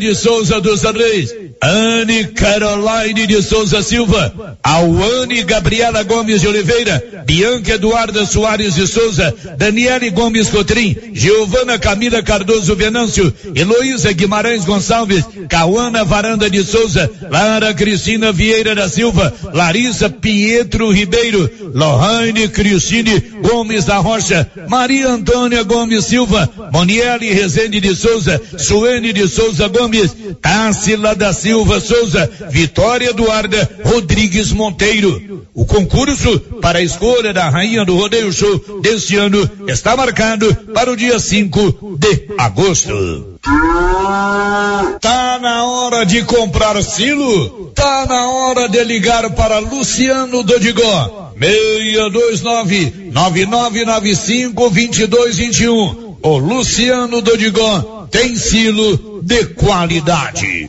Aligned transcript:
de 0.00 0.14
Souza 0.14 0.60
dos 0.60 0.82
Reis, 0.82 1.34
Anne 1.62 2.24
Caroline 2.34 3.26
de 3.26 3.42
Souza 3.42 3.82
Silva, 3.82 4.56
Alane 4.62 5.42
Gabriela 5.42 6.02
Gomes 6.04 6.40
de 6.40 6.48
Oliveira, 6.48 7.02
Bianca 7.26 7.74
Eduarda 7.74 8.24
Soares 8.24 8.76
de 8.76 8.86
Souza, 8.86 9.34
Daniele 9.58 10.08
Gomes 10.10 10.48
Cotrim, 10.48 10.96
Giovana 11.12 11.78
Camila 11.78 12.22
Cardoso 12.22 12.74
Venâncio, 12.74 13.30
Heloísa 13.54 14.10
Guimarães 14.12 14.64
Gonçalves, 14.64 15.22
Cauana 15.50 16.02
Varanda 16.02 16.48
de 16.48 16.62
Souza, 16.64 17.10
Lara 17.30 17.74
Cristina 17.74 18.32
Vieira 18.32 18.74
da 18.74 18.88
Silva, 18.88 19.30
Larissa 19.52 20.08
Pietro 20.08 20.90
Ribeiro, 20.90 21.50
Lohane 21.74 22.48
Cristine 22.48 23.20
Gomes 23.42 23.84
da 23.84 23.98
Rocha, 23.98 24.50
Maria 24.66 25.08
Antônia 25.10 25.62
Gomes 25.62 26.06
Silva, 26.06 26.48
Moniele 26.72 27.34
Rezende 27.34 27.80
de 27.82 27.94
Souza, 27.94 28.40
Suene 28.56 29.12
de 29.12 29.28
Souza 29.28 29.68
Gomes, 29.68 30.10
Tássila 30.40 31.14
da 31.14 31.34
Silva 31.34 31.49
Souza, 31.80 32.30
Vitória 32.50 33.10
Eduarda 33.10 33.68
Rodrigues 33.84 34.52
Monteiro. 34.52 35.46
O 35.54 35.64
concurso 35.64 36.38
para 36.60 36.78
a 36.78 36.82
escolha 36.82 37.32
da 37.32 37.48
rainha 37.48 37.84
do 37.84 37.96
rodeio 37.96 38.32
show 38.32 38.80
deste 38.80 39.16
ano 39.16 39.48
está 39.66 39.96
marcado 39.96 40.54
para 40.72 40.90
o 40.90 40.96
dia 40.96 41.18
5 41.18 41.96
de 41.98 42.28
agosto. 42.38 43.38
Tá 45.00 45.38
na 45.40 45.64
hora 45.64 46.04
de 46.04 46.22
comprar 46.22 46.82
silo? 46.82 47.72
Tá 47.74 48.06
na 48.06 48.30
hora 48.30 48.68
de 48.68 48.82
ligar 48.84 49.30
para 49.30 49.58
Luciano 49.58 50.42
Dodigó. 50.42 51.32
629 51.38 53.10
9995 53.12 54.70
2221. 54.70 56.16
O 56.22 56.38
Luciano 56.38 57.22
Dodigó 57.22 58.06
tem 58.10 58.36
silo 58.36 59.20
de 59.22 59.46
qualidade. 59.46 60.68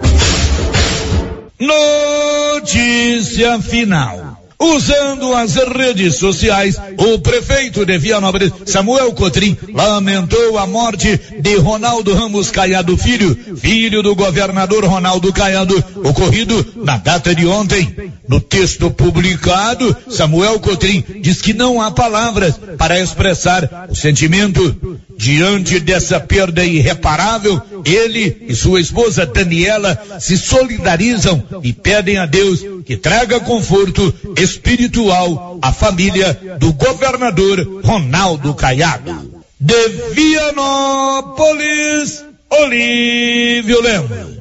Notícia 1.61 3.59
final. 3.61 4.41
Usando 4.59 5.33
as 5.33 5.55
redes 5.55 6.17
sociais, 6.17 6.79
o 6.97 7.19
prefeito 7.19 7.83
de 7.83 7.97
Vianópolis, 7.97 8.51
Samuel 8.65 9.11
Cotrim, 9.13 9.57
lamentou 9.73 10.57
a 10.57 10.67
morte 10.67 11.19
de 11.39 11.55
Ronaldo 11.57 12.13
Ramos 12.13 12.51
Caiado 12.51 12.95
Filho, 12.95 13.35
filho 13.57 14.03
do 14.03 14.15
governador 14.15 14.85
Ronaldo 14.85 15.33
Caiado, 15.33 15.83
ocorrido 16.03 16.63
na 16.75 16.97
data 16.97 17.33
de 17.33 17.47
ontem. 17.47 18.11
No 18.27 18.39
texto 18.39 18.91
publicado, 18.91 19.95
Samuel 20.09 20.59
Cotrim 20.59 21.03
diz 21.21 21.41
que 21.41 21.53
não 21.53 21.81
há 21.81 21.89
palavras 21.89 22.53
para 22.77 22.99
expressar 22.99 23.87
o 23.89 23.95
sentimento. 23.95 24.99
Diante 25.21 25.79
dessa 25.79 26.19
perda 26.19 26.65
irreparável, 26.65 27.61
ele 27.85 28.43
e 28.49 28.55
sua 28.55 28.81
esposa 28.81 29.23
Daniela 29.23 29.95
se 30.19 30.35
solidarizam 30.35 31.43
e 31.61 31.71
pedem 31.71 32.17
a 32.17 32.25
Deus 32.25 32.65
que 32.83 32.97
traga 32.97 33.39
conforto 33.39 34.11
espiritual 34.35 35.59
à 35.61 35.71
família 35.71 36.33
do 36.57 36.73
governador 36.73 37.81
Ronaldo 37.83 38.55
Caiado. 38.55 39.43
De 39.59 39.89
Vianópolis, 40.15 42.25
Olívio 42.49 43.79
Lemos. 43.79 44.40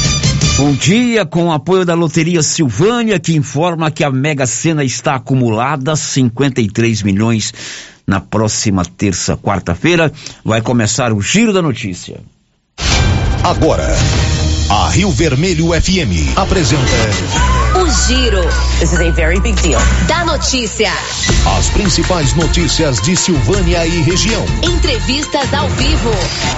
Bom 0.57 0.73
dia, 0.73 1.25
com 1.25 1.45
o 1.45 1.51
apoio 1.51 1.85
da 1.85 1.95
Loteria 1.95 2.43
Silvânia, 2.43 3.19
que 3.19 3.35
informa 3.35 3.89
que 3.89 4.03
a 4.03 4.11
Mega 4.11 4.45
Sena 4.45 4.83
está 4.83 5.15
acumulada 5.15 5.95
53 5.95 7.01
milhões 7.01 7.53
na 8.05 8.19
próxima 8.19 8.83
terça, 8.85 9.37
quarta-feira, 9.37 10.11
vai 10.43 10.61
começar 10.61 11.13
o 11.13 11.21
Giro 11.21 11.53
da 11.53 11.61
Notícia. 11.61 12.19
Agora, 13.43 13.87
a 14.69 14.89
Rio 14.89 15.09
Vermelho 15.11 15.69
FM 15.69 16.37
apresenta. 16.37 16.81
O 17.81 17.89
Giro. 18.07 18.43
This 18.79 18.93
is 18.93 18.99
a 18.99 19.11
very 19.11 19.39
big 19.39 19.59
deal. 19.61 19.81
Da 20.07 20.23
notícia. 20.25 20.91
As 21.57 21.69
principais 21.69 22.35
notícias 22.35 23.01
de 23.01 23.15
Silvânia 23.15 23.85
e 23.87 24.01
região. 24.01 24.45
Entrevistas 24.61 25.51
ao 25.53 25.67
vivo. 25.69 26.11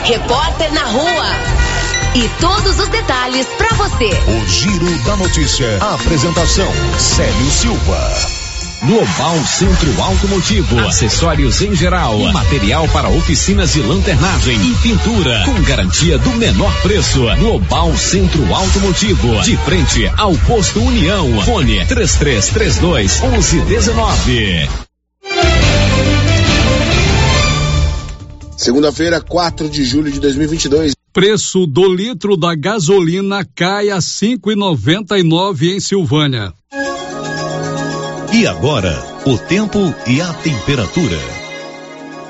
Repórter 0.04 0.74
na 0.74 0.84
rua. 0.86 1.83
E 2.16 2.30
todos 2.40 2.80
os 2.80 2.88
detalhes 2.90 3.48
para 3.58 3.74
você. 3.76 4.10
O 4.10 4.48
Giro 4.48 5.04
da 5.04 5.16
Notícia. 5.18 5.78
A 5.82 5.96
apresentação: 5.96 6.72
Célio 6.98 7.52
Silva. 7.52 8.44
Global 8.86 9.38
Centro 9.46 10.02
Automotivo, 10.02 10.78
acessórios 10.80 11.62
em 11.62 11.74
geral, 11.74 12.20
material 12.34 12.86
para 12.90 13.08
oficinas 13.08 13.72
de 13.72 13.82
lanternagem 13.82 14.60
e 14.62 14.76
pintura, 14.76 15.44
com 15.46 15.62
garantia 15.64 16.18
do 16.18 16.32
menor 16.32 16.74
preço. 16.82 17.22
Global 17.40 17.96
Centro 17.96 18.54
Automotivo, 18.54 19.42
de 19.44 19.56
frente 19.58 20.12
ao 20.18 20.34
posto 20.40 20.82
União. 20.82 21.42
Fone 21.44 21.86
3332 21.86 23.22
1119. 23.22 24.70
Segunda-feira, 28.58 29.22
4 29.22 29.70
de 29.70 29.86
julho 29.86 30.12
de 30.12 30.20
2022. 30.20 30.94
Preço 31.14 31.68
do 31.68 31.88
litro 31.94 32.36
da 32.36 32.56
gasolina 32.56 33.48
cai 33.54 33.92
a 33.92 33.98
5,99 33.98 35.76
em 35.76 35.80
Silvânia. 35.80 36.52
E 38.34 38.48
agora, 38.48 39.00
o 39.24 39.38
tempo 39.38 39.94
e 40.08 40.20
a 40.20 40.34
temperatura. 40.34 41.20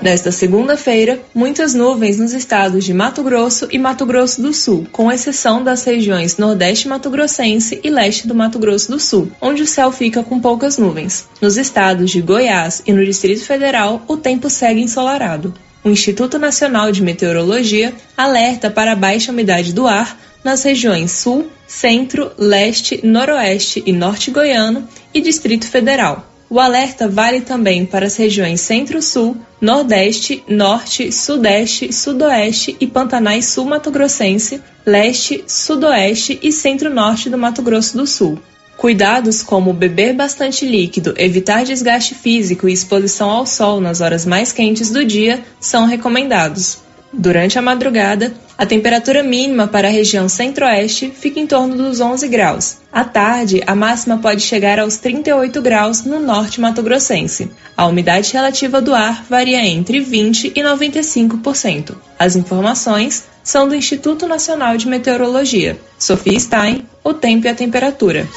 Nesta 0.01 0.33
segunda-feira, 0.33 1.21
muitas 1.33 1.73
nuvens 1.73 2.19
nos 2.19 2.33
estados 2.33 2.83
de 2.83 2.93
Mato 2.93 3.23
Grosso 3.23 3.69
e 3.71 3.79
Mato 3.79 4.05
Grosso 4.05 4.41
do 4.41 4.53
Sul, 4.53 4.85
com 4.91 5.09
exceção 5.09 5.63
das 5.63 5.85
regiões 5.85 6.35
Nordeste 6.35 6.89
Mato 6.89 7.09
Grossense 7.09 7.79
e 7.81 7.89
Leste 7.89 8.27
do 8.27 8.35
Mato 8.35 8.59
Grosso 8.59 8.91
do 8.91 8.99
Sul, 8.99 9.31
onde 9.39 9.63
o 9.63 9.67
céu 9.67 9.93
fica 9.93 10.21
com 10.21 10.41
poucas 10.41 10.77
nuvens. 10.77 11.25
Nos 11.41 11.55
estados 11.55 12.11
de 12.11 12.19
Goiás 12.19 12.83
e 12.85 12.91
no 12.91 13.05
Distrito 13.05 13.45
Federal, 13.45 14.03
o 14.09 14.17
tempo 14.17 14.49
segue 14.49 14.81
ensolarado. 14.81 15.53
O 15.83 15.89
Instituto 15.89 16.39
Nacional 16.39 16.91
de 16.93 17.03
Meteorologia 17.03 17.93
alerta 18.15 18.71
para 18.71 18.93
a 18.93 18.95
baixa 18.95 19.33
umidade 19.33 19.73
do 19.73 19.85
ar 19.85 20.17
nas 20.41 20.63
regiões 20.63 21.11
Sul, 21.11 21.49
Centro, 21.67 22.31
Leste, 22.37 23.05
Noroeste 23.05 23.83
e 23.85 23.91
Norte 23.91 24.31
Goiano 24.31 24.87
e 25.13 25.19
Distrito 25.19 25.67
Federal. 25.67 26.25
O 26.49 26.59
alerta 26.59 27.09
vale 27.09 27.41
também 27.41 27.85
para 27.85 28.05
as 28.05 28.15
regiões 28.15 28.61
Centro-Sul, 28.61 29.35
Nordeste, 29.59 30.43
Norte, 30.47 31.11
Sudeste, 31.11 31.91
Sudoeste 31.91 32.77
e 32.79 32.87
Pantanais 32.87 33.47
Sul-Mato 33.47 33.91
Grossense, 33.91 34.61
Leste, 34.85 35.43
Sudoeste 35.47 36.39
e 36.41 36.51
Centro-Norte 36.51 37.29
do 37.29 37.37
Mato 37.37 37.61
Grosso 37.61 37.97
do 37.97 38.07
Sul. 38.07 38.39
Cuidados 38.83 39.41
como 39.41 39.71
beber 39.71 40.13
bastante 40.13 40.65
líquido, 40.65 41.13
evitar 41.17 41.63
desgaste 41.63 42.13
físico 42.13 42.67
e 42.67 42.73
exposição 42.73 43.29
ao 43.29 43.45
sol 43.45 43.79
nas 43.79 44.01
horas 44.01 44.25
mais 44.25 44.51
quentes 44.51 44.89
do 44.89 45.05
dia 45.05 45.41
são 45.57 45.85
recomendados. 45.85 46.79
Durante 47.13 47.57
a 47.57 47.61
madrugada, 47.61 48.33
a 48.57 48.65
temperatura 48.65 49.23
mínima 49.23 49.69
para 49.69 49.87
a 49.87 49.91
região 49.91 50.27
centro-oeste 50.27 51.13
fica 51.15 51.39
em 51.39 51.47
torno 51.47 51.77
dos 51.77 52.01
11 52.01 52.27
graus. 52.27 52.79
À 52.91 53.05
tarde, 53.05 53.63
a 53.65 53.73
máxima 53.73 54.17
pode 54.17 54.41
chegar 54.41 54.77
aos 54.77 54.97
38 54.97 55.61
graus 55.61 56.03
no 56.03 56.19
norte 56.19 56.59
mato-grossense. 56.59 57.49
A 57.77 57.87
umidade 57.87 58.33
relativa 58.33 58.81
do 58.81 58.93
ar 58.93 59.23
varia 59.29 59.65
entre 59.65 60.01
20 60.01 60.51
e 60.53 60.61
95%. 60.61 61.95
As 62.19 62.35
informações 62.35 63.23
são 63.41 63.65
do 63.65 63.75
Instituto 63.75 64.27
Nacional 64.27 64.75
de 64.75 64.89
Meteorologia. 64.89 65.79
Sofia 65.97 66.37
Stein, 66.37 66.85
o 67.01 67.13
tempo 67.13 67.47
e 67.47 67.49
a 67.49 67.55
temperatura. 67.55 68.27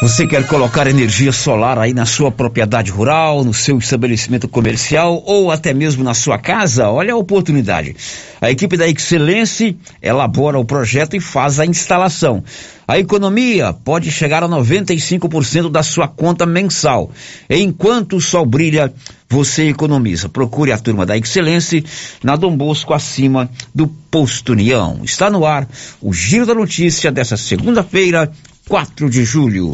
Você 0.00 0.28
quer 0.28 0.46
colocar 0.46 0.86
energia 0.86 1.32
solar 1.32 1.76
aí 1.76 1.92
na 1.92 2.06
sua 2.06 2.30
propriedade 2.30 2.88
rural, 2.88 3.42
no 3.42 3.52
seu 3.52 3.78
estabelecimento 3.78 4.46
comercial 4.46 5.20
ou 5.26 5.50
até 5.50 5.74
mesmo 5.74 6.04
na 6.04 6.14
sua 6.14 6.38
casa? 6.38 6.88
Olha 6.88 7.14
a 7.14 7.16
oportunidade. 7.16 7.96
A 8.40 8.48
equipe 8.48 8.76
da 8.76 8.86
Excelência 8.86 9.74
elabora 10.00 10.56
o 10.56 10.64
projeto 10.64 11.16
e 11.16 11.20
faz 11.20 11.58
a 11.58 11.66
instalação. 11.66 12.44
A 12.86 12.96
economia 12.96 13.72
pode 13.72 14.12
chegar 14.12 14.44
a 14.44 14.48
95% 14.48 15.68
da 15.68 15.82
sua 15.82 16.06
conta 16.06 16.46
mensal. 16.46 17.10
Enquanto 17.50 18.16
o 18.16 18.20
sol 18.20 18.46
brilha, 18.46 18.94
você 19.28 19.68
economiza. 19.68 20.28
Procure 20.28 20.70
a 20.70 20.78
turma 20.78 21.04
da 21.04 21.18
Excelência 21.18 21.82
na 22.22 22.36
Dom 22.36 22.56
Bosco, 22.56 22.94
acima 22.94 23.50
do 23.74 23.88
Posto 23.88 24.52
União. 24.52 25.00
Está 25.02 25.28
no 25.28 25.44
ar 25.44 25.68
o 26.00 26.12
Giro 26.14 26.46
da 26.46 26.54
Notícia 26.54 27.10
dessa 27.10 27.36
segunda-feira, 27.36 28.30
4 28.68 29.08
de 29.08 29.24
julho. 29.24 29.72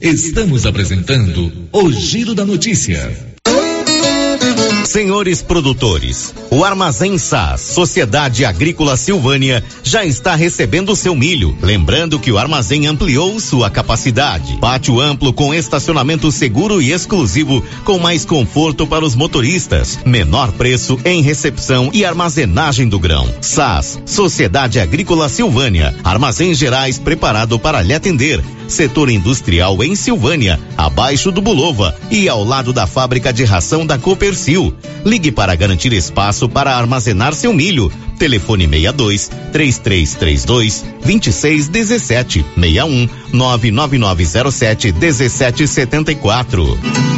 Estamos 0.00 0.66
apresentando 0.66 1.52
o 1.70 1.92
Giro 1.92 2.34
da 2.34 2.44
Notícia. 2.44 3.37
Senhores 4.88 5.42
produtores, 5.42 6.34
o 6.50 6.64
Armazém 6.64 7.18
SAS, 7.18 7.60
Sociedade 7.60 8.46
Agrícola 8.46 8.96
Silvânia, 8.96 9.62
já 9.82 10.02
está 10.02 10.34
recebendo 10.34 10.96
seu 10.96 11.14
milho. 11.14 11.54
Lembrando 11.60 12.18
que 12.18 12.32
o 12.32 12.38
armazém 12.38 12.86
ampliou 12.86 13.38
sua 13.38 13.68
capacidade. 13.68 14.56
Pátio 14.56 14.98
amplo 14.98 15.30
com 15.30 15.52
estacionamento 15.52 16.32
seguro 16.32 16.80
e 16.80 16.90
exclusivo, 16.90 17.62
com 17.84 17.98
mais 17.98 18.24
conforto 18.24 18.86
para 18.86 19.04
os 19.04 19.14
motoristas. 19.14 19.98
Menor 20.06 20.52
preço 20.52 20.98
em 21.04 21.20
recepção 21.20 21.90
e 21.92 22.02
armazenagem 22.02 22.88
do 22.88 22.98
grão. 22.98 23.28
SAS, 23.42 24.00
Sociedade 24.06 24.80
Agrícola 24.80 25.28
Silvânia, 25.28 25.94
Armazém 26.02 26.54
Gerais 26.54 26.98
preparado 26.98 27.58
para 27.58 27.82
lhe 27.82 27.92
atender 27.92 28.42
setor 28.68 29.10
industrial 29.10 29.82
em 29.82 29.96
Silvânia, 29.96 30.60
abaixo 30.76 31.32
do 31.32 31.40
Bulova 31.40 31.96
e 32.10 32.28
ao 32.28 32.44
lado 32.44 32.72
da 32.72 32.86
fábrica 32.86 33.32
de 33.32 33.44
ração 33.44 33.84
da 33.84 33.98
Copercil. 33.98 34.72
Ligue 35.04 35.32
para 35.32 35.56
garantir 35.56 35.92
espaço 35.92 36.48
para 36.48 36.76
armazenar 36.76 37.34
seu 37.34 37.52
milho. 37.52 37.90
Telefone 38.18 38.68
62 38.68 39.30
3332 39.52 40.84
2617 41.04 42.44
61 42.54 43.08
99907 43.32 44.92
1774. 44.92 47.17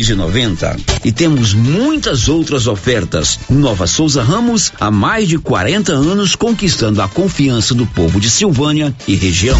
e 1.03 1.11
temos 1.11 1.53
muitas 1.53 2.27
outras 2.27 2.67
ofertas. 2.67 3.39
Nova 3.49 3.85
Souza 3.87 4.23
Ramos, 4.23 4.71
há 4.79 4.89
mais 4.89 5.27
de 5.27 5.37
40 5.37 5.91
anos 5.91 6.35
conquistando 6.35 7.01
a 7.01 7.07
confiança 7.07 7.73
do 7.73 7.85
povo 7.85 8.19
de 8.19 8.29
Silvânia 8.29 8.95
e 9.07 9.15
região. 9.15 9.59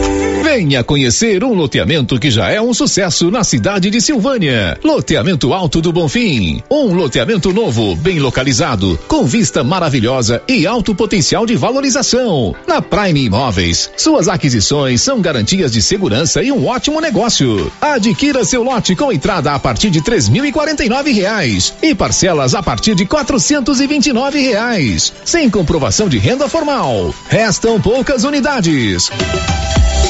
Venha 0.53 0.83
conhecer 0.83 1.45
um 1.45 1.53
loteamento 1.53 2.19
que 2.19 2.29
já 2.29 2.49
é 2.49 2.61
um 2.61 2.73
sucesso 2.73 3.31
na 3.31 3.41
cidade 3.41 3.89
de 3.89 4.01
Silvânia. 4.01 4.77
Loteamento 4.83 5.53
Alto 5.53 5.79
do 5.79 5.93
Bonfim. 5.93 6.61
Um 6.69 6.93
loteamento 6.93 7.53
novo, 7.53 7.95
bem 7.95 8.19
localizado, 8.19 8.99
com 9.07 9.23
vista 9.23 9.63
maravilhosa 9.63 10.43
e 10.49 10.67
alto 10.67 10.93
potencial 10.93 11.45
de 11.45 11.55
valorização. 11.55 12.53
Na 12.67 12.81
Prime 12.81 13.23
Imóveis, 13.23 13.89
suas 13.95 14.27
aquisições 14.27 15.01
são 15.01 15.21
garantias 15.21 15.71
de 15.71 15.81
segurança 15.81 16.43
e 16.43 16.51
um 16.51 16.67
ótimo 16.67 16.99
negócio. 16.99 17.71
Adquira 17.79 18.43
seu 18.43 18.61
lote 18.61 18.93
com 18.93 19.09
entrada 19.09 19.53
a 19.53 19.59
partir 19.59 19.89
de 19.89 20.03
três 20.03 20.27
mil 20.27 20.45
e 20.45 20.51
quarenta 20.51 20.83
e 20.83 20.89
nove 20.89 21.13
reais 21.13 21.73
e 21.81 21.95
parcelas 21.95 22.53
a 22.53 22.61
partir 22.61 22.93
de 22.93 23.05
quatrocentos 23.05 23.79
e 23.79 23.87
vinte 23.87 24.07
e 24.07 24.13
nove 24.13 24.41
reais, 24.41 25.13
sem 25.23 25.49
comprovação 25.49 26.09
de 26.09 26.17
renda 26.17 26.49
formal. 26.49 27.15
Restam 27.29 27.79
poucas 27.79 28.25
unidades. 28.25 29.09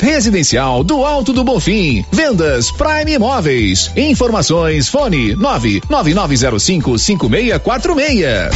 Residencial 0.01 0.83
do 0.83 1.05
Alto 1.05 1.31
do 1.31 1.43
Bonfim. 1.43 2.03
Vendas 2.11 2.71
Prime 2.71 3.13
Imóveis. 3.13 3.91
Informações 3.95 4.89
fone 4.89 5.35
99905 5.35 6.97
5646. 6.97 8.49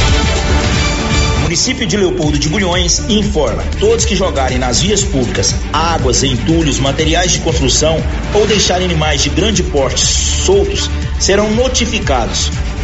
Município 1.42 1.86
de 1.86 1.96
Leopoldo 1.96 2.36
de 2.36 2.48
Bulhões 2.48 2.98
informa: 3.08 3.62
todos 3.78 4.04
que 4.04 4.16
jogarem 4.16 4.58
nas 4.58 4.80
vias 4.80 5.04
públicas 5.04 5.54
águas, 5.72 6.24
entulhos, 6.24 6.80
materiais 6.80 7.30
de 7.30 7.38
construção 7.38 7.96
ou 8.34 8.44
deixarem 8.48 8.86
animais 8.86 9.22
de 9.22 9.28
grande 9.28 9.62
porte 9.62 10.04
soltos 10.04 10.90
serão 11.20 11.48
notificados. 11.52 12.50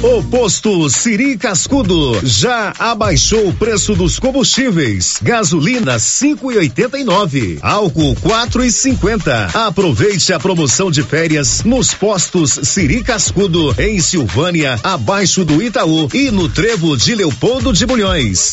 O 0.00 0.22
posto 0.22 0.88
Siri 0.88 1.36
Cascudo 1.36 2.20
já 2.22 2.72
abaixou 2.78 3.48
o 3.48 3.52
preço 3.52 3.96
dos 3.96 4.16
combustíveis. 4.16 5.18
Gasolina 5.20 5.96
5,89, 5.96 7.58
álcool 7.60 8.14
4,50. 8.14 9.56
Aproveite 9.56 10.32
a 10.32 10.38
promoção 10.38 10.88
de 10.88 11.02
férias 11.02 11.64
nos 11.64 11.92
postos 11.94 12.60
Siri 12.62 13.02
Cascudo 13.02 13.74
em 13.76 13.98
Silvânia, 13.98 14.78
abaixo 14.84 15.44
do 15.44 15.60
Itaú 15.60 16.08
e 16.14 16.30
no 16.30 16.48
Trevo 16.48 16.96
de 16.96 17.16
Leopoldo 17.16 17.72
de 17.72 17.84
Bulhões. 17.84 18.52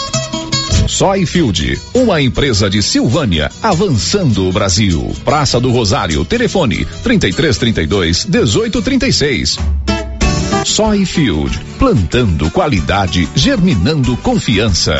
Soyfield, 0.91 1.79
uma 1.93 2.21
empresa 2.21 2.69
de 2.69 2.83
Silvânia, 2.83 3.49
avançando 3.63 4.47
o 4.47 4.51
Brasil. 4.51 5.15
Praça 5.23 5.57
do 5.57 5.71
Rosário, 5.71 6.23
telefone 6.25 6.85
3332 7.01 8.25
1836. 8.25 9.57
Soyfield, 10.65 11.57
plantando 11.79 12.51
qualidade, 12.51 13.27
germinando 13.33 14.17
confiança. 14.17 14.93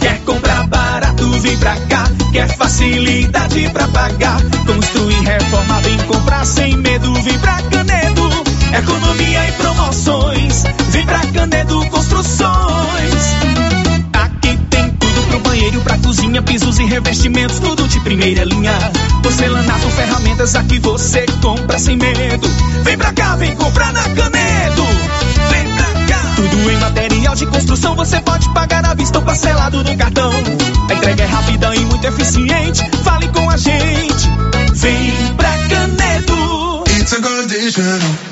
Quer 0.00 0.18
comprar 0.22 0.66
barato, 0.66 1.28
vem 1.40 1.56
pra 1.58 1.76
cá. 1.76 2.10
Quer 2.32 2.48
facilidade 2.56 3.68
pra 3.74 3.86
pagar. 3.88 4.40
Construir, 4.66 5.20
reformar, 5.20 5.80
vem 5.82 5.98
comprar 5.98 6.46
sem 6.46 6.78
medo, 6.78 7.12
vem 7.22 7.38
pra 7.38 7.60
Canedo. 7.62 8.28
Economia 8.76 9.48
e 9.48 9.52
promoções. 9.52 10.64
Vem 10.88 11.04
pra 11.04 11.20
Canedo 11.26 11.86
Construções. 11.90 13.61
Tudo 15.14 15.26
pro 15.28 15.40
banheiro, 15.40 15.80
pra 15.82 15.98
cozinha, 15.98 16.40
pisos 16.42 16.78
e 16.78 16.84
revestimentos, 16.84 17.58
tudo 17.58 17.86
de 17.86 18.00
primeira 18.00 18.44
linha. 18.44 18.72
Porcelanato, 19.22 19.88
ferramentas, 19.90 20.54
aqui 20.54 20.78
você 20.78 21.26
compra 21.42 21.78
sem 21.78 21.96
medo. 21.96 22.48
Vem 22.82 22.96
pra 22.96 23.12
cá, 23.12 23.36
vem 23.36 23.54
comprar 23.56 23.92
na 23.92 24.02
Canedo. 24.02 24.86
Vem 25.50 25.66
pra 25.74 26.06
cá. 26.06 26.32
Tudo 26.34 26.70
em 26.70 26.76
material 26.78 27.34
de 27.34 27.46
construção, 27.46 27.94
você 27.94 28.20
pode 28.20 28.48
pagar 28.54 28.84
à 28.86 28.94
vista 28.94 29.18
ou 29.18 29.24
parcelado 29.24 29.84
no 29.84 29.96
cartão. 29.96 30.32
A 30.88 30.94
entrega 30.94 31.24
é 31.24 31.26
rápida 31.26 31.76
e 31.76 31.80
muito 31.80 32.06
eficiente. 32.06 32.82
Fale 33.04 33.28
com 33.28 33.50
a 33.50 33.56
gente. 33.56 34.30
Vem 34.72 35.12
pra 35.36 35.50
Canedo. 35.68 36.84
It's 36.88 37.12
a 37.12 38.31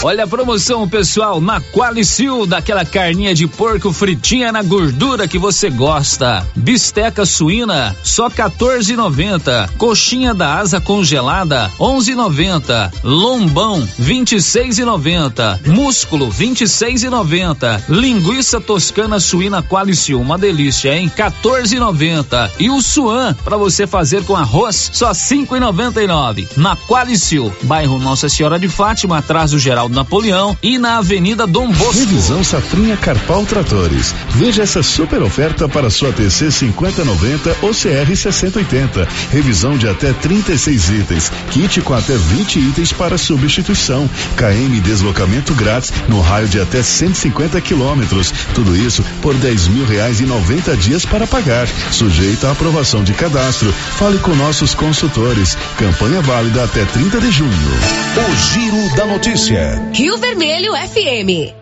Olha 0.00 0.22
a 0.22 0.26
promoção, 0.28 0.88
pessoal, 0.88 1.40
na 1.40 1.60
Qualicil, 1.60 2.46
daquela 2.46 2.84
carninha 2.84 3.34
de 3.34 3.48
porco 3.48 3.92
fritinha 3.92 4.52
na 4.52 4.62
gordura 4.62 5.26
que 5.26 5.36
você 5.38 5.68
gosta. 5.68 6.46
Bisteca 6.54 7.26
suína, 7.26 7.96
só 8.04 8.30
14,90. 8.30 9.70
Coxinha 9.76 10.32
da 10.32 10.54
asa 10.54 10.80
congelada, 10.80 11.68
11,90. 11.80 12.92
Lombão, 13.02 13.86
26,90. 14.00 15.66
Músculo, 15.66 16.28
26,90. 16.28 17.82
Linguiça 17.88 18.60
toscana 18.60 19.18
suína 19.18 19.64
Qualicil, 19.64 20.20
uma 20.20 20.38
delícia, 20.38 20.96
hein? 20.96 21.10
14,90. 21.14 22.52
E 22.60 22.70
o 22.70 22.80
suan 22.80 23.34
para 23.42 23.56
você 23.56 23.84
fazer 23.84 24.24
com 24.24 24.36
arroz, 24.36 24.90
só 24.92 25.10
5,99. 25.10 26.46
Na 26.56 26.76
Qualicil, 26.76 27.52
bairro 27.64 27.98
Nossa 27.98 28.28
Senhora 28.28 28.60
de 28.60 28.68
Fátima, 28.68 29.18
atrás 29.18 29.50
do 29.50 29.58
Geral 29.58 29.87
Napoleão 29.88 30.56
e 30.62 30.78
na 30.78 30.98
Avenida 30.98 31.46
Dom 31.46 31.70
Bosco. 31.70 31.98
Revisão 31.98 32.44
Safrinha 32.44 32.96
Carpal 32.96 33.44
Tratores. 33.46 34.14
Veja 34.30 34.62
essa 34.62 34.82
super 34.82 35.22
oferta 35.22 35.68
para 35.68 35.90
sua 35.90 36.12
TC 36.12 36.50
5090 36.50 37.56
ou 37.62 37.70
CR 37.70 38.14
6080. 38.14 39.08
Revisão 39.30 39.76
de 39.76 39.88
até 39.88 40.12
36 40.12 40.90
itens. 40.90 41.32
Kit 41.50 41.80
com 41.80 41.94
até 41.94 42.16
20 42.16 42.58
itens 42.58 42.92
para 42.92 43.18
substituição. 43.18 44.08
KM 44.36 44.80
deslocamento 44.80 45.54
grátis 45.54 45.92
no 46.08 46.20
raio 46.20 46.48
de 46.48 46.60
até 46.60 46.82
150 46.82 47.60
quilômetros. 47.60 48.32
Tudo 48.54 48.76
isso 48.76 49.04
por 49.22 49.34
10 49.34 49.68
mil 49.68 49.86
reais 49.86 50.20
e 50.20 50.24
90 50.24 50.76
dias 50.76 51.04
para 51.04 51.26
pagar. 51.26 51.66
Sujeito 51.90 52.46
à 52.46 52.52
aprovação 52.52 53.02
de 53.02 53.12
cadastro. 53.12 53.72
Fale 53.72 54.18
com 54.18 54.34
nossos 54.34 54.74
consultores. 54.74 55.56
Campanha 55.76 56.20
válida 56.20 56.64
até 56.64 56.84
30 56.84 57.20
de 57.20 57.30
junho. 57.30 57.50
O 57.50 58.36
Giro 58.52 58.96
da 58.96 59.06
Notícia. 59.06 59.77
Rio 59.92 60.16
Vermelho 60.18 60.72
FM. 60.74 61.54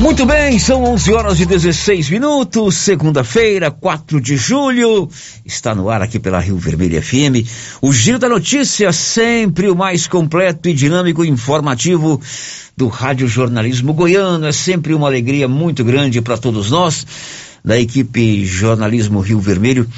Muito 0.00 0.26
bem, 0.26 0.58
são 0.58 0.84
11 0.84 1.12
horas 1.14 1.40
e 1.40 1.46
16 1.46 2.10
minutos, 2.10 2.74
segunda-feira, 2.74 3.70
4 3.70 4.20
de 4.20 4.36
julho. 4.36 5.08
Está 5.44 5.74
no 5.74 5.88
ar 5.88 6.02
aqui 6.02 6.18
pela 6.18 6.38
Rio 6.38 6.58
Vermelho 6.58 7.00
FM. 7.02 7.48
O 7.80 7.92
Giro 7.92 8.18
da 8.18 8.28
Notícia, 8.28 8.92
sempre 8.92 9.70
o 9.70 9.74
mais 9.74 10.06
completo 10.06 10.68
e 10.68 10.74
dinâmico 10.74 11.24
e 11.24 11.28
informativo 11.28 12.20
do 12.76 12.88
Rádio 12.88 13.26
Jornalismo 13.26 13.94
Goiano. 13.94 14.46
É 14.46 14.52
sempre 14.52 14.92
uma 14.92 15.06
alegria 15.06 15.48
muito 15.48 15.82
grande 15.82 16.20
para 16.20 16.36
todos 16.36 16.70
nós, 16.70 17.06
da 17.64 17.80
equipe 17.80 18.44
Jornalismo 18.44 19.20
Rio 19.20 19.40
Vermelho, 19.40 19.88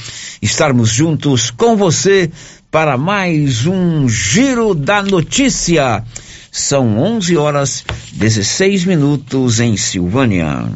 estarmos 0.41 0.91
juntos 0.91 1.51
com 1.51 1.77
você 1.77 2.31
para 2.71 2.97
mais 2.97 3.67
um 3.67 4.09
Giro 4.09 4.75
da 4.75 5.03
Notícia. 5.03 6.05
São 6.51 6.99
11 6.99 7.37
horas 7.37 7.85
16 8.13 8.85
minutos 8.85 9.61
em 9.61 9.77
Silvânia. 9.77 10.67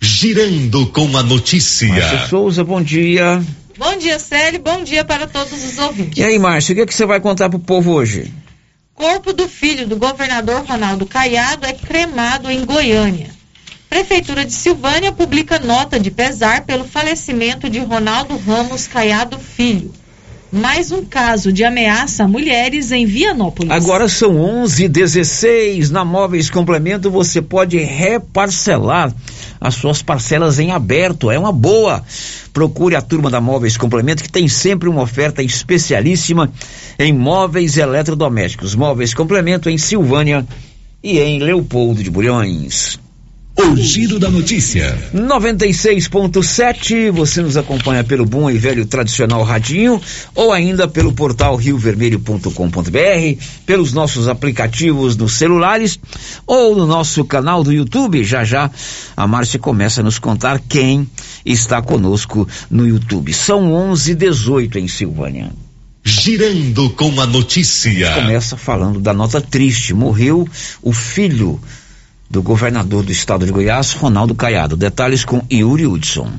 Girando 0.00 0.86
com 0.88 1.16
a 1.16 1.22
notícia. 1.22 1.88
Márcio 1.88 2.28
Souza, 2.28 2.64
bom 2.64 2.82
dia. 2.82 3.42
Bom 3.78 3.96
dia, 3.96 4.18
Célio. 4.18 4.60
Bom 4.60 4.82
dia 4.82 5.04
para 5.04 5.26
todos 5.26 5.64
os 5.64 5.78
ouvintes. 5.78 6.18
E 6.18 6.24
aí, 6.24 6.38
Márcio, 6.38 6.72
o 6.72 6.76
que, 6.76 6.82
é 6.82 6.86
que 6.86 6.94
você 6.94 7.06
vai 7.06 7.20
contar 7.20 7.48
pro 7.48 7.58
povo 7.58 7.92
hoje? 7.92 8.32
Corpo 8.94 9.32
do 9.32 9.48
filho 9.48 9.86
do 9.86 9.96
governador 9.96 10.64
Ronaldo 10.64 11.06
Caiado 11.06 11.66
é 11.66 11.72
cremado 11.72 12.50
em 12.50 12.64
Goiânia. 12.64 13.30
Prefeitura 13.88 14.44
de 14.44 14.52
Silvânia 14.52 15.12
publica 15.12 15.58
nota 15.58 16.00
de 16.00 16.10
pesar 16.10 16.62
pelo 16.62 16.84
falecimento 16.84 17.68
de 17.68 17.78
Ronaldo 17.78 18.36
Ramos 18.36 18.86
Caiado 18.86 19.38
Filho 19.38 19.92
mais 20.52 20.92
um 20.92 21.02
caso 21.02 21.50
de 21.50 21.64
ameaça 21.64 22.24
a 22.24 22.28
mulheres 22.28 22.92
em 22.92 23.06
Vianópolis. 23.06 23.72
Agora 23.72 24.06
são 24.06 24.36
11 24.38 24.86
16 24.86 25.90
Na 25.90 26.04
Móveis 26.04 26.50
Complemento 26.50 27.10
você 27.10 27.40
pode 27.40 27.78
reparcelar 27.78 29.14
as 29.58 29.74
suas 29.74 30.02
parcelas 30.02 30.58
em 30.58 30.70
aberto. 30.70 31.30
É 31.30 31.38
uma 31.38 31.52
boa. 31.52 32.04
Procure 32.52 32.94
a 32.94 33.00
turma 33.00 33.30
da 33.30 33.40
Móveis 33.40 33.78
Complemento 33.78 34.22
que 34.22 34.30
tem 34.30 34.46
sempre 34.46 34.90
uma 34.90 35.02
oferta 35.02 35.42
especialíssima 35.42 36.52
em 36.98 37.12
móveis 37.14 37.78
eletrodomésticos. 37.78 38.74
Móveis 38.74 39.14
Complemento 39.14 39.70
em 39.70 39.78
Silvânia 39.78 40.46
e 41.02 41.18
em 41.18 41.38
Leopoldo 41.38 42.02
de 42.02 42.10
Bulhões. 42.10 43.01
O 43.62 43.76
Giro 43.76 44.18
da 44.18 44.28
Notícia. 44.28 44.98
96.7, 45.14 47.12
você 47.12 47.40
nos 47.40 47.56
acompanha 47.56 48.02
pelo 48.02 48.26
bom 48.26 48.50
e 48.50 48.58
velho 48.58 48.84
tradicional 48.84 49.44
radinho 49.44 50.00
ou 50.34 50.52
ainda 50.52 50.88
pelo 50.88 51.12
portal 51.12 51.54
riovermelho.com.br, 51.54 53.40
pelos 53.64 53.92
nossos 53.92 54.26
aplicativos 54.26 55.16
nos 55.16 55.34
celulares 55.34 56.00
ou 56.44 56.74
no 56.74 56.86
nosso 56.86 57.24
canal 57.24 57.62
do 57.62 57.72
YouTube. 57.72 58.24
Já 58.24 58.42
já 58.42 58.68
a 59.16 59.28
Márcia 59.28 59.60
começa 59.60 60.00
a 60.00 60.04
nos 60.04 60.18
contar 60.18 60.58
quem 60.58 61.08
está 61.46 61.80
conosco 61.80 62.48
no 62.68 62.84
YouTube. 62.84 63.32
São 63.32 63.70
11:18 63.70 64.76
em 64.76 64.88
Silvânia. 64.88 65.52
Girando 66.04 66.90
com 66.90 67.20
a 67.20 67.26
notícia. 67.26 68.12
Começa 68.14 68.56
falando 68.56 68.98
da 68.98 69.14
nota 69.14 69.40
triste. 69.40 69.94
Morreu 69.94 70.48
o 70.82 70.92
filho 70.92 71.60
do 72.32 72.42
governador 72.42 73.04
do 73.04 73.12
estado 73.12 73.44
de 73.44 73.52
Goiás, 73.52 73.92
Ronaldo 73.92 74.34
Caiado. 74.34 74.74
Detalhes 74.74 75.22
com 75.22 75.44
Yuri 75.52 75.86
Hudson. 75.86 76.32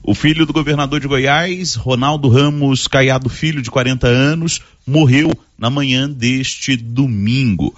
O 0.00 0.14
filho 0.14 0.46
do 0.46 0.52
governador 0.52 1.00
de 1.00 1.08
Goiás, 1.08 1.74
Ronaldo 1.74 2.28
Ramos 2.28 2.86
Caiado 2.86 3.28
Filho, 3.28 3.60
de 3.60 3.68
40 3.68 4.06
anos, 4.06 4.60
morreu 4.86 5.32
na 5.58 5.68
manhã 5.68 6.08
deste 6.08 6.76
domingo. 6.76 7.74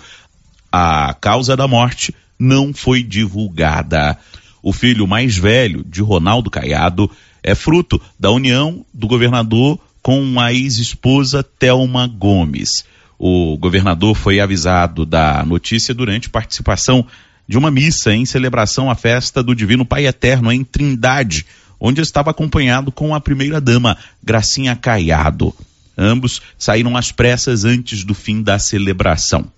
A 0.71 1.17
causa 1.19 1.57
da 1.57 1.67
morte 1.67 2.15
não 2.39 2.75
foi 2.75 3.03
divulgada. 3.03 4.19
O 4.63 4.71
filho 4.71 5.07
mais 5.07 5.35
velho 5.35 5.83
de 5.85 6.03
Ronaldo 6.03 6.51
Caiado 6.51 7.11
é 7.43 7.55
fruto 7.55 7.99
da 8.21 8.31
união 8.31 8.85
do 8.93 9.09
governador 9.09 9.81
com 10.03 10.39
a 10.39 10.53
ex-esposa 10.53 11.43
Telma 11.43 12.07
Gomes. 12.07 12.85
O 13.19 13.57
governador 13.57 14.15
foi 14.15 14.39
avisado 14.39 15.07
da 15.07 15.43
notícia 15.47 15.95
durante 15.95 16.29
participação 16.29 17.07
de 17.47 17.59
uma 17.59 17.71
missa 17.71 18.15
em 18.15 18.25
celebração 18.25 18.91
à 18.91 18.95
festa 18.95 19.43
do 19.43 19.55
Divino 19.55 19.85
Pai 19.85 20.07
Eterno 20.07 20.51
em 20.53 20.65
Trindade, 20.65 21.47
onde 21.79 22.01
estava 22.01 22.31
acompanhado 22.31 22.91
com 22.91 23.15
a 23.15 23.21
primeira-dama, 23.21 23.97
Gracinha 24.23 24.75
Caiado. 24.75 25.55
Ambos 25.97 26.43
saíram 26.59 26.97
às 26.97 27.13
pressas 27.13 27.65
antes 27.65 28.05
do 28.05 28.15
fim 28.15 28.43
da 28.43 28.59
celebração. 28.59 29.51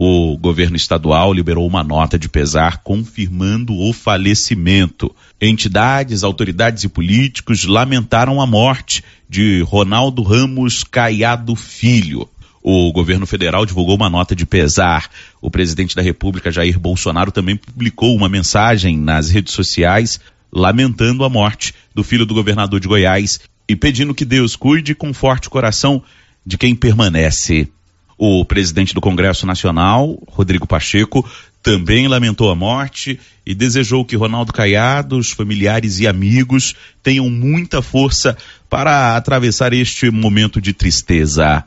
O 0.00 0.38
governo 0.38 0.76
estadual 0.76 1.32
liberou 1.32 1.66
uma 1.66 1.82
nota 1.82 2.16
de 2.16 2.28
pesar 2.28 2.82
confirmando 2.84 3.76
o 3.76 3.92
falecimento. 3.92 5.12
Entidades, 5.40 6.22
autoridades 6.22 6.84
e 6.84 6.88
políticos 6.88 7.64
lamentaram 7.64 8.40
a 8.40 8.46
morte 8.46 9.02
de 9.28 9.60
Ronaldo 9.62 10.22
Ramos 10.22 10.84
Caiado 10.84 11.56
Filho. 11.56 12.28
O 12.70 12.92
governo 12.92 13.26
federal 13.26 13.64
divulgou 13.64 13.96
uma 13.96 14.10
nota 14.10 14.36
de 14.36 14.44
pesar. 14.44 15.08
O 15.40 15.50
presidente 15.50 15.96
da 15.96 16.02
República, 16.02 16.52
Jair 16.52 16.78
Bolsonaro, 16.78 17.32
também 17.32 17.56
publicou 17.56 18.14
uma 18.14 18.28
mensagem 18.28 18.94
nas 18.98 19.30
redes 19.30 19.54
sociais 19.54 20.20
lamentando 20.52 21.24
a 21.24 21.30
morte 21.30 21.72
do 21.94 22.04
filho 22.04 22.26
do 22.26 22.34
governador 22.34 22.78
de 22.78 22.86
Goiás 22.86 23.40
e 23.66 23.74
pedindo 23.74 24.14
que 24.14 24.22
Deus 24.22 24.54
cuide 24.54 24.94
com 24.94 25.14
forte 25.14 25.48
coração 25.48 26.02
de 26.44 26.58
quem 26.58 26.74
permanece. 26.74 27.70
O 28.18 28.44
presidente 28.44 28.92
do 28.92 29.00
Congresso 29.00 29.46
Nacional, 29.46 30.22
Rodrigo 30.28 30.66
Pacheco, 30.66 31.26
também 31.62 32.06
lamentou 32.06 32.50
a 32.50 32.54
morte 32.54 33.18
e 33.46 33.54
desejou 33.54 34.04
que 34.04 34.14
Ronaldo 34.14 34.52
Caiado, 34.52 35.16
os 35.16 35.30
familiares 35.30 36.00
e 36.00 36.06
amigos 36.06 36.74
tenham 37.02 37.30
muita 37.30 37.80
força 37.80 38.36
para 38.68 39.16
atravessar 39.16 39.72
este 39.72 40.10
momento 40.10 40.60
de 40.60 40.74
tristeza. 40.74 41.64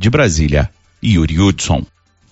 De 0.00 0.08
Brasília, 0.08 0.70
Yuri 1.04 1.38
Hudson. 1.38 1.84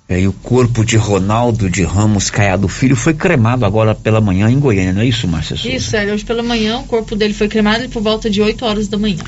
É, 0.08 0.22
e 0.22 0.26
o 0.26 0.32
corpo 0.32 0.82
de 0.82 0.96
Ronaldo 0.96 1.68
de 1.68 1.82
Ramos 1.82 2.30
Caiado 2.30 2.66
Filho 2.66 2.96
foi 2.96 3.12
cremado 3.12 3.66
agora 3.66 3.94
pela 3.94 4.22
manhã 4.22 4.50
em 4.50 4.58
Goiânia, 4.58 4.94
não 4.94 5.02
é 5.02 5.04
isso, 5.04 5.28
Márcia 5.28 5.54
Souza? 5.54 5.76
Isso, 5.76 5.94
é, 5.94 6.10
hoje 6.10 6.24
pela 6.24 6.42
manhã 6.42 6.78
o 6.78 6.84
corpo 6.84 7.14
dele 7.14 7.34
foi 7.34 7.46
cremado 7.46 7.86
por 7.90 8.02
volta 8.02 8.30
de 8.30 8.40
8 8.40 8.64
horas 8.64 8.88
da 8.88 8.96
manhã. 8.96 9.18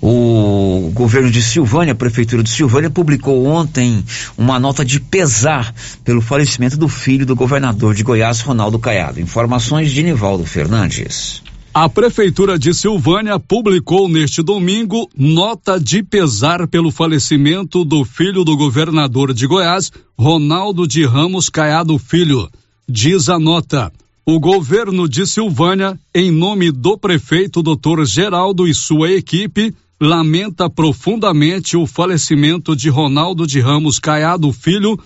O 0.00 0.92
governo 0.94 1.28
de 1.28 1.42
Silvânia, 1.42 1.90
a 1.90 1.96
prefeitura 1.96 2.40
de 2.40 2.50
Silvânia, 2.50 2.88
publicou 2.88 3.44
ontem 3.46 4.04
uma 4.38 4.60
nota 4.60 4.84
de 4.84 5.00
pesar 5.00 5.74
pelo 6.04 6.20
falecimento 6.20 6.76
do 6.76 6.86
filho 6.86 7.26
do 7.26 7.34
governador 7.34 7.96
de 7.96 8.04
Goiás, 8.04 8.42
Ronaldo 8.42 8.78
Caiado. 8.78 9.20
Informações 9.20 9.90
de 9.90 10.04
Nivaldo 10.04 10.46
Fernandes. 10.46 11.42
A 11.78 11.90
Prefeitura 11.90 12.58
de 12.58 12.72
Silvânia 12.72 13.38
publicou 13.38 14.08
neste 14.08 14.42
domingo 14.42 15.10
nota 15.14 15.78
de 15.78 16.02
pesar 16.02 16.66
pelo 16.66 16.90
falecimento 16.90 17.84
do 17.84 18.02
filho 18.02 18.44
do 18.44 18.56
governador 18.56 19.34
de 19.34 19.46
Goiás, 19.46 19.92
Ronaldo 20.18 20.86
de 20.86 21.04
Ramos 21.04 21.50
Caiado 21.50 21.98
Filho. 21.98 22.48
Diz 22.88 23.28
a 23.28 23.38
nota. 23.38 23.92
O 24.24 24.40
governo 24.40 25.06
de 25.06 25.26
Silvânia, 25.26 26.00
em 26.14 26.30
nome 26.30 26.72
do 26.72 26.96
prefeito 26.96 27.62
Dr. 27.62 28.06
Geraldo 28.06 28.66
e 28.66 28.72
sua 28.72 29.12
equipe, 29.12 29.74
lamenta 30.00 30.70
profundamente 30.70 31.76
o 31.76 31.86
falecimento 31.86 32.74
de 32.74 32.88
Ronaldo 32.88 33.46
de 33.46 33.60
Ramos 33.60 33.98
Caiado 33.98 34.50
Filho, 34.50 34.98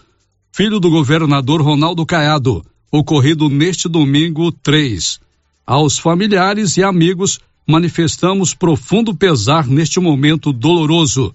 filho 0.53 0.79
do 0.79 0.89
governador 0.89 1.63
Ronaldo 1.63 2.07
Caiado, 2.07 2.65
ocorrido 2.93 3.49
neste 3.49 3.89
domingo 3.89 4.53
3. 4.53 5.19
Aos 5.67 5.99
familiares 5.99 6.77
e 6.77 6.83
amigos, 6.83 7.39
manifestamos 7.67 8.55
profundo 8.55 9.15
pesar 9.15 9.67
neste 9.67 10.01
momento 10.01 10.53
doloroso. 10.53 11.35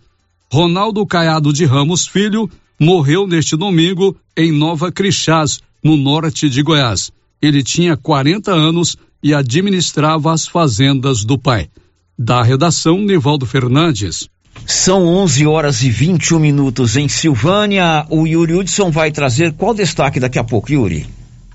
Ronaldo 0.51 1.05
Caiado 1.05 1.53
de 1.53 1.65
Ramos 1.65 2.07
Filho 2.07 2.49
morreu 2.79 3.27
neste 3.27 3.55
domingo 3.55 4.15
em 4.35 4.51
Nova 4.51 4.91
Crixás, 4.91 5.61
no 5.83 5.95
norte 5.95 6.49
de 6.49 6.61
Goiás. 6.61 7.11
Ele 7.41 7.63
tinha 7.63 7.95
40 7.95 8.51
anos 8.51 8.97
e 9.21 9.33
administrava 9.33 10.33
as 10.33 10.47
fazendas 10.47 11.23
do 11.23 11.37
pai. 11.37 11.69
Da 12.17 12.41
redação, 12.41 12.97
Nivaldo 12.99 13.45
Fernandes. 13.45 14.29
São 14.65 15.05
11 15.05 15.45
horas 15.45 15.83
e 15.83 15.89
21 15.89 16.39
minutos 16.39 16.95
em 16.95 17.07
Silvânia. 17.07 18.05
O 18.09 18.25
Yuri 18.25 18.53
Hudson 18.53 18.89
vai 18.89 19.11
trazer 19.11 19.53
qual 19.53 19.73
destaque 19.73 20.19
daqui 20.19 20.39
a 20.39 20.43
pouco, 20.43 20.71
Yuri? 20.71 21.05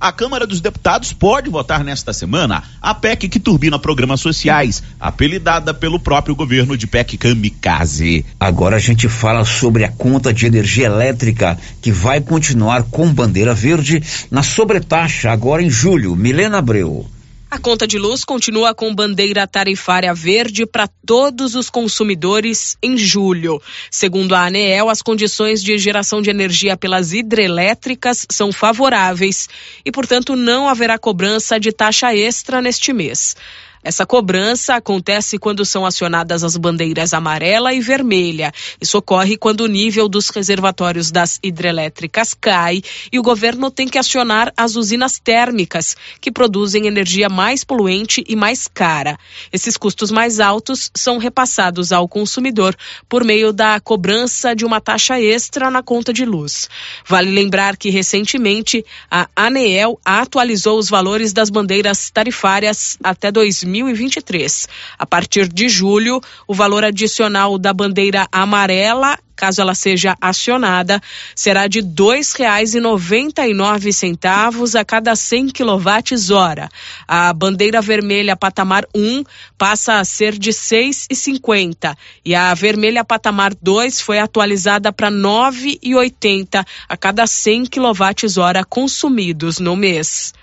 A 0.00 0.10
Câmara 0.10 0.46
dos 0.46 0.62
Deputados 0.62 1.12
pode 1.12 1.50
votar 1.50 1.84
nesta 1.84 2.14
semana 2.14 2.62
a 2.80 2.94
PEC 2.94 3.28
que 3.28 3.38
turbina 3.38 3.78
programas 3.78 4.22
sociais, 4.22 4.82
apelidada 4.98 5.74
pelo 5.74 6.00
próprio 6.00 6.34
governo 6.34 6.74
de 6.74 6.86
PEC 6.86 7.18
Kamikaze. 7.18 8.24
Agora 8.40 8.76
a 8.76 8.78
gente 8.78 9.10
fala 9.10 9.44
sobre 9.44 9.84
a 9.84 9.92
conta 9.92 10.32
de 10.32 10.46
energia 10.46 10.86
elétrica 10.86 11.58
que 11.82 11.92
vai 11.92 12.18
continuar 12.18 12.84
com 12.84 13.12
bandeira 13.12 13.52
verde 13.52 14.02
na 14.30 14.42
sobretaxa 14.42 15.30
agora 15.30 15.62
em 15.62 15.68
julho. 15.68 16.16
Milena 16.16 16.56
Abreu. 16.56 17.06
A 17.50 17.58
conta 17.58 17.84
de 17.84 17.98
luz 17.98 18.24
continua 18.24 18.72
com 18.72 18.94
bandeira 18.94 19.44
tarifária 19.44 20.14
verde 20.14 20.64
para 20.64 20.86
todos 21.04 21.56
os 21.56 21.68
consumidores 21.68 22.76
em 22.80 22.96
julho. 22.96 23.60
Segundo 23.90 24.36
a 24.36 24.44
ANEEL, 24.44 24.88
as 24.88 25.02
condições 25.02 25.60
de 25.60 25.76
geração 25.76 26.22
de 26.22 26.30
energia 26.30 26.76
pelas 26.76 27.12
hidrelétricas 27.12 28.24
são 28.30 28.52
favoráveis 28.52 29.48
e, 29.84 29.90
portanto, 29.90 30.36
não 30.36 30.68
haverá 30.68 30.96
cobrança 30.96 31.58
de 31.58 31.72
taxa 31.72 32.14
extra 32.14 32.62
neste 32.62 32.92
mês. 32.92 33.34
Essa 33.82 34.04
cobrança 34.04 34.74
acontece 34.74 35.38
quando 35.38 35.64
são 35.64 35.86
acionadas 35.86 36.44
as 36.44 36.54
bandeiras 36.54 37.14
amarela 37.14 37.72
e 37.72 37.80
vermelha. 37.80 38.52
Isso 38.78 38.98
ocorre 38.98 39.38
quando 39.38 39.62
o 39.62 39.66
nível 39.66 40.06
dos 40.06 40.28
reservatórios 40.28 41.10
das 41.10 41.38
hidrelétricas 41.42 42.34
cai 42.34 42.82
e 43.10 43.18
o 43.18 43.22
governo 43.22 43.70
tem 43.70 43.88
que 43.88 43.96
acionar 43.96 44.52
as 44.54 44.76
usinas 44.76 45.18
térmicas, 45.18 45.96
que 46.20 46.30
produzem 46.30 46.86
energia 46.86 47.30
mais 47.30 47.64
poluente 47.64 48.22
e 48.28 48.36
mais 48.36 48.68
cara. 48.68 49.18
Esses 49.50 49.78
custos 49.78 50.10
mais 50.10 50.40
altos 50.40 50.90
são 50.94 51.16
repassados 51.16 51.90
ao 51.90 52.06
consumidor 52.06 52.76
por 53.08 53.24
meio 53.24 53.50
da 53.50 53.80
cobrança 53.80 54.54
de 54.54 54.66
uma 54.66 54.80
taxa 54.82 55.18
extra 55.18 55.70
na 55.70 55.82
conta 55.82 56.12
de 56.12 56.26
luz. 56.26 56.68
Vale 57.08 57.30
lembrar 57.30 57.78
que 57.78 57.88
recentemente 57.88 58.84
a 59.10 59.26
ANEEL 59.34 59.98
atualizou 60.04 60.78
os 60.78 60.90
valores 60.90 61.32
das 61.32 61.48
bandeiras 61.48 62.10
tarifárias 62.10 62.98
até 63.02 63.32
2000 63.32 63.69
2023. 63.70 64.68
A 64.98 65.06
partir 65.06 65.48
de 65.48 65.68
julho, 65.68 66.20
o 66.46 66.54
valor 66.54 66.84
adicional 66.84 67.58
da 67.58 67.72
bandeira 67.72 68.26
amarela 68.30 69.18
caso 69.40 69.62
ela 69.62 69.74
seja 69.74 70.14
acionada, 70.20 71.00
será 71.34 71.66
de 71.66 71.80
R$ 71.80 71.86
2,99 71.86 74.78
a 74.78 74.84
cada 74.84 75.16
100 75.16 75.48
kWh. 75.48 76.68
A 77.08 77.32
bandeira 77.32 77.80
vermelha 77.80 78.36
patamar 78.36 78.86
1 78.94 79.24
passa 79.56 79.94
a 79.94 80.04
ser 80.04 80.38
de 80.38 80.50
R$ 80.50 80.56
6,50 80.56 81.96
e 82.22 82.34
a 82.34 82.52
vermelha 82.52 83.02
patamar 83.02 83.54
2 83.54 84.02
foi 84.02 84.18
atualizada 84.18 84.92
para 84.92 85.08
R$ 85.08 85.14
9,80 85.14 86.62
a 86.86 86.96
cada 86.98 87.26
100 87.26 87.64
kWh 87.64 88.62
consumidos 88.68 89.58
no 89.58 89.74
mês. 89.74 90.34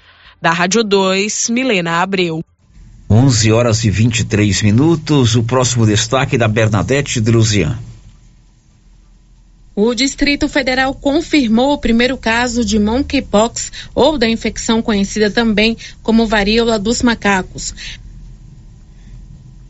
Da 0.42 0.52
Rádio 0.52 0.84
2, 0.84 1.52
Milena 1.52 2.02
Abreu. 2.02 2.44
11 3.10 3.52
horas 3.52 3.84
e 3.84 3.90
23 3.90 4.62
minutos. 4.62 5.36
O 5.36 5.44
próximo 5.44 5.86
destaque 5.86 6.38
da 6.38 6.48
Bernadette 6.48 7.22
Druzian. 7.22 7.78
O 9.76 9.94
Distrito 9.94 10.50
Federal 10.50 10.96
confirmou 10.96 11.74
o 11.74 11.78
primeiro 11.78 12.18
caso 12.18 12.66
de 12.66 12.80
monkeypox, 12.80 13.72
ou 13.94 14.18
da 14.18 14.28
infecção 14.28 14.82
conhecida 14.82 15.30
também 15.30 15.78
como 16.02 16.26
varíola 16.26 16.80
dos 16.80 17.04
macacos. 17.04 17.76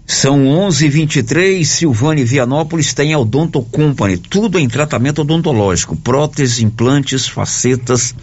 São 0.10 0.48
11:23. 0.48 1.68
Silvane 1.68 2.24
Vianópolis 2.24 2.94
tem 2.94 3.14
a 3.14 3.20
Odonto 3.20 3.62
Company, 3.62 4.18
tudo 4.18 4.58
em 4.58 4.70
tratamento 4.70 5.20
odontológico, 5.22 5.98
próteses, 5.98 6.62
implantes, 6.62 7.28
facetas, 7.28 8.16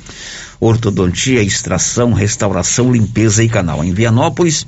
ortodontia, 0.59 1.43
extração, 1.43 2.15
restauração, 2.15 2.91
limpeza 2.91 3.45
e 3.45 3.51
canal. 3.51 3.85
Em 3.85 3.93
Vianópolis, 3.93 4.67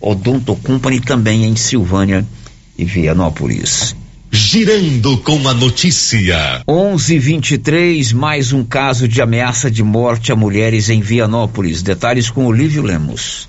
Odonto 0.00 0.54
Company 0.54 1.00
também 1.00 1.46
em 1.46 1.56
Silvânia 1.56 2.24
e 2.78 2.84
Vianópolis. 2.84 4.05
Girando 4.30 5.18
com 5.18 5.48
a 5.48 5.54
notícia. 5.54 6.62
11:23 6.68 8.12
mais 8.12 8.52
um 8.52 8.64
caso 8.64 9.06
de 9.06 9.22
ameaça 9.22 9.70
de 9.70 9.82
morte 9.82 10.32
a 10.32 10.36
mulheres 10.36 10.90
em 10.90 11.00
Vianópolis. 11.00 11.80
Detalhes 11.82 12.28
com 12.28 12.46
Olívio 12.46 12.82
Lemos. 12.82 13.48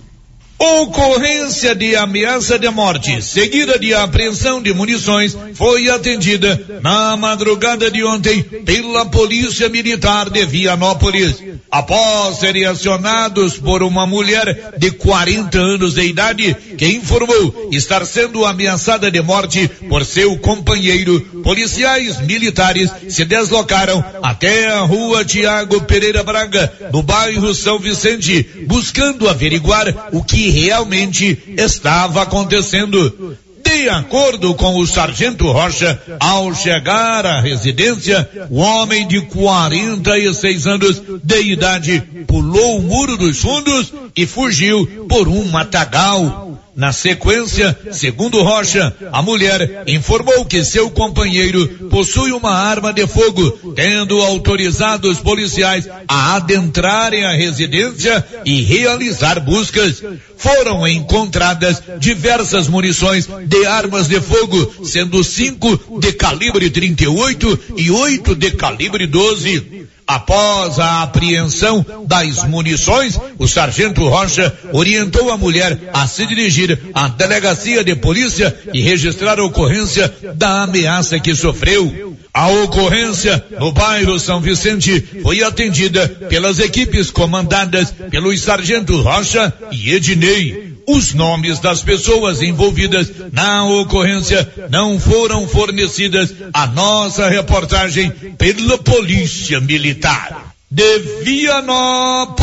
Ocorrência 0.59 1.75
de 1.75 1.95
ameaça 1.95 2.57
de 2.57 2.67
morte, 2.69 3.21
seguida 3.21 3.77
de 3.77 3.93
apreensão 3.93 4.59
de 4.59 4.73
munições, 4.73 5.37
foi 5.53 5.87
atendida 5.87 6.79
na 6.81 7.15
madrugada 7.15 7.91
de 7.91 8.03
ontem 8.03 8.41
pela 8.41 9.05
Polícia 9.05 9.69
Militar 9.69 10.31
de 10.31 10.43
Vianópolis. 10.45 11.43
Após 11.69 12.39
serem 12.39 12.65
acionados 12.65 13.59
por 13.59 13.83
uma 13.83 14.07
mulher 14.07 14.73
de 14.79 14.89
40 14.89 15.59
anos 15.59 15.93
de 15.93 16.01
idade 16.01 16.55
que 16.75 16.87
informou 16.87 17.69
estar 17.71 18.03
sendo 18.03 18.43
ameaçada 18.43 19.11
de 19.11 19.21
morte 19.21 19.67
por 19.87 20.03
seu 20.05 20.37
companheiro, 20.39 21.19
policiais 21.43 22.19
militares 22.21 22.89
se 23.09 23.25
deslocaram 23.25 24.03
até 24.23 24.69
a 24.69 24.79
rua 24.79 25.23
Tiago 25.23 25.81
Pereira 25.81 26.23
Braga, 26.23 26.73
no 26.91 27.03
bairro 27.03 27.53
São 27.53 27.77
Vicente, 27.77 28.65
buscando 28.65 29.29
averiguar 29.29 30.09
o 30.11 30.23
que 30.23 30.46
realmente 30.49 31.37
estava 31.57 32.21
acontecendo. 32.21 33.37
De 33.63 33.89
acordo 33.89 34.55
com 34.55 34.79
o 34.79 34.87
sargento 34.87 35.51
Rocha, 35.51 36.01
ao 36.21 36.55
chegar 36.55 37.25
à 37.25 37.41
residência, 37.41 38.29
o 38.49 38.59
homem 38.59 39.05
de 39.05 39.21
46 39.21 40.67
anos 40.67 41.03
de 41.21 41.41
idade 41.41 42.01
pulou 42.25 42.79
o 42.79 42.81
muro 42.81 43.17
dos 43.17 43.39
fundos 43.39 43.93
e 44.15 44.25
fugiu 44.25 45.05
por 45.09 45.27
um 45.27 45.43
matagal. 45.49 46.46
Na 46.77 46.93
sequência, 46.93 47.75
segundo 47.91 48.43
Rocha, 48.43 48.93
a 49.11 49.19
mulher 49.23 49.81
informou 49.87 50.45
que 50.45 50.63
seu 50.63 50.91
companheiro 50.91 51.67
possui 51.89 52.31
uma 52.31 52.53
arma 52.53 52.93
de 52.93 53.07
fogo, 53.07 53.73
tendo 53.75 54.21
autorizado 54.21 55.09
os 55.09 55.17
policiais 55.17 55.89
a 56.07 56.35
adentrarem 56.35 57.25
a 57.25 57.31
residência 57.31 58.23
e 58.45 58.61
realizar 58.61 59.39
buscas. 59.39 60.03
Foram 60.37 60.87
encontradas 60.87 61.81
diversas 61.99 62.67
munições 62.67 63.27
de 63.47 63.65
armas 63.65 64.07
de 64.07 64.21
fogo, 64.21 64.85
sendo 64.85 65.23
cinco 65.23 65.99
de 65.99 66.13
calibre 66.13 66.69
38 66.69 67.59
e 67.75 67.89
oito 67.89 68.35
de 68.35 68.51
calibre 68.51 69.07
12. 69.07 69.87
Após 70.07 70.79
a 70.79 71.03
apreensão 71.03 71.85
das 72.07 72.41
munições, 72.45 73.19
o 73.37 73.45
sargento 73.45 74.07
Rocha 74.07 74.57
orientou 74.71 75.29
a 75.29 75.37
mulher 75.37 75.77
a 75.93 76.07
se 76.07 76.25
dirigir 76.25 76.79
à 76.93 77.09
delegacia 77.09 77.83
de 77.83 77.93
polícia 77.93 78.57
e 78.73 78.79
registrar 78.81 79.37
a 79.37 79.43
ocorrência 79.43 80.13
da 80.35 80.63
ameaça 80.63 81.19
que 81.19 81.35
sofreu. 81.35 82.15
A 82.33 82.47
ocorrência 82.47 83.43
no 83.59 83.73
bairro 83.73 84.17
São 84.17 84.39
Vicente 84.39 85.03
foi 85.21 85.43
atendida 85.43 86.07
pelas 86.29 86.59
equipes 86.59 87.11
comandadas 87.11 87.93
pelos 88.09 88.39
sargentos 88.41 89.03
Rocha 89.03 89.53
e 89.71 89.91
Ednei. 89.91 90.66
Os 90.89 91.13
nomes 91.13 91.59
das 91.59 91.83
pessoas 91.83 92.41
envolvidas 92.41 93.11
na 93.33 93.65
ocorrência 93.65 94.49
não 94.71 94.97
foram 94.97 95.45
fornecidas 95.45 96.33
à 96.53 96.65
nossa 96.65 97.27
reportagem 97.27 98.09
pela 98.37 98.77
Polícia 98.77 99.59
Militar. 99.59 100.55
De 100.71 100.99
Vianópolis, 101.23 102.37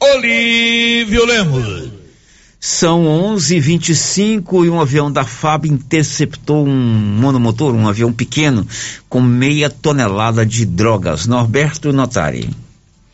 Olívio 0.00 1.24
Lemos. 1.24 1.90
São 2.58 3.04
11:25 3.04 4.64
e 4.64 4.68
um 4.68 4.80
avião 4.80 5.10
da 5.10 5.24
FAB 5.24 5.66
interceptou 5.66 6.66
um 6.66 6.76
monomotor, 6.76 7.74
um 7.76 7.86
avião 7.86 8.12
pequeno, 8.12 8.66
com 9.08 9.20
meia 9.20 9.70
tonelada 9.70 10.44
de 10.44 10.66
drogas. 10.66 11.28
Norberto 11.28 11.92
Notari. 11.92 12.50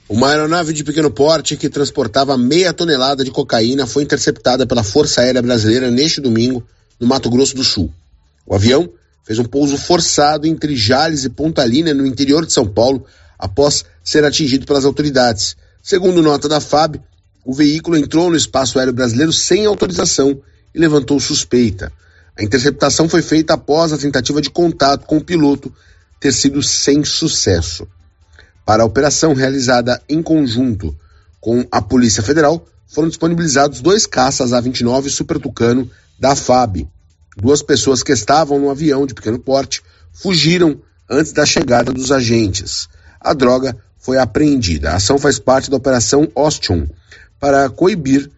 Uma 0.09 0.31
aeronave 0.31 0.73
de 0.73 0.85
pequeno 0.85 1.11
porte 1.11 1.57
que 1.57 1.69
transportava 1.69 2.39
meia 2.39 2.73
tonelada 2.73 3.25
de 3.25 3.31
cocaína 3.33 3.89
foi 3.89 4.05
interceptada 4.05 4.65
pela 4.65 4.85
Força 4.85 5.21
Aérea 5.21 5.43
Brasileira 5.43 5.91
neste 5.91 6.21
domingo, 6.21 6.65
no 7.01 7.09
Mato 7.09 7.29
Grosso 7.29 7.57
do 7.57 7.65
Sul. 7.65 7.93
O 8.47 8.55
avião 8.55 8.89
fez 9.25 9.41
um 9.41 9.45
pouso 9.45 9.77
forçado 9.77 10.47
entre 10.47 10.77
Jales 10.77 11.25
e 11.25 11.29
Pontalina, 11.29 11.93
no 11.93 12.07
interior 12.07 12.47
de 12.47 12.53
São 12.53 12.69
Paulo, 12.69 13.05
após 13.37 13.85
ser 14.05 14.25
atingido 14.25 14.65
pelas 14.65 14.85
autoridades. 14.85 15.57
Segundo 15.83 16.23
nota 16.23 16.49
da 16.49 16.61
FAB, 16.61 17.01
o 17.45 17.53
veículo 17.53 17.97
entrou 17.97 18.31
no 18.31 18.37
espaço 18.37 18.79
aéreo 18.79 18.95
brasileiro 18.95 19.33
sem 19.33 19.67
autorização 19.67 20.41
e 20.73 20.79
levantou 20.79 21.19
suspeita. 21.19 21.93
A 22.39 22.45
interceptação 22.45 23.09
foi 23.09 23.23
feita 23.23 23.55
após 23.55 23.93
a 23.93 23.99
tentativa 23.99 24.41
de 24.41 24.51
contato 24.51 25.05
com 25.05 25.17
o 25.17 25.25
piloto 25.25 25.75
ter 26.21 26.33
sido 26.33 26.63
sem 26.63 27.05
sucesso. 27.05 27.89
Para 28.67 28.83
a 28.83 28.87
operação 28.87 29.33
realizada 29.33 30.03
em 30.09 30.21
conjunto 30.21 30.93
com 31.41 31.65
a 31.71 31.81
Polícia 31.81 32.21
Federal, 32.21 32.67
foram 32.89 33.09
disponibilizados 33.09 33.81
dois 33.81 34.07
caças 34.07 34.53
A-29 34.53 35.09
Super 35.09 35.39
Tucano 35.39 35.89
da 36.19 36.35
FAB. 36.35 36.89
Duas 37.37 37.63
pessoas 37.63 38.03
que 38.03 38.11
estavam 38.11 38.59
no 38.59 38.69
avião 38.69 39.07
de 39.07 39.15
pequeno 39.15 39.39
porte 39.39 39.83
fugiram 40.13 40.81
antes 41.09 41.33
da 41.33 41.47
chegada 41.47 41.93
dos 41.93 42.11
agentes. 42.11 42.89
A 43.21 43.33
droga 43.33 43.77
foi 43.99 44.19
apreendida. 44.19 44.91
A 44.91 44.97
ação 44.97 45.17
faz 45.17 45.39
parte 45.39 45.71
da 45.71 45.77
Operação 45.77 46.29
Ostium 46.35 46.89
para 47.39 47.71
coibir 47.71 48.29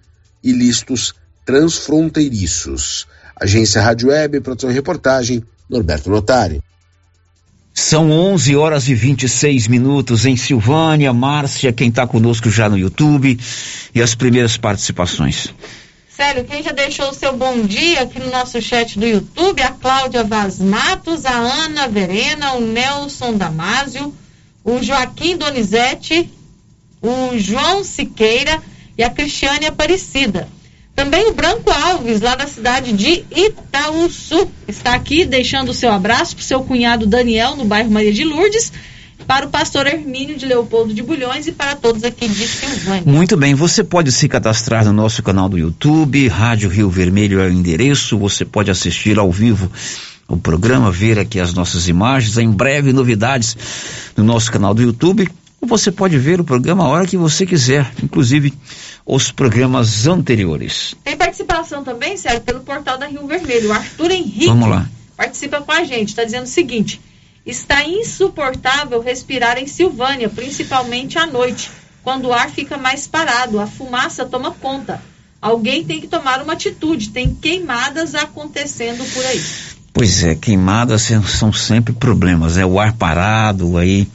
ilícitos 0.45 1.14
transfronteiriços. 1.47 3.07
Agência 3.35 3.81
Rádio 3.81 4.09
Web, 4.09 4.41
produção 4.41 4.71
e 4.71 4.75
reportagem, 4.75 5.43
Norberto 5.71 6.11
Notari. 6.11 6.61
São 7.79 8.11
11 8.11 8.57
horas 8.57 8.88
e 8.88 8.95
26 8.95 9.69
minutos 9.69 10.27
em 10.27 10.37
Silvânia. 10.37 11.12
Márcia, 11.12 11.73
quem 11.73 11.91
está 11.91 12.09
conosco 12.09 12.51
já 12.51 12.69
no 12.69 12.77
YouTube 12.77 13.38
e 13.95 14.03
as 14.03 14.17
primeiras 14.17 14.57
participações. 14.57 15.55
Sério, 16.11 16.45
quem 16.45 16.61
já 16.61 16.73
deixou 16.73 17.09
o 17.09 17.14
seu 17.14 17.37
bom 17.37 17.62
dia 17.62 18.03
aqui 18.03 18.19
no 18.19 18.33
nosso 18.33 18.61
chat 18.61 18.99
do 18.99 19.07
YouTube? 19.07 19.62
A 19.62 19.71
Cláudia 19.71 20.25
Vaz 20.25 20.59
Matos, 20.59 21.25
a 21.25 21.31
Ana 21.31 21.87
Verena, 21.87 22.55
o 22.55 22.61
Nelson 22.61 23.35
Damásio, 23.35 24.12
o 24.64 24.83
Joaquim 24.83 25.37
Donizete, 25.37 26.29
o 27.01 27.38
João 27.38 27.85
Siqueira 27.85 28.61
e 28.99 29.05
a 29.05 29.09
Cristiane 29.09 29.67
Aparecida. 29.67 30.49
Também 30.98 31.28
o 31.28 31.32
Branco 31.32 31.70
Alves, 31.70 32.20
lá 32.20 32.34
da 32.34 32.48
cidade 32.48 32.92
de 32.92 33.24
Itaúsu, 33.30 34.50
está 34.66 34.94
aqui 34.94 35.24
deixando 35.24 35.68
o 35.68 35.72
seu 35.72 35.92
abraço 35.92 36.34
para 36.34 36.42
o 36.42 36.44
seu 36.44 36.61
cunhado 36.64 37.06
Daniel, 37.06 37.54
no 37.54 37.64
bairro 37.64 37.88
Maria 37.88 38.12
de 38.12 38.24
Lourdes, 38.24 38.72
para 39.24 39.46
o 39.46 39.48
pastor 39.48 39.87
Hermínio 39.87 40.37
de 40.37 40.44
Leopoldo 40.44 40.92
de 40.92 41.00
Bulhões 41.00 41.46
e 41.46 41.52
para 41.52 41.76
todos 41.76 42.02
aqui 42.02 42.26
de 42.26 42.48
Silvânia. 42.48 43.04
Muito 43.06 43.37
bem, 43.37 43.54
você 43.54 43.84
pode 43.84 44.11
se 44.11 44.28
cadastrar 44.28 44.84
no 44.84 44.92
nosso 44.92 45.22
canal 45.22 45.48
do 45.48 45.56
YouTube, 45.56 46.26
Rádio 46.26 46.68
Rio 46.68 46.90
Vermelho 46.90 47.40
é 47.40 47.46
o 47.46 47.52
endereço, 47.52 48.18
você 48.18 48.44
pode 48.44 48.68
assistir 48.68 49.20
ao 49.20 49.30
vivo 49.30 49.70
o 50.26 50.37
programa, 50.37 50.90
ver 50.90 51.16
aqui 51.16 51.38
as 51.38 51.54
nossas 51.54 51.87
imagens, 51.87 52.37
em 52.38 52.50
breve 52.50 52.92
novidades 52.92 53.56
no 54.16 54.24
nosso 54.24 54.50
canal 54.50 54.74
do 54.74 54.82
YouTube, 54.82 55.28
ou 55.61 55.68
você 55.68 55.92
pode 55.92 56.18
ver 56.18 56.40
o 56.40 56.44
programa 56.44 56.82
a 56.82 56.88
hora 56.88 57.06
que 57.06 57.16
você 57.16 57.46
quiser, 57.46 57.88
inclusive 58.02 58.52
os 59.09 59.33
programas 59.33 60.07
anteriores. 60.07 60.94
Tem 61.03 61.16
participação 61.16 61.83
também, 61.83 62.18
Sérgio, 62.18 62.42
pelo 62.42 62.61
portal 62.61 62.99
da 62.99 63.07
Rio 63.07 63.27
Vermelho. 63.27 63.71
O 63.71 63.73
Arthur 63.73 64.11
Henrique 64.11 64.49
Vamos 64.49 64.68
lá. 64.68 64.87
participa 65.16 65.62
com 65.62 65.73
a 65.73 65.83
gente. 65.83 66.11
Está 66.11 66.25
dizendo 66.25 66.44
o 66.44 66.49
seguinte: 66.49 67.01
está 67.47 67.83
insuportável 67.85 69.01
respirar 69.01 69.57
em 69.57 69.66
Silvânia, 69.66 70.29
principalmente 70.29 71.18
à 71.18 71.27
noite, 71.27 71.71
quando 72.05 72.27
o 72.27 72.33
ar 72.35 72.51
fica 72.51 72.77
mais 72.77 73.07
parado, 73.07 73.59
a 73.59 73.66
fumaça 73.66 74.27
toma 74.27 74.53
conta. 74.53 75.03
Alguém 75.40 75.85
tem 75.85 76.01
que 76.03 76.07
tomar 76.07 76.42
uma 76.42 76.53
atitude. 76.53 77.09
Tem 77.09 77.35
queimadas 77.35 78.14
acontecendo 78.14 79.03
por 79.14 79.25
aí. 79.25 79.42
Pois 79.92 80.22
é, 80.22 80.35
queimadas 80.35 81.09
são 81.27 81.53
sempre 81.53 81.92
problemas, 81.92 82.57
é 82.57 82.64
o 82.64 82.79
ar 82.79 82.92
parado, 82.92 83.77
aí 83.77 84.07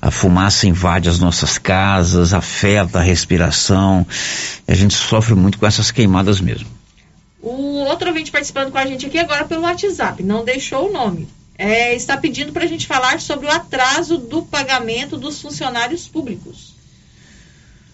a 0.00 0.10
fumaça 0.10 0.66
invade 0.66 1.08
as 1.08 1.18
nossas 1.18 1.58
casas, 1.58 2.32
afeta 2.32 2.98
a 2.98 3.02
respiração, 3.02 4.06
a 4.66 4.74
gente 4.74 4.94
sofre 4.94 5.34
muito 5.34 5.58
com 5.58 5.66
essas 5.66 5.90
queimadas 5.90 6.40
mesmo. 6.40 6.68
O 7.42 7.84
outro 7.84 8.08
ouvinte 8.08 8.30
participando 8.30 8.72
com 8.72 8.78
a 8.78 8.86
gente 8.86 9.06
aqui 9.06 9.18
agora 9.18 9.44
pelo 9.44 9.62
WhatsApp, 9.62 10.22
não 10.22 10.44
deixou 10.44 10.88
o 10.88 10.92
nome. 10.92 11.28
É, 11.58 11.94
está 11.94 12.16
pedindo 12.16 12.52
para 12.52 12.64
a 12.64 12.68
gente 12.68 12.86
falar 12.86 13.20
sobre 13.20 13.46
o 13.46 13.50
atraso 13.50 14.18
do 14.18 14.42
pagamento 14.42 15.16
dos 15.16 15.40
funcionários 15.40 16.06
públicos. 16.06 16.74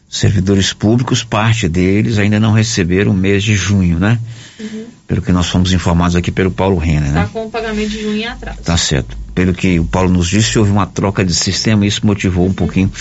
Servidores 0.09 0.73
públicos, 0.73 1.25
parte 1.25 1.69
deles 1.69 2.19
ainda 2.19 2.41
não 2.41 2.53
receberam 2.53 3.13
o 3.13 3.15
mês 3.15 3.43
de 3.43 3.55
junho, 3.55 3.99
né? 3.99 4.19
Uhum. 4.61 4.85
Pelo 5.07 5.23
que 5.23 5.33
nós 5.33 5.49
fomos 5.49 5.73
informados 5.73 6.15
aqui 6.17 6.31
pelo 6.31 6.51
Paulo 6.51 6.77
Renner, 6.77 7.09
Está 7.09 7.23
né? 7.23 7.31
com 7.33 7.47
o 7.47 7.51
pagamento 7.51 7.91
de 7.91 8.03
junho 8.03 8.17
em 8.17 8.27
atraso. 8.27 8.59
Tá 8.63 8.77
certo. 8.77 9.17
Pelo 9.35 9.55
que 9.55 9.81
o 9.81 9.85
Paulo 9.85 10.11
nos 10.11 10.29
disse, 10.29 10.59
houve 10.59 10.71
uma 10.71 10.87
troca 10.87 11.25
de 11.25 11.35
sistema 11.35 11.85
e 11.85 11.89
isso 11.89 12.07
motivou 12.07 12.47
um 12.47 12.53
pouquinho 12.53 12.93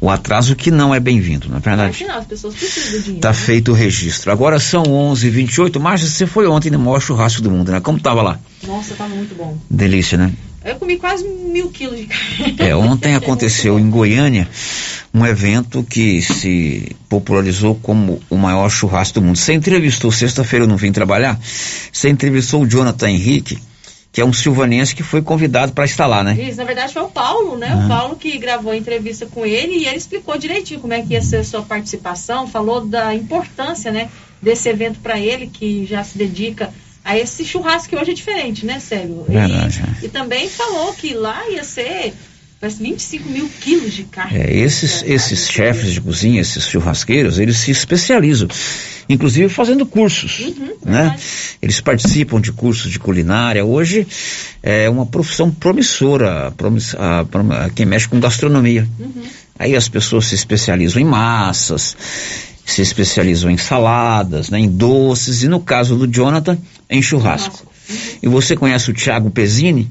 o 0.00 0.10
atraso 0.10 0.56
que 0.56 0.70
não 0.70 0.94
é 0.94 0.98
bem-vindo, 0.98 1.48
não 1.48 1.58
é 1.58 1.60
verdade? 1.60 1.90
Afinal, 1.90 2.18
as 2.18 2.26
pessoas 2.26 2.54
precisam 2.54 2.92
do 2.92 3.02
dinheiro. 3.02 3.20
Tá 3.20 3.28
né? 3.28 3.34
feito 3.34 3.70
o 3.70 3.74
registro. 3.74 4.32
Agora 4.32 4.58
são 4.58 4.82
11h28. 4.82 5.78
Márcia, 5.78 6.08
você 6.08 6.26
foi 6.26 6.46
ontem 6.48 6.70
no 6.70 6.78
maior 6.78 7.00
churrasco 7.00 7.40
do 7.40 7.50
mundo, 7.50 7.70
né? 7.70 7.80
Como 7.80 8.00
tava 8.00 8.20
lá? 8.22 8.38
Nossa, 8.66 8.92
estava 8.92 9.14
muito 9.14 9.34
bom. 9.36 9.56
Delícia, 9.70 10.18
né? 10.18 10.32
Eu 10.66 10.76
comi 10.76 10.96
quase 10.96 11.26
mil 11.26 11.70
quilos 11.70 11.96
de 11.96 12.06
carne. 12.06 12.56
É, 12.58 12.74
ontem 12.74 13.14
aconteceu 13.14 13.78
em 13.78 13.88
Goiânia 13.88 14.48
um 15.14 15.24
evento 15.24 15.82
que 15.84 16.20
se 16.20 16.94
popularizou 17.08 17.76
como 17.76 18.20
o 18.28 18.36
maior 18.36 18.68
churrasco 18.68 19.20
do 19.20 19.24
mundo. 19.24 19.36
Você 19.36 19.54
entrevistou, 19.54 20.10
sexta-feira 20.10 20.64
eu 20.64 20.68
não 20.68 20.76
vim 20.76 20.90
trabalhar, 20.90 21.38
você 21.92 22.08
entrevistou 22.08 22.62
o 22.62 22.68
Jonathan 22.68 23.10
Henrique, 23.10 23.58
que 24.12 24.20
é 24.20 24.24
um 24.24 24.32
silvanense 24.32 24.94
que 24.94 25.04
foi 25.04 25.22
convidado 25.22 25.72
para 25.72 25.84
estar 25.84 26.06
lá, 26.06 26.24
né? 26.24 26.36
Isso, 26.38 26.58
na 26.58 26.64
verdade 26.64 26.92
foi 26.92 27.02
o 27.02 27.08
Paulo, 27.08 27.56
né? 27.56 27.68
Ah. 27.70 27.84
O 27.84 27.88
Paulo 27.88 28.16
que 28.16 28.36
gravou 28.36 28.72
a 28.72 28.76
entrevista 28.76 29.24
com 29.24 29.46
ele 29.46 29.74
e 29.74 29.86
ele 29.86 29.96
explicou 29.96 30.36
direitinho 30.36 30.80
como 30.80 30.92
é 30.92 31.00
que 31.00 31.12
ia 31.12 31.22
ser 31.22 31.36
a 31.36 31.44
sua 31.44 31.62
participação, 31.62 32.48
falou 32.48 32.84
da 32.84 33.14
importância, 33.14 33.92
né, 33.92 34.08
desse 34.42 34.68
evento 34.68 34.98
para 34.98 35.18
ele, 35.18 35.46
que 35.46 35.86
já 35.86 36.02
se 36.02 36.18
dedica 36.18 36.72
a 37.06 37.16
esse 37.16 37.44
churrasco 37.44 37.90
que 37.90 37.96
hoje 37.96 38.10
é 38.10 38.14
diferente, 38.14 38.66
né, 38.66 38.80
Sério? 38.80 39.24
Verdade, 39.28 39.80
E, 40.02 40.06
e 40.06 40.08
também 40.08 40.50
falou 40.50 40.92
que 40.92 41.14
lá 41.14 41.48
ia 41.48 41.62
ser 41.62 42.12
parece 42.60 42.82
25 42.82 43.28
mil 43.28 43.48
quilos 43.60 43.92
de 43.94 44.04
carne. 44.04 44.38
É, 44.38 44.56
esses, 44.56 45.04
esses 45.06 45.48
chefes 45.48 45.92
de 45.92 46.00
cozinha, 46.00 46.40
esses 46.40 46.66
churrasqueiros, 46.66 47.38
eles 47.38 47.58
se 47.58 47.70
especializam, 47.70 48.48
inclusive 49.08 49.48
fazendo 49.48 49.86
cursos, 49.86 50.52
né? 50.84 51.16
Eles 51.62 51.80
participam 51.80 52.40
de 52.40 52.50
cursos 52.50 52.90
de 52.90 52.98
culinária. 52.98 53.64
Hoje 53.64 54.06
é 54.62 54.88
uma 54.90 55.06
profissão 55.06 55.50
promissora, 55.50 56.50
promiss, 56.56 56.94
a, 56.94 57.20
a, 57.20 57.70
quem 57.70 57.86
mexe 57.86 58.08
com 58.08 58.18
gastronomia. 58.18 58.88
Aí 59.58 59.76
as 59.76 59.88
pessoas 59.88 60.26
se 60.26 60.34
especializam 60.34 61.00
em 61.00 61.04
massas 61.04 61.96
se 62.66 62.82
especializou 62.82 63.48
em 63.50 63.56
saladas, 63.56 64.50
né, 64.50 64.58
em 64.58 64.68
doces 64.68 65.42
e 65.42 65.48
no 65.48 65.60
caso 65.60 65.96
do 65.96 66.06
Jonathan, 66.06 66.58
em 66.90 67.00
churrasco. 67.00 67.64
E 68.22 68.28
você 68.28 68.56
conhece 68.56 68.90
o 68.90 68.92
Tiago 68.92 69.30
Pezzini, 69.30 69.88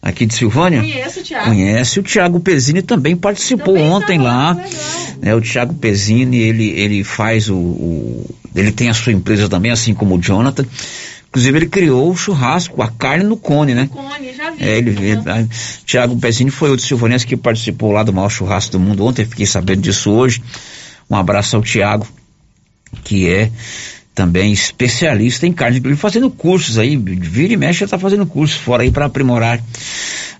aqui 0.00 0.24
de 0.24 0.34
Silvânia? 0.34 0.80
Conheço 0.80 1.20
o 1.20 1.22
Thiago. 1.22 1.44
Conhece 1.46 2.00
o 2.00 2.02
Tiago 2.02 2.40
Pezzini 2.40 2.80
também 2.82 3.14
participou 3.14 3.76
ontem 3.76 4.18
lá. 4.18 4.56
É, 5.20 5.34
o 5.34 5.40
Tiago 5.40 5.74
Pezzini, 5.74 6.38
ele, 6.38 6.70
ele 6.70 7.04
faz 7.04 7.48
o, 7.50 7.54
o- 7.56 8.34
Ele 8.54 8.72
tem 8.72 8.88
a 8.88 8.94
sua 8.94 9.12
empresa 9.12 9.48
também, 9.48 9.70
assim 9.70 9.92
como 9.92 10.16
o 10.16 10.18
Jonathan. 10.22 10.64
Inclusive, 11.28 11.58
ele 11.58 11.66
criou 11.66 12.10
o 12.10 12.16
churrasco, 12.16 12.80
a 12.80 12.88
carne 12.88 13.24
no 13.24 13.36
cone, 13.36 13.74
né? 13.74 13.90
Cone, 13.92 14.32
já 14.34 14.50
vi. 14.52 14.64
É, 14.64 14.78
ele, 14.78 14.90
ele, 14.90 15.20
a- 15.28 15.44
Tiago 15.84 16.16
Pezzini 16.16 16.50
foi 16.50 16.70
outro 16.70 16.86
silvanense 16.86 17.26
que 17.26 17.36
participou 17.36 17.92
lá 17.92 18.02
do 18.02 18.12
maior 18.12 18.30
churrasco 18.30 18.72
do 18.72 18.80
mundo 18.80 19.04
ontem, 19.04 19.26
fiquei 19.26 19.44
sabendo 19.44 19.82
disso 19.82 20.10
hoje. 20.10 20.40
Um 21.10 21.16
abraço 21.16 21.56
ao 21.56 21.62
Tiago, 21.62 22.06
que 23.04 23.28
é 23.32 23.50
também 24.14 24.50
especialista 24.50 25.46
em 25.46 25.52
carne, 25.52 25.78
inclusive 25.78 26.00
fazendo 26.00 26.30
cursos 26.30 26.78
aí, 26.78 26.96
vira 26.96 27.52
e 27.52 27.56
mexe, 27.56 27.80
já 27.80 27.84
está 27.84 27.98
fazendo 27.98 28.24
cursos 28.24 28.56
fora 28.56 28.82
aí 28.82 28.90
para 28.90 29.04
aprimorar 29.04 29.62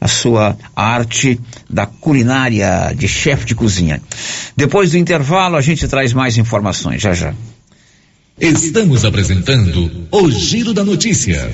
a 0.00 0.08
sua 0.08 0.56
arte 0.74 1.38
da 1.68 1.84
culinária 1.84 2.94
de 2.96 3.06
chefe 3.06 3.44
de 3.44 3.54
cozinha. 3.54 4.00
Depois 4.56 4.92
do 4.92 4.96
intervalo, 4.96 5.56
a 5.56 5.60
gente 5.60 5.86
traz 5.88 6.14
mais 6.14 6.38
informações, 6.38 7.02
já 7.02 7.12
já. 7.12 7.34
Estamos 8.40 9.04
apresentando 9.04 10.08
o 10.10 10.30
Giro 10.30 10.72
da 10.72 10.84
Notícia. 10.84 11.50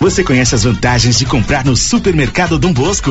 Você 0.00 0.22
conhece 0.22 0.54
as 0.54 0.64
vantagens 0.64 1.18
de 1.18 1.24
comprar 1.24 1.64
no 1.64 1.76
supermercado 1.76 2.58
Dom 2.58 2.72
Bosco? 2.72 3.10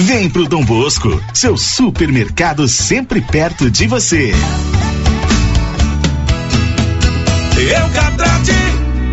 Vem 0.00 0.30
pro 0.30 0.46
Dom 0.46 0.64
Bosco, 0.64 1.20
seu 1.34 1.56
supermercado 1.56 2.68
sempre 2.68 3.20
perto 3.20 3.68
de 3.68 3.88
você. 3.88 4.32
Eucatrate 7.58 8.52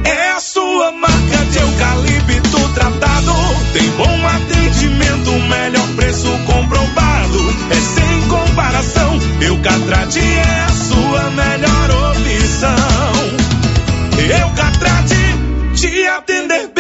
é 0.04 0.30
a 0.30 0.40
sua 0.40 0.92
marca 0.92 1.46
de 1.50 1.58
eucalipto 1.58 2.70
tratado. 2.76 3.34
Tem 3.74 3.90
bom 3.98 4.28
atendimento, 4.28 5.32
melhor 5.50 5.88
preço 5.96 6.30
comprovado. 6.46 7.40
É 7.72 7.76
sem 7.76 8.22
comparação. 8.30 9.20
Eucatrate 9.42 10.20
é 10.20 10.66
a 10.66 10.70
sua 10.70 11.32
melhor 11.32 12.12
opção. 12.12 12.76
Eucatrate 14.40 15.16
te 15.74 16.06
atender 16.06 16.75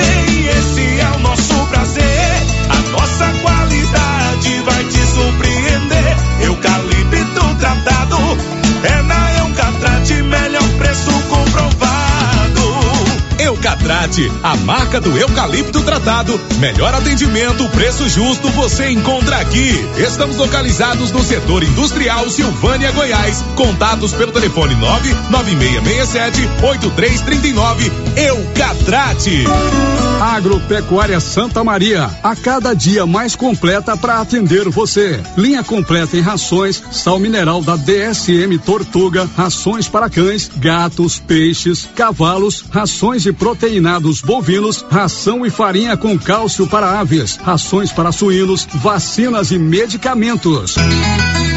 A 14.43 14.55
marca 14.57 15.01
do 15.01 15.17
eucalipto 15.17 15.81
tratado. 15.81 16.39
Melhor 16.59 16.93
atendimento, 16.93 17.67
preço 17.69 18.07
justo 18.07 18.49
você 18.49 18.91
encontra 18.91 19.37
aqui. 19.37 19.83
Estamos 19.97 20.37
localizados 20.37 21.11
no 21.11 21.23
setor 21.23 21.63
industrial 21.63 22.29
Silvânia, 22.29 22.91
Goiás. 22.91 23.43
Contatos 23.55 24.13
pelo 24.13 24.31
telefone 24.31 24.75
99667 24.75 26.47
8339. 26.61 27.91
Eucatrate. 28.15 29.43
Agropecuária 30.21 31.19
Santa 31.19 31.63
Maria, 31.63 32.09
a 32.23 32.35
cada 32.35 32.73
dia 32.73 33.05
mais 33.05 33.35
completa 33.35 33.97
para 33.97 34.19
atender 34.21 34.69
você. 34.69 35.19
Linha 35.37 35.63
completa 35.63 36.15
em 36.15 36.21
rações, 36.21 36.81
sal 36.91 37.19
mineral 37.19 37.61
da 37.61 37.75
DSM 37.75 38.57
Tortuga, 38.59 39.29
rações 39.35 39.87
para 39.87 40.09
cães, 40.09 40.49
gatos, 40.57 41.19
peixes, 41.19 41.87
cavalos, 41.95 42.63
rações 42.69 43.23
de 43.23 43.33
proteinados 43.95 44.21
bovinos, 44.21 44.85
ração 44.89 45.45
e 45.45 45.49
farinha 45.49 45.95
com 45.95 46.17
cálcio 46.17 46.67
para 46.67 46.99
aves, 46.99 47.37
rações 47.37 47.91
para 47.91 48.11
suínos, 48.11 48.67
vacinas 48.75 49.51
e 49.51 49.59
medicamentos. 49.59 50.75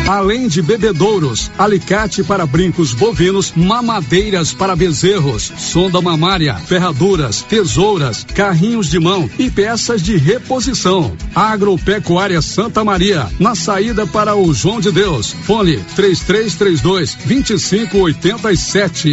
Além 0.09 0.49
de 0.49 0.63
bebedouros, 0.63 1.51
alicate 1.59 2.23
para 2.23 2.47
brincos 2.47 2.95
bovinos, 2.95 3.53
mamadeiras 3.55 4.55
para 4.55 4.77
bezerros, 4.77 5.53
sonda 5.59 6.01
mamária, 6.01 6.55
ferraduras, 6.55 7.43
tesouras, 7.43 8.25
carrinhos 8.35 8.89
de 8.89 8.99
mão 8.99 9.29
e 9.39 9.51
peças 9.51 10.03
de 10.03 10.17
reposição. 10.17 11.15
Agropecuária 11.35 12.41
Santa 12.41 12.83
Maria, 12.85 13.29
na 13.39 13.55
saída 13.55 14.07
para 14.07 14.35
o 14.35 14.55
João 14.55 14.81
de 14.81 14.91
Deus. 14.91 15.35
Fone 15.45 15.77
3332 15.95 17.19
2587. 17.27 19.13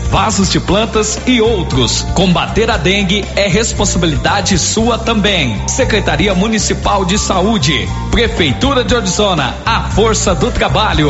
vasos 0.09 0.49
de 0.49 0.59
plantas 0.59 1.19
e 1.25 1.41
outros. 1.41 2.01
Combater 2.13 2.69
a 2.69 2.77
dengue 2.77 3.25
é 3.35 3.47
responsabilidade 3.47 4.57
sua 4.57 4.97
também. 4.97 5.61
Secretaria 5.67 6.33
Municipal 6.33 7.05
de 7.05 7.17
Saúde, 7.17 7.87
Prefeitura 8.09 8.83
de 8.83 8.95
Orizona, 8.95 9.55
a 9.65 9.89
força 9.89 10.33
do 10.33 10.51
trabalho. 10.51 11.09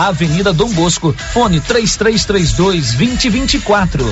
Avenida 0.00 0.50
Dom 0.50 0.70
Bosco, 0.70 1.14
fone 1.34 1.60
3332 1.60 2.94
2024. 2.94 4.02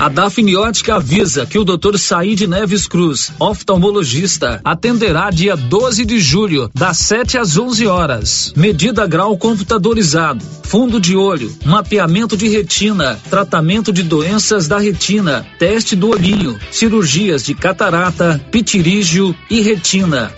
A 0.00 0.08
Dafniótica 0.08 0.96
avisa 0.96 1.46
que 1.46 1.56
o 1.56 1.64
Dr. 1.64 1.96
Said 1.96 2.40
Neves 2.48 2.88
Cruz, 2.88 3.30
oftalmologista, 3.38 4.60
atenderá 4.64 5.30
dia 5.30 5.56
12 5.56 6.04
de 6.04 6.18
julho, 6.18 6.68
das 6.74 6.98
7 6.98 7.38
às 7.38 7.56
11 7.56 7.86
horas. 7.86 8.52
Medida 8.56 9.06
grau 9.06 9.38
computadorizado, 9.38 10.44
fundo 10.64 10.98
de 10.98 11.16
olho, 11.16 11.54
mapeamento 11.64 12.36
de 12.36 12.48
retina, 12.48 13.16
tratamento 13.30 13.92
de 13.92 14.02
doenças 14.02 14.66
da 14.66 14.78
retina, 14.78 15.46
teste 15.56 15.94
do 15.94 16.08
olhinho, 16.08 16.58
cirurgias 16.72 17.44
de 17.44 17.54
catarata, 17.54 18.44
pitirígio 18.50 19.36
e 19.48 19.60
retina. 19.60 20.32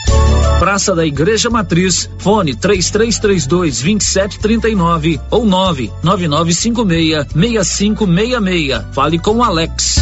Praça 0.62 0.94
da 0.94 1.04
Igreja 1.04 1.50
Matriz, 1.50 2.08
fone 2.18 2.54
3332 2.54 3.82
2739 3.82 5.20
ou 5.28 5.44
99956 5.44 7.26
6566. 7.34 8.84
Fale 8.92 9.18
com 9.18 9.42
Alex. 9.42 9.96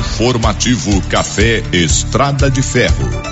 Informativo 0.00 1.00
Café 1.02 1.62
Estrada 1.72 2.50
de 2.50 2.60
Ferro. 2.60 3.31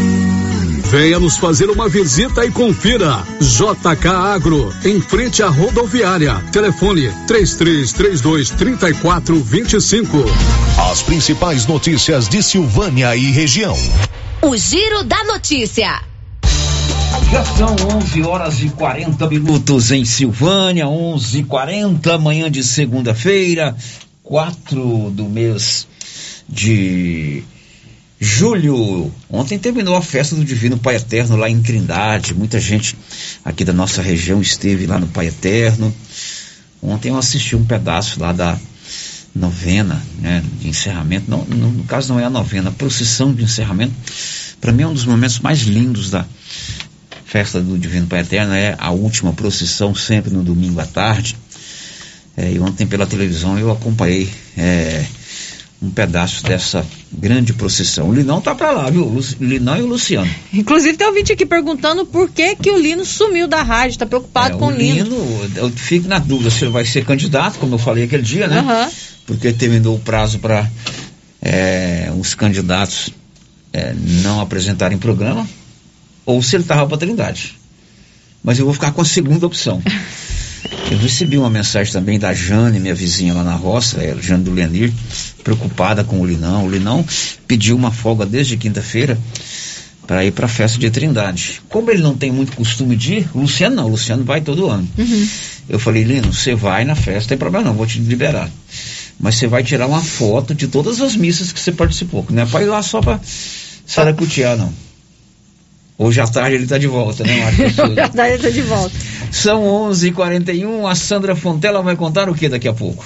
Venha 0.91 1.21
nos 1.21 1.37
fazer 1.37 1.69
uma 1.69 1.87
visita 1.87 2.45
e 2.45 2.51
confira. 2.51 3.23
JK 3.39 4.09
Agro, 4.09 4.75
em 4.83 4.99
frente 4.99 5.41
à 5.41 5.47
rodoviária. 5.47 6.35
Telefone 6.51 7.09
3332 7.27 8.49
3425. 8.49 10.17
As 10.91 11.01
principais 11.01 11.65
notícias 11.65 12.27
de 12.27 12.43
Silvânia 12.43 13.15
e 13.15 13.31
região. 13.31 13.73
O 14.41 14.57
Giro 14.57 15.05
da 15.05 15.23
Notícia. 15.23 16.01
Já 17.31 17.45
são 17.45 17.73
11 17.97 18.23
horas 18.23 18.61
e 18.61 18.67
40 18.67 19.29
minutos 19.29 19.91
em 19.91 20.03
Silvânia, 20.03 20.89
11 20.89 21.39
e 21.39 21.43
40 21.45 22.17
manhã 22.17 22.51
de 22.51 22.65
segunda-feira, 22.65 23.77
4 24.23 25.09
do 25.11 25.29
mês 25.29 25.87
de 26.49 27.45
Julho, 28.23 29.11
ontem 29.31 29.57
terminou 29.57 29.95
a 29.95 30.01
festa 30.01 30.35
do 30.35 30.45
Divino 30.45 30.77
Pai 30.77 30.97
Eterno 30.97 31.35
lá 31.35 31.49
em 31.49 31.59
Trindade. 31.59 32.35
Muita 32.35 32.59
gente 32.59 32.95
aqui 33.43 33.65
da 33.65 33.73
nossa 33.73 33.99
região 33.99 34.39
esteve 34.39 34.85
lá 34.85 34.99
no 34.99 35.07
Pai 35.07 35.29
Eterno. 35.29 35.91
Ontem 36.83 37.09
eu 37.09 37.17
assisti 37.17 37.55
um 37.55 37.65
pedaço 37.65 38.19
lá 38.19 38.31
da 38.31 38.59
novena, 39.33 39.99
né, 40.19 40.43
de 40.59 40.69
encerramento. 40.69 41.31
Não, 41.31 41.43
no, 41.45 41.71
no 41.71 41.83
caso 41.85 42.13
não 42.13 42.19
é 42.19 42.23
a 42.23 42.29
novena, 42.29 42.69
a 42.69 42.71
procissão 42.71 43.33
de 43.33 43.43
encerramento. 43.43 43.95
Para 44.61 44.71
mim 44.71 44.83
é 44.83 44.87
um 44.87 44.93
dos 44.93 45.05
momentos 45.05 45.39
mais 45.39 45.61
lindos 45.61 46.11
da 46.11 46.23
festa 47.25 47.59
do 47.59 47.75
Divino 47.75 48.05
Pai 48.05 48.19
Eterno 48.19 48.53
é 48.53 48.75
a 48.77 48.91
última 48.91 49.33
procissão 49.33 49.95
sempre 49.95 50.29
no 50.29 50.43
domingo 50.43 50.79
à 50.79 50.85
tarde. 50.85 51.35
É, 52.37 52.51
e 52.51 52.59
ontem 52.59 52.85
pela 52.85 53.07
televisão 53.07 53.57
eu 53.57 53.71
acompanhei 53.71 54.29
é, 54.55 55.07
um 55.81 55.89
pedaço 55.89 56.43
dessa 56.43 56.85
grande 57.11 57.53
procissão. 57.53 58.09
O 58.09 58.13
Linão 58.13 58.39
tá 58.39 58.53
para 58.53 58.71
lá, 58.71 58.89
viu? 58.89 59.03
O 59.03 59.19
Linão 59.39 59.77
e 59.77 59.81
o 59.81 59.87
Luciano. 59.87 60.29
Inclusive 60.53 60.95
tem 60.95 61.07
ouvinte 61.07 61.33
aqui 61.33 61.45
perguntando 61.45 62.05
por 62.05 62.29
que 62.29 62.55
que 62.55 62.69
o 62.69 62.77
Lino 62.77 63.03
sumiu 63.03 63.47
da 63.47 63.63
rádio, 63.63 63.97
tá 63.97 64.05
preocupado 64.05 64.55
é, 64.55 64.59
com 64.59 64.67
o 64.67 64.71
Lino. 64.71 65.03
Lino, 65.03 65.51
eu 65.55 65.69
fico 65.71 66.07
na 66.07 66.19
dúvida 66.19 66.51
se 66.51 66.63
ele 66.63 66.71
vai 66.71 66.85
ser 66.85 67.03
candidato, 67.03 67.57
como 67.57 67.73
eu 67.73 67.79
falei 67.79 68.03
aquele 68.03 68.21
dia, 68.21 68.47
né? 68.47 68.61
Uhum. 68.61 68.91
Porque 69.25 69.51
terminou 69.51 69.95
o 69.95 69.99
prazo 69.99 70.37
para 70.37 70.69
é, 71.41 72.11
os 72.15 72.35
candidatos 72.35 73.09
é, 73.73 73.95
não 74.21 74.39
apresentarem 74.39 74.99
programa, 74.99 75.47
ou 76.25 76.43
se 76.43 76.55
ele 76.55 76.63
tava 76.63 76.85
para 76.87 76.97
Trindade. 76.97 77.55
Mas 78.43 78.59
eu 78.59 78.65
vou 78.65 78.73
ficar 78.73 78.91
com 78.91 79.01
a 79.01 79.05
segunda 79.05 79.47
opção. 79.47 79.81
Eu 80.89 80.97
recebi 80.97 81.37
uma 81.37 81.49
mensagem 81.49 81.91
também 81.91 82.19
da 82.19 82.33
Jane, 82.33 82.79
minha 82.79 82.93
vizinha 82.93 83.33
lá 83.33 83.43
na 83.43 83.55
roça, 83.55 84.01
é, 84.03 84.15
Jane 84.21 84.43
do 84.43 84.51
Lenir, 84.51 84.91
preocupada 85.43 86.03
com 86.03 86.19
o 86.19 86.25
Linão. 86.25 86.65
O 86.65 86.69
Linão 86.69 87.05
pediu 87.47 87.75
uma 87.75 87.91
folga 87.91 88.25
desde 88.25 88.57
quinta-feira 88.57 89.17
para 90.05 90.25
ir 90.25 90.31
para 90.31 90.45
a 90.45 90.49
festa 90.49 90.77
de 90.77 90.89
Trindade. 90.89 91.61
Como 91.69 91.89
ele 91.89 92.01
não 92.01 92.15
tem 92.15 92.31
muito 92.31 92.55
costume 92.55 92.95
de 92.95 93.13
ir, 93.13 93.29
o 93.33 93.39
Luciano 93.39 93.77
não, 93.77 93.85
o 93.85 93.89
Luciano 93.89 94.23
vai 94.23 94.41
todo 94.41 94.69
ano. 94.69 94.87
Uhum. 94.97 95.27
Eu 95.69 95.79
falei, 95.79 96.03
Lino, 96.03 96.33
você 96.33 96.53
vai 96.53 96.83
na 96.83 96.95
festa, 96.95 97.21
não 97.21 97.27
tem 97.27 97.37
problema 97.37 97.65
não, 97.65 97.73
vou 97.73 97.85
te 97.85 97.99
liberar. 97.99 98.49
Mas 99.19 99.35
você 99.35 99.47
vai 99.47 99.63
tirar 99.63 99.87
uma 99.87 100.01
foto 100.01 100.53
de 100.53 100.67
todas 100.67 100.99
as 100.99 101.15
missas 101.15 101.51
que 101.51 101.59
você 101.59 101.71
participou, 101.71 102.25
não 102.29 102.43
é 102.43 102.45
para 102.45 102.63
ir 102.63 102.65
lá 102.65 102.81
só 102.81 102.99
para 102.99 103.19
saracutear, 103.85 104.57
não. 104.57 104.73
Hoje 105.97 106.19
à 106.19 106.25
tarde 106.25 106.55
ele 106.55 106.63
está 106.63 106.79
de 106.79 106.87
volta, 106.87 107.23
né, 107.23 107.37
Marcos? 107.37 107.77
Hoje 107.77 107.99
à 107.99 108.09
tarde 108.09 108.33
ele 108.33 108.47
está 108.47 108.49
de 108.49 108.61
volta. 108.63 108.95
São 109.31 109.63
11:41. 109.63 110.07
h 110.07 110.13
41 110.13 110.87
a 110.87 110.93
Sandra 110.93 111.35
Fontela 111.35 111.81
vai 111.81 111.95
contar 111.95 112.29
o 112.29 112.35
que 112.35 112.47
daqui 112.49 112.67
a 112.67 112.73
pouco? 112.73 113.03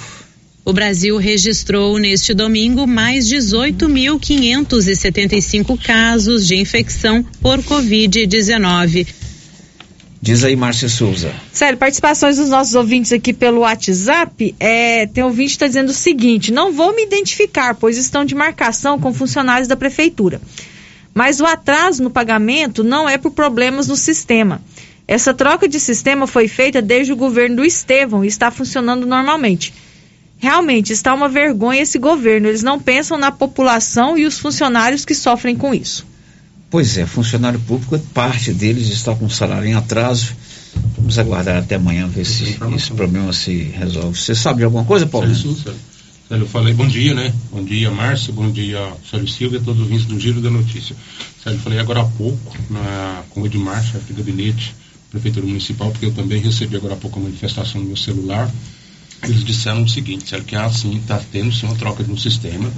O 0.64 0.72
Brasil 0.72 1.16
registrou 1.16 1.96
neste 1.96 2.34
domingo 2.34 2.88
mais 2.88 3.28
18.575 3.28 5.80
casos 5.80 6.44
de 6.44 6.56
infecção 6.56 7.24
por 7.40 7.60
Covid-19. 7.60 9.06
Diz 10.20 10.42
aí, 10.42 10.56
Márcia 10.56 10.88
Souza. 10.88 11.32
Sério, 11.52 11.78
participações 11.78 12.38
dos 12.38 12.48
nossos 12.48 12.74
ouvintes 12.74 13.12
aqui 13.12 13.32
pelo 13.32 13.60
WhatsApp. 13.60 14.56
É, 14.58 15.06
tem 15.06 15.22
ouvinte 15.22 15.50
que 15.50 15.54
está 15.54 15.68
dizendo 15.68 15.90
o 15.90 15.94
seguinte: 15.94 16.50
não 16.50 16.72
vou 16.72 16.92
me 16.96 17.04
identificar, 17.04 17.76
pois 17.76 17.96
estão 17.96 18.24
de 18.24 18.34
marcação 18.34 18.98
com 18.98 19.14
funcionários 19.14 19.68
da 19.68 19.76
prefeitura. 19.76 20.40
Mas 21.14 21.38
o 21.38 21.46
atraso 21.46 22.02
no 22.02 22.10
pagamento 22.10 22.82
não 22.82 23.08
é 23.08 23.16
por 23.16 23.30
problemas 23.30 23.86
no 23.86 23.94
sistema. 23.94 24.60
Essa 25.08 25.32
troca 25.32 25.68
de 25.68 25.78
sistema 25.78 26.26
foi 26.26 26.48
feita 26.48 26.82
desde 26.82 27.12
o 27.12 27.16
governo 27.16 27.56
do 27.56 27.64
Estevão 27.64 28.24
e 28.24 28.28
está 28.28 28.50
funcionando 28.50 29.06
normalmente. 29.06 29.72
Realmente 30.38 30.92
está 30.92 31.14
uma 31.14 31.28
vergonha 31.28 31.82
esse 31.82 31.98
governo. 31.98 32.48
Eles 32.48 32.62
não 32.62 32.80
pensam 32.80 33.16
na 33.16 33.30
população 33.30 34.18
e 34.18 34.26
os 34.26 34.38
funcionários 34.38 35.04
que 35.04 35.14
sofrem 35.14 35.56
com 35.56 35.72
isso. 35.72 36.06
Pois 36.68 36.98
é, 36.98 37.06
funcionário 37.06 37.60
público, 37.60 37.98
parte 38.12 38.52
deles 38.52 38.88
está 38.88 39.14
com 39.14 39.28
salário 39.30 39.68
em 39.68 39.74
atraso. 39.74 40.34
Vamos 40.98 41.18
aguardar 41.18 41.58
até 41.58 41.76
amanhã 41.76 42.06
ver 42.08 42.24
se 42.24 42.58
esse 42.74 42.92
problema 42.92 43.32
se 43.32 43.54
resolve. 43.54 44.18
Você 44.18 44.34
sabe 44.34 44.58
de 44.58 44.64
alguma 44.64 44.84
coisa, 44.84 45.06
Paulo? 45.06 45.32
Sim, 45.34 45.54
sim, 45.54 45.72
eu 46.28 46.46
falei 46.46 46.74
bom 46.74 46.86
dia, 46.86 47.14
né? 47.14 47.32
Bom 47.52 47.62
dia, 47.62 47.90
Márcio, 47.90 48.32
bom 48.32 48.50
dia, 48.50 48.80
Sérgio 49.08 49.28
Silva 49.28 49.56
e 49.56 49.60
todos 49.60 49.80
os 49.80 49.86
ouvintes 49.86 50.06
do 50.06 50.18
Giro 50.18 50.40
da 50.40 50.50
Notícia. 50.50 50.96
Sérgio, 51.42 51.62
falei 51.62 51.78
agora 51.78 52.00
há 52.00 52.04
pouco 52.04 52.56
na, 52.68 53.22
com 53.30 53.42
o 53.42 53.46
Edmar, 53.46 53.82
chefe 53.82 54.12
do 54.12 54.16
gabinete, 54.18 54.74
Prefeitura 55.16 55.46
Municipal, 55.46 55.90
porque 55.90 56.06
eu 56.06 56.12
também 56.12 56.40
recebi 56.40 56.76
agora 56.76 56.94
há 56.94 56.96
pouco 56.96 57.18
uma 57.18 57.28
manifestação 57.28 57.80
no 57.80 57.88
meu 57.88 57.96
celular. 57.96 58.50
Eles 59.22 59.42
disseram 59.42 59.82
o 59.82 59.88
seguinte, 59.88 60.28
Sérgio, 60.28 60.46
que 60.46 60.54
assim 60.54 60.96
está 60.96 61.18
tendo 61.32 61.52
sim 61.52 61.66
uma 61.66 61.74
troca 61.74 62.02
no 62.02 62.18
sistema. 62.18 62.70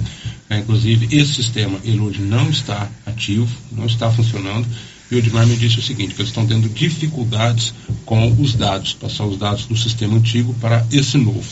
É, 0.49 0.59
inclusive, 0.59 1.13
esse 1.15 1.33
sistema, 1.33 1.77
ele 1.83 1.99
hoje 1.99 2.21
não 2.21 2.49
está 2.49 2.89
ativo, 3.05 3.49
não 3.71 3.85
está 3.85 4.09
funcionando. 4.09 4.65
E 5.11 5.15
o 5.15 5.17
Edmar 5.17 5.45
me 5.45 5.57
disse 5.57 5.79
o 5.79 5.81
seguinte, 5.81 6.15
que 6.15 6.21
eles 6.21 6.29
estão 6.29 6.47
tendo 6.47 6.69
dificuldades 6.69 7.73
com 8.05 8.31
os 8.39 8.53
dados, 8.53 8.93
passar 8.93 9.25
os 9.25 9.37
dados 9.37 9.65
do 9.65 9.75
sistema 9.75 10.15
antigo 10.15 10.53
para 10.55 10.85
esse 10.91 11.17
novo 11.17 11.43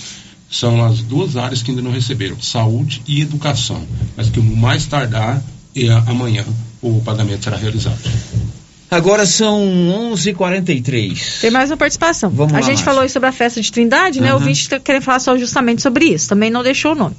são 0.49 0.83
as 0.83 1.01
duas 1.01 1.35
áreas 1.35 1.61
que 1.61 1.71
ainda 1.71 1.83
não 1.83 1.91
receberam, 1.91 2.41
saúde 2.41 3.01
e 3.07 3.21
educação, 3.21 3.85
mas 4.15 4.29
que 4.29 4.39
o 4.39 4.43
mais 4.43 4.85
tardar 4.85 5.43
é 5.75 5.89
amanhã 6.09 6.45
o 6.81 7.01
pagamento 7.01 7.43
será 7.43 7.57
realizado. 7.57 7.99
Agora 8.89 9.25
são 9.25 9.61
11:43. 10.13 11.41
Tem 11.41 11.51
mais 11.51 11.69
uma 11.69 11.77
participação. 11.77 12.29
Vamos 12.29 12.53
a 12.53 12.57
lá, 12.57 12.61
gente 12.61 12.77
Márcia. 12.77 12.85
falou 12.85 13.09
sobre 13.09 13.27
a 13.27 13.31
festa 13.33 13.61
de 13.61 13.69
Trindade, 13.69 14.21
né? 14.21 14.29
Uhum. 14.29 14.37
O 14.37 14.39
ouvinte 14.39 14.61
está 14.61 14.79
querendo 14.79 15.01
falar 15.01 15.19
só 15.19 15.37
justamente 15.37 15.81
sobre 15.81 16.05
isso. 16.05 16.29
Também 16.29 16.49
não 16.49 16.63
deixou 16.63 16.93
o 16.93 16.95
nome. 16.95 17.15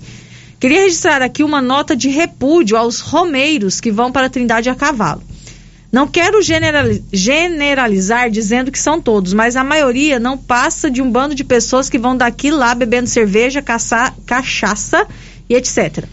Queria 0.59 0.81
registrar 0.81 1.21
aqui 1.23 1.45
uma 1.45 1.61
nota 1.61 1.95
de 1.95 2.09
repúdio 2.09 2.77
aos 2.77 3.01
romeiros 3.01 3.81
que 3.81 3.93
vão 3.93 4.11
para 4.11 4.31
Trindade 4.31 4.71
a 4.71 4.75
cavalo. 4.75 5.23
Não 5.93 6.07
quero 6.07 6.41
generalizar 7.13 8.31
dizendo 8.31 8.71
que 8.71 8.79
são 8.79 9.01
todos, 9.01 9.33
mas 9.33 9.57
a 9.57 9.65
maioria 9.65 10.19
não 10.19 10.37
passa 10.37 10.91
de 10.91 11.01
um 11.01 11.11
bando 11.11 11.35
de 11.35 11.45
pessoas 11.45 11.89
que 11.89 11.99
vão 11.99 12.17
daqui 12.17 12.51
lá 12.51 12.75
bebendo 12.75 13.09
cerveja, 13.09 13.63
caça, 13.63 14.13
cachaça 14.27 15.07
e 15.49 15.55
etc. 15.55 16.05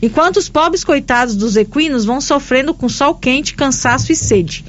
Enquanto 0.00 0.36
os 0.36 0.48
pobres 0.48 0.84
coitados 0.84 1.34
dos 1.34 1.56
equinos 1.56 2.04
vão 2.04 2.20
sofrendo 2.20 2.72
com 2.72 2.88
sol 2.88 3.14
quente, 3.14 3.54
cansaço 3.54 4.12
e 4.12 4.16
sede. 4.16 4.64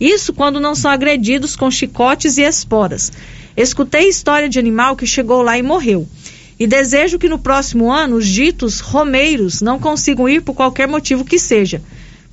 Isso 0.00 0.32
quando 0.32 0.60
não 0.60 0.74
são 0.74 0.90
agredidos 0.90 1.56
com 1.56 1.70
chicotes 1.70 2.38
e 2.38 2.42
esporas. 2.42 3.12
Escutei 3.56 4.08
história 4.08 4.48
de 4.48 4.58
animal 4.58 4.96
que 4.96 5.06
chegou 5.06 5.42
lá 5.42 5.58
e 5.58 5.62
morreu. 5.62 6.06
E 6.58 6.66
desejo 6.66 7.18
que 7.18 7.28
no 7.28 7.38
próximo 7.38 7.90
ano 7.90 8.16
os 8.16 8.26
ditos 8.26 8.80
romeiros 8.80 9.60
não 9.60 9.78
consigam 9.78 10.28
ir 10.28 10.42
por 10.42 10.54
qualquer 10.54 10.88
motivo 10.88 11.24
que 11.24 11.38
seja 11.38 11.82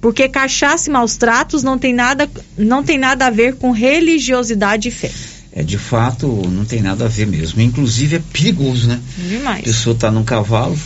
porque 0.02 0.30
cachaça 0.30 0.90
e 0.90 0.94
maus 0.94 1.18
tratos 1.18 1.64
não 1.64 1.78
tem 1.78 1.94
nada, 1.94 2.30
não 2.58 2.84
tem 2.84 2.98
nada 2.98 3.28
a 3.28 3.30
ver 3.30 3.56
com 3.56 3.72
religiosidade 3.72 4.88
e 4.88 4.92
fé. 4.92 5.12
É, 5.52 5.64
de 5.64 5.78
fato, 5.78 6.28
não 6.28 6.64
tem 6.64 6.82
nada 6.82 7.06
a 7.06 7.08
ver 7.08 7.28
mesmo. 7.28 7.62
Inclusive 7.62 8.18
é 8.18 8.22
perigoso, 8.32 8.88
né? 8.88 9.00
Demais. 9.18 9.62
A 9.62 9.64
pessoa 9.64 9.94
está 9.94 10.12
num 10.12 10.24
cavalo, 10.24 10.78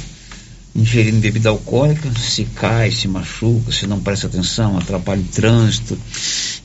ingerindo 0.75 1.19
bebida 1.19 1.49
alcoólica, 1.49 2.09
se 2.19 2.45
cai, 2.45 2.91
se 2.91 3.07
machuca, 3.07 3.71
se 3.71 3.85
não 3.85 3.99
presta 3.99 4.27
atenção, 4.27 4.77
atrapalha 4.77 5.21
o 5.21 5.25
trânsito. 5.25 5.97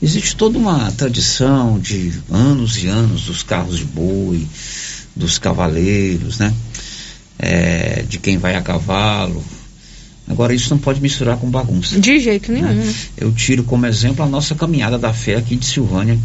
Existe 0.00 0.34
toda 0.36 0.58
uma 0.58 0.90
tradição 0.92 1.78
de 1.78 2.12
anos 2.30 2.82
e 2.82 2.86
anos 2.86 3.24
dos 3.24 3.42
carros 3.42 3.78
de 3.78 3.84
boi, 3.84 4.46
dos 5.14 5.38
cavaleiros, 5.38 6.38
né? 6.38 6.54
É, 7.38 8.04
de 8.08 8.18
quem 8.18 8.38
vai 8.38 8.56
a 8.56 8.62
cavalo, 8.62 9.44
Agora, 10.28 10.54
isso 10.54 10.70
não 10.70 10.78
pode 10.78 11.00
misturar 11.00 11.38
com 11.38 11.50
bagunça. 11.50 11.98
De 11.98 12.20
jeito 12.20 12.52
nenhum. 12.52 12.68
Né? 12.68 12.94
Eu 13.16 13.32
tiro 13.32 13.64
como 13.64 13.86
exemplo 13.86 14.22
a 14.22 14.28
nossa 14.28 14.54
caminhada 14.54 14.98
da 14.98 15.12
fé 15.12 15.36
aqui 15.36 15.56
de 15.56 15.64
Silvânia 15.64 16.18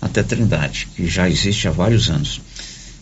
até 0.00 0.22
Trindade, 0.22 0.88
que 0.96 1.06
já 1.06 1.28
existe 1.28 1.68
há 1.68 1.70
vários 1.70 2.08
anos. 2.08 2.40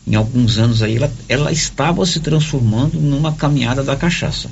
Em 0.07 0.15
alguns 0.15 0.59
anos 0.59 0.83
aí, 0.83 0.97
ela, 0.97 1.13
ela 1.29 1.53
estava 1.53 2.05
se 2.07 2.21
transformando 2.21 2.99
numa 3.01 3.33
caminhada 3.33 3.83
da 3.83 3.95
cachaça. 3.97 4.49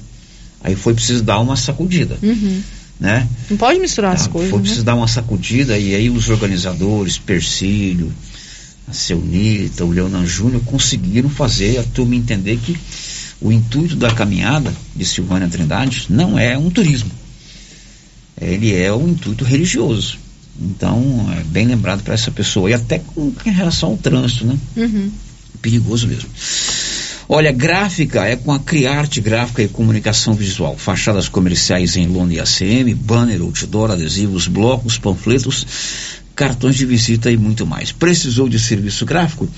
Aí 0.63 0.75
foi 0.77 0.95
preciso 0.95 1.23
dar 1.25 1.41
uma 1.41 1.57
sacudida, 1.57 2.17
Uhum. 2.23 2.63
né? 3.01 3.27
Não 3.51 3.57
pode 3.57 3.81
misturar 3.81 4.15
as 4.15 4.27
Ah, 4.27 4.29
coisas. 4.29 4.51
Foi 4.51 4.59
né? 4.59 4.63
preciso 4.63 4.85
dar 4.85 4.95
uma 4.95 5.09
sacudida 5.09 5.77
e 5.79 5.95
aí 5.95 6.11
os 6.11 6.29
organizadores, 6.29 7.19
Persílio, 7.19 8.13
a 8.87 8.93
Seunita, 8.93 9.85
o 9.85 9.91
Leonan 9.91 10.27
Júnior, 10.27 10.63
conseguiram 10.65 11.29
fazer 11.31 11.79
a 11.79 11.83
turma 11.83 12.15
entender 12.15 12.59
que 12.59 12.77
o 13.41 13.51
intuito 13.51 13.97
da 13.97 14.11
caminhada 14.13 14.73
de 14.95 15.05
Silvânia 15.05 15.49
Trindade 15.49 16.07
não 16.11 16.39
é 16.39 16.59
um 16.59 16.69
turismo. 16.71 17.11
Ele 18.41 18.75
é 18.75 18.93
um 18.93 19.09
intuito 19.09 19.45
religioso. 19.45 20.19
Então, 20.61 21.27
é 21.39 21.43
bem 21.45 21.67
lembrado 21.67 22.03
para 22.03 22.15
essa 22.15 22.31
pessoa. 22.31 22.69
E 22.71 22.75
até 22.75 22.99
com 22.99 23.33
em 23.47 23.51
relação 23.51 23.91
ao 23.91 23.97
trânsito, 23.97 24.45
né? 24.47 24.59
Uhum. 24.77 25.11
Perigoso 25.61 26.07
mesmo. 26.07 26.29
Olha, 27.33 27.53
gráfica 27.53 28.27
é 28.27 28.35
com 28.35 28.53
a 28.53 28.59
Criarte 28.59 29.21
Gráfica 29.21 29.63
e 29.63 29.69
Comunicação 29.69 30.35
Visual. 30.35 30.77
Fachadas 30.77 31.29
comerciais 31.29 31.97
em 31.97 32.09
lona 32.09 32.35
e 32.35 32.41
ACM, 32.41 32.93
banner, 32.93 33.41
outdoor, 33.41 33.93
adesivos, 33.93 34.49
blocos, 34.49 34.99
panfletos, 34.99 35.65
cartões 36.35 36.75
de 36.75 36.85
visita 36.85 37.31
e 37.31 37.37
muito 37.37 37.65
mais. 37.65 37.93
Precisou 37.93 38.49
de 38.49 38.59
serviço 38.59 39.07
gráfico? 39.07 39.49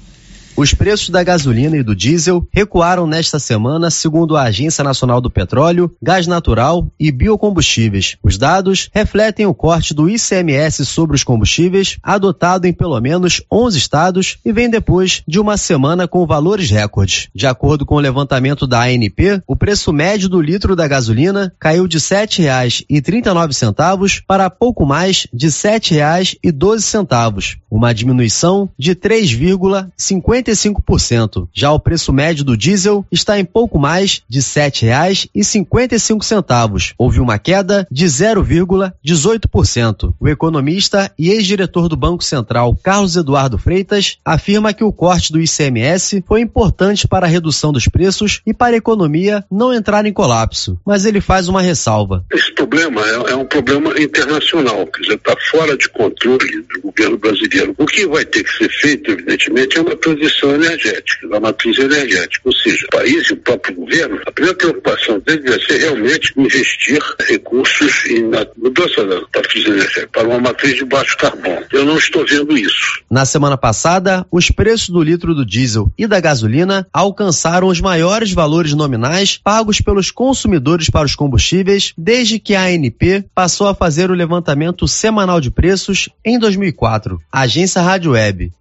Os 0.57 0.73
preços 0.73 1.09
da 1.11 1.21
gasolina 1.21 1.77
e 1.77 1.83
do 1.83 1.95
diesel 1.95 2.47
recuaram 2.51 3.05
nesta 3.05 3.37
semana, 3.37 3.91
segundo 3.91 4.35
a 4.35 4.41
Agência 4.41 4.83
Nacional 4.83 5.21
do 5.21 5.29
Petróleo, 5.29 5.95
Gás 6.01 6.25
Natural 6.25 6.91
e 6.99 7.11
Biocombustíveis. 7.11 8.17
Os 8.23 8.39
dados 8.39 8.89
refletem 8.91 9.45
o 9.45 9.53
corte 9.53 9.93
do 9.93 10.09
ICMS 10.09 10.83
sobre 10.83 11.15
os 11.15 11.23
combustíveis, 11.23 11.99
adotado 12.01 12.65
em 12.65 12.73
pelo 12.73 12.99
menos 12.99 13.39
11 13.51 13.77
estados 13.77 14.39
e 14.43 14.51
vem 14.51 14.67
depois 14.67 15.21
de 15.27 15.39
uma 15.39 15.57
semana 15.57 16.07
com 16.07 16.25
valores 16.25 16.71
recordes. 16.71 17.29
De 17.35 17.45
acordo 17.45 17.85
com 17.85 17.93
o 17.93 17.99
levantamento 17.99 18.65
da 18.65 18.81
ANP, 18.81 19.43
o 19.45 19.55
preço 19.55 19.93
médio 19.93 20.27
do 20.27 20.41
litro 20.41 20.75
da 20.75 20.87
gasolina 20.87 21.53
caiu 21.59 21.87
de 21.87 21.99
R$ 21.99 22.03
7,39 22.03 24.23
para 24.27 24.49
pouco 24.49 24.87
mais 24.87 25.27
de 25.31 25.45
R$ 25.45 25.51
7,12, 25.51 27.57
uma 27.69 27.93
diminuição 27.93 28.67
de 28.75 28.95
3,50 28.95 30.46
55%. 30.51 31.47
Já 31.53 31.71
o 31.71 31.79
preço 31.79 32.13
médio 32.13 32.43
do 32.43 32.57
diesel 32.57 33.05
está 33.11 33.39
em 33.39 33.45
pouco 33.45 33.79
mais 33.79 34.21
de 34.27 34.39
R$ 34.39 34.45
7,55. 34.45 36.93
Houve 36.97 37.19
uma 37.19 37.37
queda 37.39 37.87
de 37.91 38.05
0,18%. 38.05 40.13
O 40.19 40.27
economista 40.27 41.11
e 41.17 41.29
ex-diretor 41.29 41.87
do 41.87 41.95
Banco 41.95 42.23
Central, 42.23 42.75
Carlos 42.83 43.15
Eduardo 43.15 43.57
Freitas, 43.57 44.17
afirma 44.23 44.73
que 44.73 44.83
o 44.83 44.91
corte 44.91 45.31
do 45.31 45.41
ICMS 45.41 46.23
foi 46.27 46.41
importante 46.41 47.07
para 47.07 47.25
a 47.25 47.29
redução 47.29 47.71
dos 47.71 47.87
preços 47.87 48.41
e 48.45 48.53
para 48.53 48.75
a 48.75 48.77
economia 48.77 49.43
não 49.51 49.73
entrar 49.73 50.05
em 50.05 50.13
colapso. 50.13 50.79
Mas 50.85 51.05
ele 51.05 51.21
faz 51.21 51.47
uma 51.47 51.61
ressalva. 51.61 52.25
Esse 52.31 52.53
problema 52.53 53.01
é, 53.05 53.31
é 53.31 53.35
um 53.35 53.45
problema 53.45 53.99
internacional, 53.99 54.85
quer 54.87 55.01
dizer, 55.01 55.15
está 55.15 55.35
fora 55.51 55.77
de 55.77 55.89
controle 55.89 56.65
do 56.73 56.81
governo 56.81 57.17
brasileiro. 57.17 57.75
O 57.77 57.85
que 57.85 58.07
vai 58.07 58.25
ter 58.25 58.43
que 58.43 58.51
ser 58.51 58.69
feito, 58.69 59.11
evidentemente, 59.11 59.77
é 59.77 59.81
uma 59.81 59.95
transição 59.95 60.36
energética, 60.45 61.27
da 61.27 61.39
matriz 61.39 61.77
energética. 61.77 62.41
Ou 62.45 62.53
seja, 62.53 62.85
o 62.85 62.97
país 62.97 63.29
e 63.29 63.33
o 63.33 63.37
próprio 63.37 63.75
governo, 63.75 64.19
a 64.25 64.31
primeira 64.31 64.57
preocupação 64.57 65.19
dele 65.19 65.43
deve 65.43 65.65
ser 65.65 65.77
realmente 65.77 66.33
investir 66.37 66.99
recursos 67.27 68.05
em, 68.05 68.27
na 68.27 68.45
mudança 68.57 69.05
da 69.05 69.21
matriz 69.21 69.65
energética 69.65 70.09
para 70.11 70.27
uma 70.27 70.39
matriz 70.39 70.75
de 70.75 70.85
baixo 70.85 71.17
carbono. 71.17 71.65
Eu 71.71 71.85
não 71.85 71.97
estou 71.97 72.25
vendo 72.25 72.57
isso. 72.57 73.01
Na 73.09 73.25
semana 73.25 73.57
passada, 73.57 74.25
os 74.31 74.51
preços 74.51 74.89
do 74.89 75.01
litro 75.01 75.33
do 75.33 75.45
diesel 75.45 75.91
e 75.97 76.07
da 76.07 76.19
gasolina 76.19 76.87
alcançaram 76.91 77.67
os 77.67 77.81
maiores 77.81 78.31
valores 78.31 78.73
nominais 78.73 79.37
pagos 79.37 79.81
pelos 79.81 80.11
consumidores 80.11 80.89
para 80.89 81.05
os 81.05 81.15
combustíveis 81.15 81.93
desde 81.97 82.39
que 82.39 82.55
a 82.55 82.63
ANP 82.63 83.25
passou 83.33 83.67
a 83.67 83.75
fazer 83.75 84.11
o 84.11 84.15
levantamento 84.15 84.87
semanal 84.87 85.39
de 85.39 85.51
preços 85.51 86.09
em 86.23 86.37
2004. 86.37 87.19
Agência 87.31 87.81
Rádio 87.81 88.11
Web. 88.11 88.51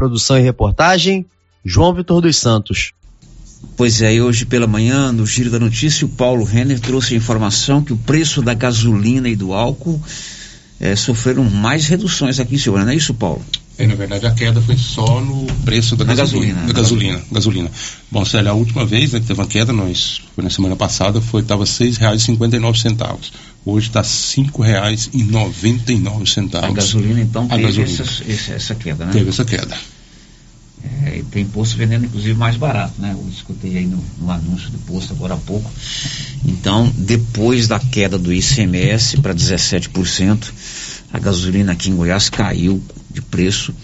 Produção 0.00 0.38
e 0.38 0.42
reportagem, 0.42 1.24
João 1.64 1.94
Vitor 1.94 2.20
dos 2.20 2.36
Santos. 2.36 2.92
Pois 3.78 4.02
é, 4.02 4.20
hoje 4.20 4.44
pela 4.44 4.66
manhã, 4.66 5.10
no 5.10 5.24
Giro 5.26 5.50
da 5.50 5.58
Notícia, 5.58 6.04
o 6.04 6.08
Paulo 6.10 6.44
Renner 6.44 6.78
trouxe 6.78 7.14
a 7.14 7.16
informação 7.16 7.82
que 7.82 7.94
o 7.94 7.96
preço 7.96 8.42
da 8.42 8.52
gasolina 8.52 9.26
e 9.26 9.34
do 9.34 9.54
álcool 9.54 9.98
eh, 10.78 10.94
sofreram 10.96 11.44
mais 11.44 11.86
reduções 11.86 12.38
aqui 12.38 12.56
em 12.56 12.58
Silvânia, 12.58 12.84
não 12.84 12.92
é 12.92 12.96
isso, 12.96 13.14
Paulo? 13.14 13.42
É, 13.78 13.86
na 13.86 13.94
verdade, 13.94 14.26
a 14.26 14.32
queda 14.32 14.60
foi 14.60 14.76
só 14.76 15.18
no 15.18 15.46
preço 15.64 15.96
da 15.96 16.04
Na 16.04 16.14
gasolina. 16.14 16.52
gasolina, 16.52 16.60
Da 16.60 16.66
né? 16.66 16.72
gasolina, 16.74 17.22
gasolina. 17.32 17.70
Bom, 18.10 18.22
Célia, 18.26 18.50
a 18.50 18.54
última 18.54 18.84
vez 18.84 19.14
né, 19.14 19.20
que 19.20 19.26
teve 19.26 19.40
uma 19.40 19.46
queda, 19.46 19.72
nós, 19.72 20.20
foi 20.34 20.44
na 20.44 20.50
semana 20.50 20.76
passada, 20.76 21.22
foi 21.22 21.40
estava 21.40 21.64
R$ 21.64 21.70
6,59. 21.70 23.32
Hoje 23.66 23.88
está 23.88 24.00
R$ 24.00 24.06
5,99. 24.06 26.62
A 26.62 26.70
gasolina, 26.70 27.20
então, 27.20 27.46
A 27.46 27.56
teve 27.56 27.62
gasolina. 27.64 27.92
Essa, 27.92 28.22
essa, 28.30 28.52
essa 28.52 28.76
queda, 28.76 29.06
né? 29.06 29.12
Teve 29.12 29.28
essa 29.28 29.44
queda. 29.44 29.76
É, 31.04 31.20
tem 31.32 31.44
posto 31.44 31.76
vendendo, 31.76 32.04
inclusive, 32.04 32.34
mais 32.34 32.56
barato, 32.56 32.94
né? 33.00 33.10
Eu 33.10 33.28
escutei 33.28 33.76
aí 33.76 33.86
no, 33.86 34.00
no 34.20 34.30
anúncio 34.30 34.70
do 34.70 34.78
posto 34.78 35.14
agora 35.14 35.34
há 35.34 35.38
pouco. 35.38 35.68
Então, 36.44 36.88
depois 36.96 37.66
da 37.66 37.80
queda 37.80 38.16
do 38.16 38.32
ICMS 38.32 39.20
para 39.20 39.34
17%, 39.34 40.44
a 41.12 41.18
gasolina 41.18 41.72
aqui 41.72 41.90
em 41.90 41.96
Goiás 41.96 42.30
caiu 42.30 42.80
de 43.12 43.20
preço 43.20 43.74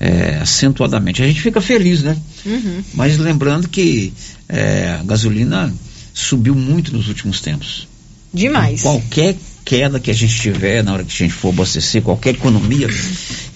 é, 0.00 0.38
acentuadamente. 0.42 1.22
A 1.22 1.26
gente 1.28 1.40
fica 1.40 1.60
feliz, 1.60 2.02
né? 2.02 2.16
Uhum. 2.44 2.82
Mas 2.94 3.16
lembrando 3.16 3.68
que 3.68 4.12
é, 4.48 4.98
a 5.00 5.04
gasolina 5.04 5.72
subiu 6.12 6.56
muito 6.56 6.92
nos 6.92 7.06
últimos 7.06 7.40
tempos. 7.40 7.86
Demais. 8.34 8.82
Qualquer 8.82 9.36
queda 9.64 9.98
que 9.98 10.10
a 10.10 10.14
gente 10.14 10.34
tiver 10.38 10.82
na 10.82 10.92
hora 10.92 11.04
que 11.04 11.12
a 11.12 11.26
gente 11.26 11.32
for 11.32 11.48
abastecer, 11.50 12.02
qualquer 12.02 12.34
economia, 12.34 12.88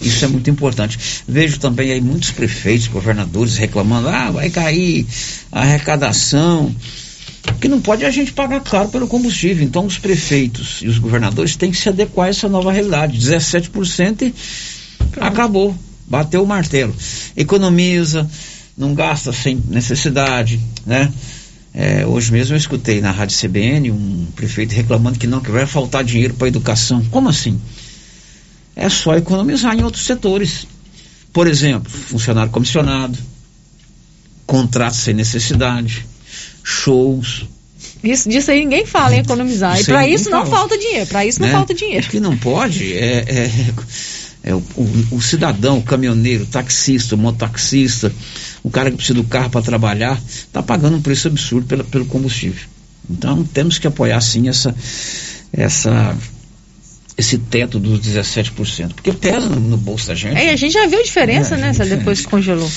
isso 0.01 0.25
é 0.25 0.29
muito 0.29 0.49
importante. 0.49 0.99
Vejo 1.27 1.59
também 1.59 1.93
aí 1.93 2.01
muitos 2.01 2.31
prefeitos, 2.31 2.87
governadores 2.87 3.57
reclamando, 3.57 4.09
ah, 4.09 4.31
vai 4.31 4.49
cair 4.49 5.07
a 5.53 5.63
arrecadação. 5.63 6.75
Porque 7.43 7.69
não 7.69 7.81
pode 7.81 8.05
a 8.05 8.11
gente 8.11 8.33
pagar 8.33 8.61
caro 8.61 8.89
pelo 8.89 9.09
combustível. 9.09 9.65
Então 9.65 9.85
os 9.85 9.99
prefeitos 9.99 10.81
e 10.83 10.89
os 10.89 10.99
governadores 10.99 11.57
têm 11.57 11.71
que 11.71 11.77
se 11.77 11.89
adequar 11.89 12.27
a 12.27 12.31
essa 12.31 12.49
nova 12.49 12.73
realidade. 12.73 13.19
17% 13.19 14.23
e 14.23 14.35
acabou. 15.21 15.77
Bateu 16.07 16.43
o 16.43 16.47
martelo. 16.47 16.95
Economiza, 17.37 18.29
não 18.77 18.95
gasta 18.95 19.33
sem 19.33 19.63
necessidade, 19.69 20.59
né? 20.87 21.13
É, 21.81 22.05
hoje 22.05 22.33
mesmo 22.33 22.55
eu 22.55 22.59
escutei 22.59 23.01
na 23.01 23.13
Rádio 23.13 23.39
CBN 23.39 23.93
um 23.93 24.27
prefeito 24.35 24.73
reclamando 24.75 25.17
que 25.17 25.29
não, 25.29 25.41
que 25.41 25.49
vai 25.53 25.65
faltar 25.65 26.03
dinheiro 26.03 26.35
para 26.35 26.47
a 26.47 26.49
educação. 26.49 27.05
Como 27.09 27.29
assim? 27.29 27.61
É 28.75 28.89
só 28.89 29.15
economizar 29.17 29.77
em 29.79 29.85
outros 29.85 30.05
setores. 30.05 30.67
Por 31.33 31.47
exemplo, 31.47 31.89
funcionário 31.89 32.51
comissionado, 32.51 33.17
contratos 34.45 34.99
sem 34.99 35.15
necessidade, 35.15 36.05
shows. 36.65 37.47
Isso, 38.03 38.29
disso 38.29 38.51
aí 38.51 38.61
ninguém 38.61 38.85
fala 38.85 39.15
em 39.15 39.21
economizar. 39.21 39.75
Isso 39.79 39.91
e 39.91 39.93
para 39.93 40.09
isso 40.09 40.31
não 40.31 40.45
fala. 40.45 40.57
falta 40.57 40.79
dinheiro. 40.79 41.07
Para 41.07 41.27
isso 41.27 41.41
não 41.41 41.47
né? 41.47 41.53
falta 41.53 41.75
dinheiro. 41.75 42.07
O 42.07 42.11
que 42.11 42.19
não 42.19 42.37
pode 42.37 42.93
é, 42.93 43.25
é- 43.29 43.51
é 44.51 44.55
o, 44.55 44.59
o- 44.59 45.07
o 45.17 45.23
cidadão, 45.23 45.79
o 45.79 45.83
caminhoneiro, 45.83 46.43
o 46.45 46.47
taxista, 46.47 47.15
o 47.15 47.19
mototaxista, 47.19 48.13
o 48.63 48.71
cara 48.71 48.91
que 48.91 48.97
precisa 48.97 49.15
do 49.15 49.25
carro 49.25 49.51
para 49.51 49.63
trabalhar, 49.63 50.21
está 50.27 50.63
pagando 50.63 50.97
um 50.97 51.03
preço 51.03 51.29
absurdo 51.29 51.67
pela- 51.67 51.85
pelo 51.85 52.05
combustível. 52.07 52.63
Então 53.11 53.43
temos 53.45 53.79
que 53.79 53.87
apoiar 53.87 54.21
sim 54.21 54.49
essa, 54.49 54.75
essa, 55.53 56.17
esse 57.17 57.39
teto 57.39 57.79
dos 57.79 58.01
17%, 58.01 58.93
porque 58.95 59.13
pesa 59.13 59.41
no, 59.41 59.59
no 59.59 59.77
bolso 59.77 60.09
da 60.09 60.15
gente. 60.15 60.37
É, 60.37 60.51
a 60.53 60.57
gente 60.57 60.73
já 60.73 60.87
viu 60.87 61.01
a 61.01 61.03
diferença, 61.03 61.55
É, 61.55 61.59
né? 61.59 61.69
Essa 61.71 61.87
depois 61.87 62.21
que 62.21 62.29
congelou. 62.29 62.71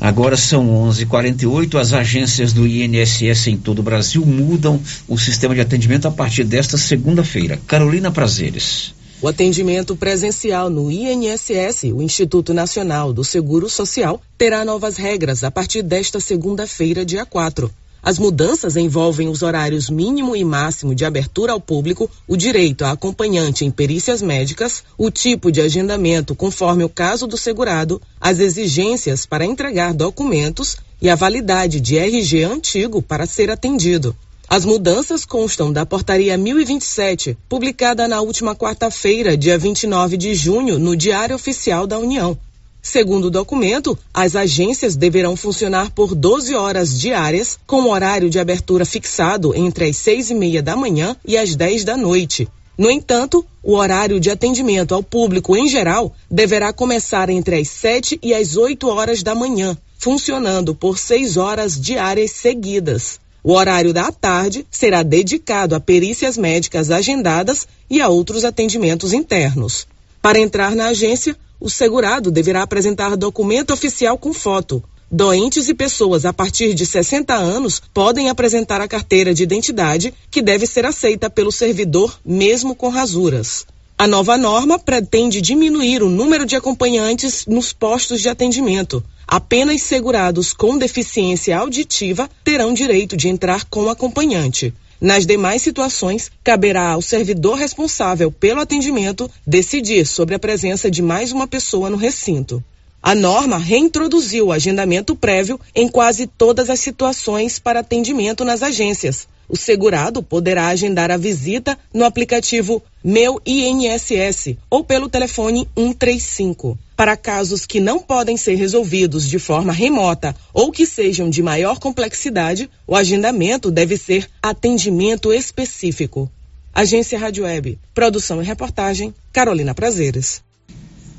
Agora 0.00 0.36
são 0.36 0.66
11h48, 0.88 1.78
as 1.78 1.92
agências 1.92 2.52
do 2.52 2.66
INSS 2.66 3.48
em 3.48 3.56
todo 3.56 3.80
o 3.80 3.82
Brasil 3.82 4.24
mudam 4.24 4.80
o 5.06 5.18
sistema 5.18 5.54
de 5.54 5.60
atendimento 5.60 6.08
a 6.08 6.10
partir 6.10 6.44
desta 6.44 6.78
segunda-feira. 6.78 7.60
Carolina 7.66 8.10
Prazeres. 8.10 8.94
O 9.22 9.28
atendimento 9.28 9.96
presencial 9.96 10.68
no 10.68 10.90
INSS, 10.90 11.84
o 11.84 12.02
Instituto 12.02 12.52
Nacional 12.52 13.14
do 13.14 13.24
Seguro 13.24 13.66
Social, 13.66 14.20
terá 14.36 14.62
novas 14.62 14.98
regras 14.98 15.42
a 15.42 15.50
partir 15.50 15.82
desta 15.82 16.20
segunda-feira, 16.20 17.02
dia 17.02 17.24
4. 17.24 17.70
As 18.02 18.18
mudanças 18.18 18.76
envolvem 18.76 19.26
os 19.28 19.42
horários 19.42 19.88
mínimo 19.88 20.36
e 20.36 20.44
máximo 20.44 20.94
de 20.94 21.06
abertura 21.06 21.52
ao 21.52 21.60
público, 21.60 22.10
o 22.28 22.36
direito 22.36 22.84
a 22.84 22.92
acompanhante 22.92 23.64
em 23.64 23.70
perícias 23.70 24.20
médicas, 24.20 24.84
o 24.98 25.10
tipo 25.10 25.50
de 25.50 25.62
agendamento 25.62 26.34
conforme 26.34 26.84
o 26.84 26.88
caso 26.88 27.26
do 27.26 27.38
segurado, 27.38 28.00
as 28.20 28.38
exigências 28.38 29.24
para 29.24 29.46
entregar 29.46 29.94
documentos 29.94 30.76
e 31.00 31.08
a 31.08 31.14
validade 31.14 31.80
de 31.80 31.96
RG 31.96 32.44
antigo 32.44 33.00
para 33.00 33.26
ser 33.26 33.50
atendido. 33.50 34.14
As 34.48 34.64
mudanças 34.64 35.24
constam 35.24 35.72
da 35.72 35.84
Portaria 35.84 36.38
1027, 36.38 37.36
publicada 37.48 38.06
na 38.06 38.20
última 38.20 38.54
quarta-feira, 38.54 39.36
dia 39.36 39.58
29 39.58 40.16
de 40.16 40.36
junho, 40.36 40.78
no 40.78 40.96
Diário 40.96 41.34
Oficial 41.34 41.84
da 41.84 41.98
União. 41.98 42.38
Segundo 42.80 43.24
o 43.24 43.30
documento, 43.30 43.98
as 44.14 44.36
agências 44.36 44.94
deverão 44.94 45.34
funcionar 45.34 45.90
por 45.90 46.14
12 46.14 46.54
horas 46.54 46.96
diárias, 46.96 47.58
com 47.66 47.90
horário 47.90 48.30
de 48.30 48.38
abertura 48.38 48.84
fixado 48.84 49.52
entre 49.52 49.88
as 49.88 49.96
seis 49.96 50.30
e 50.30 50.34
meia 50.34 50.62
da 50.62 50.76
manhã 50.76 51.16
e 51.26 51.36
as 51.36 51.56
10 51.56 51.82
da 51.82 51.96
noite. 51.96 52.48
No 52.78 52.88
entanto, 52.88 53.44
o 53.64 53.74
horário 53.74 54.20
de 54.20 54.30
atendimento 54.30 54.94
ao 54.94 55.02
público 55.02 55.56
em 55.56 55.66
geral 55.66 56.14
deverá 56.30 56.72
começar 56.72 57.28
entre 57.30 57.56
as 57.56 57.68
7 57.68 58.20
e 58.22 58.32
as 58.32 58.56
8 58.56 58.86
horas 58.86 59.24
da 59.24 59.34
manhã, 59.34 59.76
funcionando 59.98 60.72
por 60.72 60.98
seis 60.98 61.36
horas 61.36 61.80
diárias 61.80 62.30
seguidas. 62.30 63.18
O 63.46 63.52
horário 63.52 63.92
da 63.92 64.10
tarde 64.10 64.66
será 64.68 65.04
dedicado 65.04 65.76
a 65.76 65.78
perícias 65.78 66.36
médicas 66.36 66.90
agendadas 66.90 67.64
e 67.88 68.00
a 68.00 68.08
outros 68.08 68.44
atendimentos 68.44 69.12
internos. 69.12 69.86
Para 70.20 70.40
entrar 70.40 70.74
na 70.74 70.86
agência, 70.86 71.36
o 71.60 71.70
segurado 71.70 72.32
deverá 72.32 72.64
apresentar 72.64 73.16
documento 73.16 73.72
oficial 73.72 74.18
com 74.18 74.32
foto. 74.32 74.82
Doentes 75.08 75.68
e 75.68 75.74
pessoas 75.74 76.24
a 76.24 76.32
partir 76.32 76.74
de 76.74 76.84
60 76.84 77.32
anos 77.34 77.80
podem 77.94 78.28
apresentar 78.28 78.80
a 78.80 78.88
carteira 78.88 79.32
de 79.32 79.44
identidade, 79.44 80.12
que 80.28 80.42
deve 80.42 80.66
ser 80.66 80.84
aceita 80.84 81.30
pelo 81.30 81.52
servidor, 81.52 82.18
mesmo 82.24 82.74
com 82.74 82.88
rasuras. 82.88 83.64
A 83.98 84.06
nova 84.06 84.36
norma 84.36 84.78
pretende 84.78 85.40
diminuir 85.40 86.02
o 86.02 86.10
número 86.10 86.44
de 86.44 86.54
acompanhantes 86.54 87.46
nos 87.46 87.72
postos 87.72 88.20
de 88.20 88.28
atendimento. 88.28 89.02
Apenas 89.26 89.80
segurados 89.80 90.52
com 90.52 90.76
deficiência 90.76 91.56
auditiva 91.56 92.28
terão 92.44 92.74
direito 92.74 93.16
de 93.16 93.28
entrar 93.28 93.64
com 93.64 93.88
acompanhante. 93.88 94.74
Nas 95.00 95.24
demais 95.24 95.62
situações, 95.62 96.30
caberá 96.44 96.90
ao 96.90 97.00
servidor 97.00 97.56
responsável 97.56 98.30
pelo 98.30 98.60
atendimento 98.60 99.30
decidir 99.46 100.06
sobre 100.06 100.34
a 100.34 100.38
presença 100.38 100.90
de 100.90 101.00
mais 101.00 101.32
uma 101.32 101.46
pessoa 101.46 101.88
no 101.88 101.96
recinto. 101.96 102.62
A 103.06 103.14
norma 103.14 103.56
reintroduziu 103.56 104.46
o 104.46 104.52
agendamento 104.52 105.14
prévio 105.14 105.60
em 105.72 105.86
quase 105.86 106.26
todas 106.26 106.68
as 106.68 106.80
situações 106.80 107.56
para 107.56 107.78
atendimento 107.78 108.44
nas 108.44 108.64
agências. 108.64 109.28
O 109.48 109.56
segurado 109.56 110.24
poderá 110.24 110.66
agendar 110.66 111.12
a 111.12 111.16
visita 111.16 111.78
no 111.94 112.04
aplicativo 112.04 112.82
Meu 113.04 113.40
INSS 113.46 114.56
ou 114.68 114.82
pelo 114.82 115.08
telefone 115.08 115.68
135. 115.76 116.76
Para 116.96 117.16
casos 117.16 117.64
que 117.64 117.78
não 117.78 118.00
podem 118.00 118.36
ser 118.36 118.56
resolvidos 118.56 119.28
de 119.28 119.38
forma 119.38 119.72
remota 119.72 120.34
ou 120.52 120.72
que 120.72 120.84
sejam 120.84 121.30
de 121.30 121.44
maior 121.44 121.78
complexidade, 121.78 122.68
o 122.88 122.96
agendamento 122.96 123.70
deve 123.70 123.96
ser 123.96 124.28
atendimento 124.42 125.32
específico. 125.32 126.28
Agência 126.74 127.16
Rádio 127.16 127.44
Web. 127.44 127.78
Produção 127.94 128.42
e 128.42 128.44
reportagem, 128.44 129.14
Carolina 129.32 129.76
Prazeres. 129.76 130.44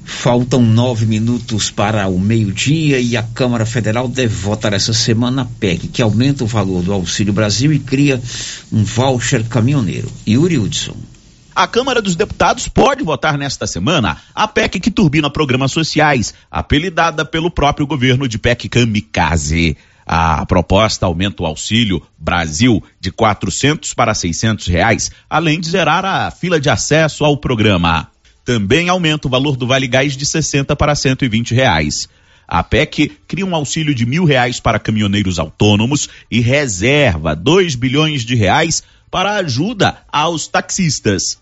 Faltam 0.09 0.61
nove 0.61 1.05
minutos 1.05 1.69
para 1.69 2.07
o 2.07 2.17
meio-dia 2.17 2.97
e 2.97 3.17
a 3.17 3.21
Câmara 3.21 3.65
Federal 3.65 4.07
deve 4.07 4.33
votar 4.33 4.71
essa 4.71 4.93
semana 4.93 5.41
a 5.41 5.45
PEC, 5.45 5.89
que 5.89 6.01
aumenta 6.01 6.45
o 6.45 6.47
valor 6.47 6.81
do 6.81 6.93
Auxílio 6.93 7.33
Brasil 7.33 7.73
e 7.73 7.77
cria 7.77 8.19
um 8.71 8.85
voucher 8.85 9.43
caminhoneiro. 9.49 10.09
Yuri 10.25 10.57
Hudson. 10.57 10.95
A 11.53 11.67
Câmara 11.67 12.01
dos 12.01 12.15
Deputados 12.15 12.69
pode 12.69 13.03
votar 13.03 13.37
nesta 13.37 13.67
semana 13.67 14.17
a 14.33 14.47
PEC 14.47 14.79
que 14.79 14.89
turbina 14.89 15.29
programas 15.29 15.73
sociais, 15.73 16.33
apelidada 16.49 17.25
pelo 17.25 17.51
próprio 17.51 17.85
governo 17.85 18.29
de 18.29 18.39
PEC 18.39 18.69
Kamikaze. 18.69 19.75
A 20.05 20.45
proposta 20.45 21.05
aumenta 21.05 21.43
o 21.43 21.45
auxílio 21.45 22.01
Brasil 22.17 22.81
de 22.97 23.11
400 23.11 23.93
para 23.93 24.13
600 24.13 24.67
reais, 24.67 25.11
além 25.29 25.59
de 25.59 25.69
zerar 25.69 26.05
a 26.05 26.31
fila 26.31 26.61
de 26.61 26.69
acesso 26.69 27.25
ao 27.25 27.35
programa. 27.35 28.09
Também 28.47 28.87
aumenta 28.87 29.27
o 29.27 29.29
valor 29.29 29.57
do 29.57 29.67
Vale 29.67 29.89
Gás 29.89 30.15
de 30.15 30.25
60 30.25 30.73
para 30.73 30.95
120 30.95 31.53
reais. 31.53 32.07
A 32.47 32.63
PEC 32.63 33.11
cria 33.27 33.45
um 33.45 33.53
auxílio 33.53 33.93
de 33.93 34.05
mil 34.05 34.23
reais 34.23 34.57
para 34.57 34.79
caminhoneiros 34.79 35.37
autônomos 35.37 36.07
e 36.31 36.39
reserva 36.39 37.35
2 37.35 37.75
bilhões 37.75 38.23
de 38.23 38.35
reais 38.35 38.81
para 39.11 39.33
ajuda 39.33 39.97
aos 40.09 40.47
taxistas. 40.47 41.37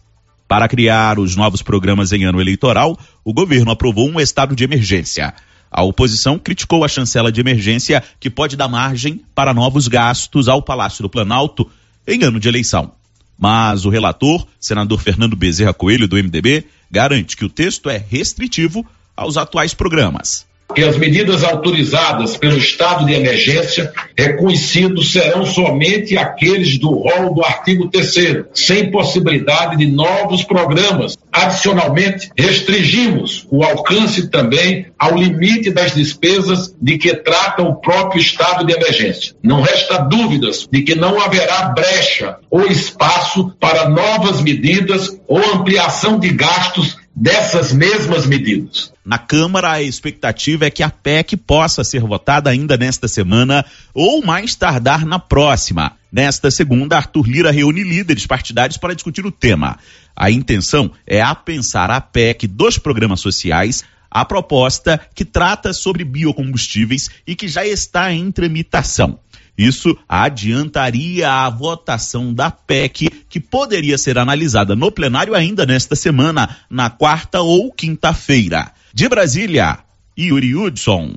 Para 0.48 0.68
criar 0.68 1.20
os 1.20 1.36
novos 1.36 1.62
programas 1.62 2.12
em 2.12 2.24
ano 2.24 2.42
eleitoral, 2.42 2.98
o 3.24 3.32
governo 3.32 3.70
aprovou 3.70 4.10
um 4.10 4.20
estado 4.20 4.56
de 4.56 4.64
emergência. 4.64 5.32
A 5.70 5.84
oposição 5.84 6.40
criticou 6.40 6.84
a 6.84 6.88
chancela 6.88 7.32
de 7.32 7.40
emergência 7.40 8.04
que 8.20 8.32
pode 8.32 8.58
dar 8.58 8.68
margem 8.68 9.22
para 9.36 9.54
novos 9.54 9.88
gastos 9.88 10.48
ao 10.48 10.60
Palácio 10.60 11.04
do 11.04 11.10
Planalto 11.10 11.70
em 12.08 12.24
ano 12.24 12.40
de 12.40 12.48
eleição. 12.48 12.94
Mas 13.38 13.86
o 13.86 13.90
relator, 13.90 14.46
senador 14.60 15.00
Fernando 15.02 15.36
Bezerra 15.36 15.74
Coelho, 15.74 16.08
do 16.08 16.16
MDB, 16.16 16.66
garante 16.90 17.36
que 17.36 17.46
o 17.46 17.50
texto 17.50 17.90
é 17.90 17.98
restritivo 17.98 18.86
aos 19.16 19.38
atuais 19.38 19.74
programas 19.74 20.46
que 20.74 20.84
as 20.84 20.98
medidas 20.98 21.44
autorizadas 21.44 22.38
pelo 22.38 22.58
estado 22.58 23.06
de 23.06 23.14
emergência 23.14 23.94
reconhecidos 24.18 25.12
serão 25.12 25.46
somente 25.46 26.18
aqueles 26.18 26.78
do 26.78 26.90
rol 26.90 27.34
do 27.34 27.44
artigo 27.44 27.88
3 27.88 28.46
sem 28.54 28.92
possibilidade 28.92 29.78
de 29.78 29.86
novos 29.86 30.44
programas. 30.44 31.18
Adicionalmente, 31.32 32.32
restringimos 32.38 33.46
o 33.50 33.64
alcance 33.64 34.30
também 34.30 34.88
ao 34.98 35.16
limite 35.16 35.70
das 35.70 35.94
despesas 35.94 36.74
de 36.82 36.98
que 36.98 37.14
trata 37.16 37.62
o 37.62 37.76
próprio 37.76 38.22
estado 38.22 38.66
de 38.66 38.74
emergência. 38.74 39.36
Não 39.44 39.62
resta 39.62 39.98
dúvidas 39.98 40.68
de 40.72 40.82
que 40.82 40.96
não 40.96 41.22
haverá 41.22 41.70
brecha 41.70 42.38
ou 42.50 42.66
espaço 42.66 43.54
para 43.60 43.90
novas 43.90 44.42
medidas 44.42 45.20
ou 45.28 45.38
ampliação 45.38 46.18
de 46.20 46.30
gastos 46.30 46.98
dessas 47.16 47.72
mesmas 47.72 48.26
medidas. 48.26 48.92
Na 49.06 49.18
Câmara, 49.18 49.72
a 49.72 49.82
expectativa 49.82 50.66
é 50.66 50.70
que 50.70 50.84
a 50.84 50.90
PEC 50.90 51.38
possa 51.38 51.84
ser 51.84 52.02
votada 52.02 52.50
ainda 52.50 52.76
nesta 52.76 53.08
semana 53.08 53.66
ou 53.94 54.24
mais 54.26 54.56
tardar 54.56 55.06
na 55.06 55.18
próxima. 55.18 55.94
Nesta 56.12 56.52
segunda, 56.52 56.98
Arthur 56.98 57.28
Lira 57.28 57.52
reúne 57.52 57.84
líderes 57.84 58.26
partidários 58.26 58.78
para 58.78 58.94
discutir 58.94 59.26
o 59.26 59.32
tema. 59.32 59.78
A 60.16 60.30
intenção 60.30 60.92
é 61.08 61.22
apensar 61.22 61.90
a 61.90 62.02
PEC 62.02 62.48
dos 62.48 62.78
programas 62.78 63.22
sociais 63.22 63.84
a 64.16 64.24
proposta 64.24 64.98
que 65.14 65.26
trata 65.26 65.74
sobre 65.74 66.06
biocombustíveis 66.06 67.10
e 67.28 67.36
que 67.36 67.50
já 67.50 67.66
está 67.66 68.14
em 68.14 68.32
tramitação. 68.32 69.20
Isso 69.58 69.98
adiantaria 70.08 71.32
a 71.32 71.50
votação 71.50 72.34
da 72.34 72.52
PEC, 72.52 73.10
que 73.30 73.40
poderia 73.40 73.98
ser 73.98 74.18
analisada 74.18 74.76
no 74.76 74.92
plenário 74.92 75.34
ainda 75.34 75.66
nesta 75.66 75.96
semana, 75.96 76.58
na 76.70 76.90
quarta 76.90 77.42
ou 77.42 77.72
quinta-feira. 77.72 78.72
De 78.94 79.08
Brasília, 79.08 79.80
Yuri 80.18 80.56
Hudson. 80.56 81.14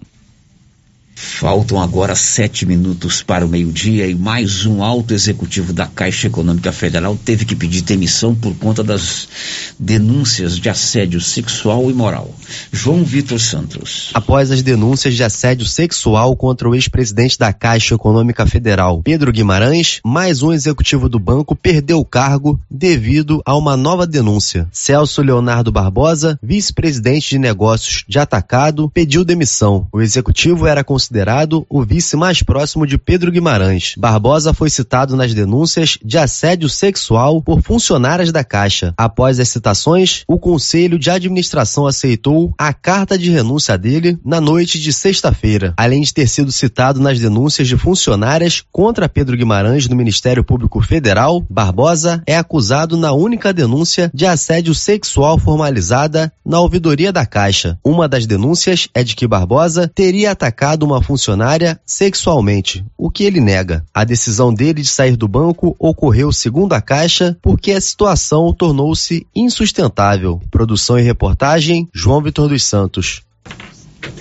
Faltam 1.21 1.83
agora 1.83 2.15
sete 2.15 2.65
minutos 2.65 3.25
para 3.25 3.45
o 3.45 3.49
meio-dia 3.49 4.07
e 4.07 4.15
mais 4.15 4.65
um 4.65 4.85
alto 4.85 5.13
executivo 5.13 5.73
da 5.73 5.85
Caixa 5.85 6.29
Econômica 6.29 6.71
Federal 6.71 7.19
teve 7.25 7.45
que 7.45 7.57
pedir 7.57 7.83
demissão 7.83 8.37
por 8.37 8.55
conta 8.55 8.85
das 8.85 9.29
denúncias 9.77 10.57
de 10.61 10.69
assédio 10.69 11.21
sexual 11.21 11.91
e 11.91 11.93
moral. 11.93 12.33
João 12.71 13.03
Vitor 13.03 13.41
Santos. 13.41 14.11
Após 14.15 14.53
as 14.53 14.63
denúncias 14.63 15.17
de 15.17 15.25
assédio 15.25 15.67
sexual 15.67 16.37
contra 16.37 16.69
o 16.69 16.75
ex-presidente 16.75 17.37
da 17.37 17.53
Caixa 17.53 17.97
Econômica 17.97 18.47
Federal, 18.47 19.03
Pedro 19.03 19.33
Guimarães, 19.33 20.01
mais 20.05 20.41
um 20.41 20.53
executivo 20.53 21.09
do 21.09 21.19
banco 21.19 21.57
perdeu 21.57 21.99
o 21.99 22.05
cargo 22.05 22.61
devido 22.71 23.43
a 23.45 23.57
uma 23.57 23.77
nova 23.77 24.07
denúncia. 24.07 24.69
Celso 24.71 25.21
Leonardo 25.21 25.73
Barbosa, 25.73 26.39
vice-presidente 26.41 27.31
de 27.31 27.39
negócios 27.41 28.05
de 28.07 28.21
Atacado, 28.21 28.89
pediu 28.89 29.25
demissão. 29.25 29.89
O 29.93 30.01
executivo 30.01 30.65
era 30.65 30.85
considerado 30.85 31.08
considerado 31.09 31.67
o 31.71 31.83
vice 31.83 32.17
mais 32.17 32.43
próximo 32.43 32.87
de 32.87 32.99
Pedro 32.99 33.33
Guimarães. 33.33 33.95
Barbosa 33.97 34.53
foi 34.53 34.69
citado 34.69 35.17
nas 35.17 35.33
denúncias 35.33 35.99
de 36.05 36.19
assédio 36.19 36.69
sexual 36.69 37.41
por 37.41 37.63
funcionárias 37.63 38.31
da 38.31 38.45
Caixa. 38.45 38.93
Após 38.95 39.41
as 39.41 39.49
citações, 39.49 40.23
o 40.29 40.39
Conselho 40.39 40.99
de 40.99 41.09
Administração 41.09 41.87
aceitou 41.87 42.53
a 42.59 42.75
carta 42.75 43.17
de 43.17 43.31
renúncia 43.31 43.79
dele 43.79 44.19
na 44.23 44.39
noite 44.39 44.79
de 44.79 44.93
sexta-feira. 44.93 45.73
Além 45.79 46.03
de 46.03 46.13
ter 46.13 46.29
sido 46.29 46.53
citado 46.53 47.01
nas 47.01 47.19
denúncias 47.19 47.67
de 47.67 47.77
funcionárias 47.79 48.63
contra 48.71 49.09
Pedro 49.09 49.37
Guimarães 49.37 49.89
no 49.89 49.97
Ministério 49.97 50.45
Público 50.45 50.83
Federal, 50.83 51.43
Barbosa 51.49 52.23
é 52.27 52.37
acusado 52.37 52.99
na 52.99 53.13
única 53.13 53.51
denúncia 53.51 54.11
de 54.13 54.27
assédio 54.27 54.75
sexual 54.75 55.39
formalizada 55.39 56.31
na 56.45 56.61
ouvidoria 56.61 57.11
da 57.11 57.25
Caixa. 57.25 57.79
Uma 57.83 58.07
das 58.07 58.27
denúncias 58.27 58.89
é 58.93 59.03
de 59.03 59.17
que 59.17 59.27
Barbosa 59.27 59.91
teria 59.95 60.33
atacado 60.33 60.85
uma 60.85 60.98
funcionária 61.03 61.81
sexualmente, 61.85 62.85
o 62.97 63.11
que 63.11 63.25
ele 63.25 63.41
nega. 63.41 63.85
A 63.93 64.05
decisão 64.05 64.53
dele 64.53 64.83
de 64.83 64.89
sair 64.89 65.17
do 65.17 65.29
banco 65.29 65.75
ocorreu, 65.79 66.33
segundo 66.33 66.73
a 66.73 66.81
Caixa, 66.81 67.37
porque 67.43 67.73
a 67.73 67.81
situação 67.81 68.53
tornou-se 68.53 69.27
insustentável. 69.35 70.41
Produção 70.51 70.99
e 70.99 71.03
reportagem, 71.03 71.89
João 71.95 72.23
Vitor 72.23 72.49
dos 72.49 72.65
Santos. 72.65 73.23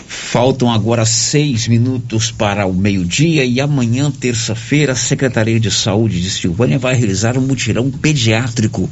Faltam 0.07 0.71
agora 0.71 1.05
seis 1.05 1.67
minutos 1.67 2.31
para 2.31 2.65
o 2.65 2.73
meio-dia 2.73 3.45
e 3.45 3.61
amanhã, 3.61 4.11
terça-feira, 4.11 4.93
a 4.93 4.95
Secretaria 4.95 5.59
de 5.59 5.71
Saúde 5.71 6.21
de 6.21 6.29
Silvânia 6.29 6.77
vai 6.77 6.95
realizar 6.95 7.37
um 7.37 7.41
mutirão 7.41 7.89
pediátrico 7.89 8.89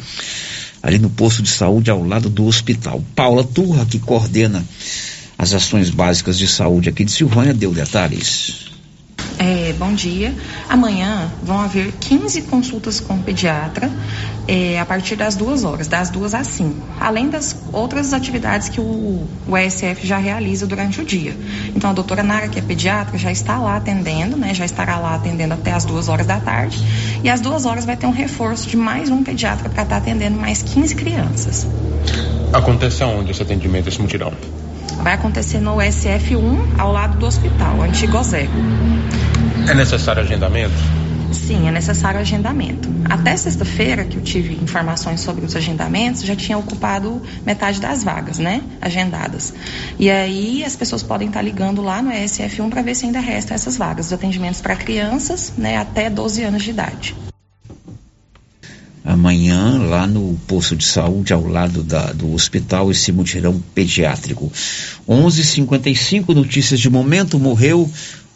ali 0.85 0.99
no 0.99 1.09
posto 1.09 1.41
de 1.41 1.49
saúde 1.49 1.89
ao 1.89 2.03
lado 2.05 2.29
do 2.29 2.45
hospital. 2.45 3.03
Paula 3.15 3.43
Turra, 3.43 3.85
que 3.85 3.97
coordena 3.97 4.63
as 5.37 5.53
ações 5.53 5.89
básicas 5.89 6.37
de 6.37 6.47
saúde 6.47 6.89
aqui 6.89 7.03
de 7.03 7.11
Silvânia, 7.11 7.53
deu 7.53 7.71
detalhes. 7.71 8.75
É, 9.37 9.73
bom 9.73 9.93
dia. 9.93 10.33
Amanhã 10.69 11.29
vão 11.43 11.59
haver 11.59 11.91
15 11.99 12.43
consultas 12.43 12.99
com 13.01 13.15
o 13.15 13.19
pediatra 13.21 13.91
é, 14.47 14.79
a 14.79 14.85
partir 14.85 15.15
das 15.15 15.35
duas 15.35 15.63
horas, 15.63 15.87
das 15.87 16.09
duas 16.09 16.33
às 16.33 16.47
cinco, 16.47 16.87
além 16.99 17.29
das 17.29 17.55
outras 17.73 18.13
atividades 18.13 18.69
que 18.69 18.79
o, 18.79 19.27
o 19.47 19.57
ESF 19.57 20.07
já 20.07 20.17
realiza 20.17 20.65
durante 20.65 21.01
o 21.01 21.05
dia. 21.05 21.35
Então 21.75 21.89
a 21.89 21.93
doutora 21.93 22.23
Nara, 22.23 22.47
que 22.47 22.59
é 22.59 22.61
pediatra, 22.61 23.17
já 23.17 23.31
está 23.31 23.57
lá 23.57 23.75
atendendo, 23.75 24.37
né? 24.37 24.53
Já 24.53 24.63
estará 24.63 24.97
lá 24.97 25.15
atendendo 25.15 25.53
até 25.53 25.73
as 25.73 25.83
duas 25.83 26.07
horas 26.07 26.25
da 26.25 26.39
tarde. 26.39 26.81
E 27.23 27.29
às 27.29 27.41
duas 27.41 27.65
horas 27.65 27.85
vai 27.85 27.97
ter 27.97 28.07
um 28.07 28.11
reforço 28.11 28.69
de 28.69 28.77
mais 28.77 29.09
um 29.09 29.21
pediatra 29.21 29.69
para 29.69 29.83
estar 29.83 29.97
atendendo 29.97 30.39
mais 30.39 30.61
15 30.61 30.95
crianças. 30.95 31.67
Acontece 32.53 33.03
aonde 33.03 33.31
esse 33.31 33.41
atendimento, 33.41 33.89
esse 33.89 34.01
mutirão? 34.01 34.31
Vai 35.01 35.13
acontecer 35.13 35.59
no 35.59 35.75
SF1, 35.75 36.79
ao 36.79 36.91
lado 36.91 37.17
do 37.17 37.25
hospital, 37.25 37.81
antigo 37.81 38.17
Ozeco. 38.17 38.53
É 39.69 39.73
necessário 39.73 40.21
agendamento? 40.21 40.73
Sim, 41.31 41.67
é 41.67 41.71
necessário 41.71 42.19
agendamento. 42.19 42.89
Até 43.09 43.35
sexta-feira, 43.35 44.05
que 44.05 44.17
eu 44.17 44.21
tive 44.21 44.55
informações 44.55 45.19
sobre 45.21 45.45
os 45.45 45.55
agendamentos, 45.55 46.23
já 46.23 46.35
tinha 46.35 46.57
ocupado 46.57 47.21
metade 47.45 47.79
das 47.79 48.03
vagas, 48.03 48.39
né? 48.39 48.61
Agendadas. 48.81 49.53
E 49.99 50.09
aí 50.09 50.63
as 50.63 50.75
pessoas 50.75 51.03
podem 51.03 51.27
estar 51.27 51.41
ligando 51.41 51.81
lá 51.81 52.01
no 52.01 52.11
ESF1 52.11 52.69
para 52.69 52.81
ver 52.81 52.95
se 52.95 53.05
ainda 53.05 53.19
restam 53.19 53.53
essas 53.53 53.77
vagas, 53.77 54.07
os 54.07 54.13
atendimentos 54.13 54.61
para 54.61 54.75
crianças, 54.75 55.53
né, 55.57 55.77
até 55.77 56.09
12 56.09 56.43
anos 56.43 56.63
de 56.63 56.69
idade. 56.69 57.15
Amanhã, 59.05 59.77
lá 59.87 60.07
no 60.07 60.35
posto 60.47 60.75
de 60.75 60.83
saúde, 60.83 61.31
ao 61.31 61.47
lado 61.47 61.83
da, 61.83 62.11
do 62.11 62.33
hospital, 62.33 62.89
esse 62.89 63.11
mutirão 63.11 63.61
pediátrico. 63.75 64.51
11:55 65.07 66.33
notícias 66.33 66.79
de 66.79 66.89
momento. 66.89 67.37
Morreu 67.37 67.87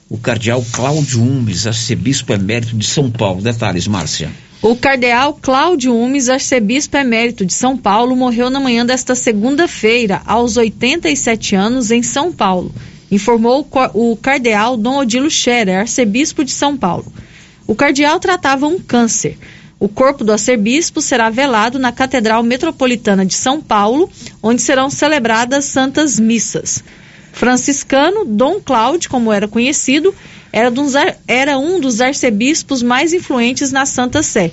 o 0.08 0.18
cardeal 0.18 0.64
Cláudio 0.72 1.24
Umes, 1.24 1.66
arcebispo 1.66 2.32
emérito 2.34 2.76
de 2.76 2.86
São 2.86 3.10
Paulo. 3.10 3.42
Detalhes, 3.42 3.88
Márcia. 3.88 4.30
O 4.62 4.76
cardeal 4.76 5.40
Cláudio 5.42 5.96
Umes, 5.96 6.30
arcebispo 6.30 6.98
emérito 6.98 7.46
de 7.46 7.54
São 7.54 7.76
Paulo, 7.76 8.16
morreu 8.16 8.52
na 8.52 8.60
manhã 8.60 8.86
desta 8.86 9.16
segunda-feira, 9.16 10.22
aos 10.24 10.56
87 10.56 11.56
anos, 11.56 11.90
em 11.90 12.04
São 12.04 12.32
Paulo, 12.32 12.72
informou 13.10 13.68
o 13.96 14.16
cardeal 14.18 14.78
Dom 14.78 14.98
Odilo 14.98 15.32
Scherer, 15.32 15.80
arcebispo 15.80 16.44
de 16.44 16.52
São 16.52 16.78
Paulo. 16.78 17.12
O 17.66 17.74
cardeal 17.74 18.20
tratava 18.20 18.68
um 18.68 18.80
câncer. 18.80 19.38
O 19.80 19.88
corpo 19.88 20.26
do 20.26 20.34
arcebispo 20.34 21.00
será 21.00 21.30
velado 21.30 21.80
na 21.80 21.92
Catedral 21.92 22.44
Metropolitana 22.44 23.26
de 23.26 23.34
São 23.34 23.62
Paulo, 23.62 24.10
onde 24.44 24.62
serão 24.62 24.90
celebradas 24.90 25.66
santas 25.66 26.20
missas. 26.20 26.84
Franciscano, 27.32 28.26
Dom 28.26 28.60
Cláudio, 28.60 29.10
como 29.10 29.32
era 29.32 29.48
conhecido, 29.48 30.14
era, 30.52 31.58
um 31.58 31.80
dos 31.80 32.02
arcebispos 32.02 32.84
mais 32.84 33.14
influentes 33.14 33.72
na 33.72 33.86
Santa 33.86 34.22
Sé. 34.22 34.52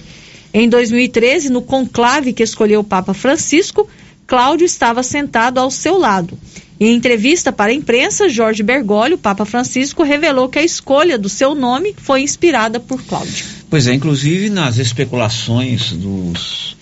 Em 0.54 0.68
2013, 0.68 1.50
no 1.50 1.60
conclave 1.60 2.32
que 2.32 2.44
escolheu 2.44 2.80
o 2.80 2.84
Papa 2.84 3.12
Francisco, 3.12 3.88
Cláudio 4.28 4.64
estava 4.64 5.02
sentado 5.02 5.58
ao 5.58 5.70
seu 5.72 5.98
lado. 5.98 6.38
Em 6.78 6.94
entrevista 6.94 7.50
para 7.50 7.72
a 7.72 7.74
imprensa, 7.74 8.28
Jorge 8.28 8.62
Bergoglio, 8.62 9.16
Papa 9.16 9.44
Francisco, 9.46 10.02
revelou 10.02 10.48
que 10.48 10.58
a 10.58 10.62
escolha 10.62 11.16
do 11.16 11.28
seu 11.28 11.54
nome 11.54 11.94
foi 11.96 12.20
inspirada 12.20 12.78
por 12.78 13.02
Cláudio. 13.02 13.46
Pois 13.70 13.86
é, 13.86 13.94
inclusive 13.94 14.50
nas 14.50 14.78
especulações 14.78 15.92
dos. 15.92 16.76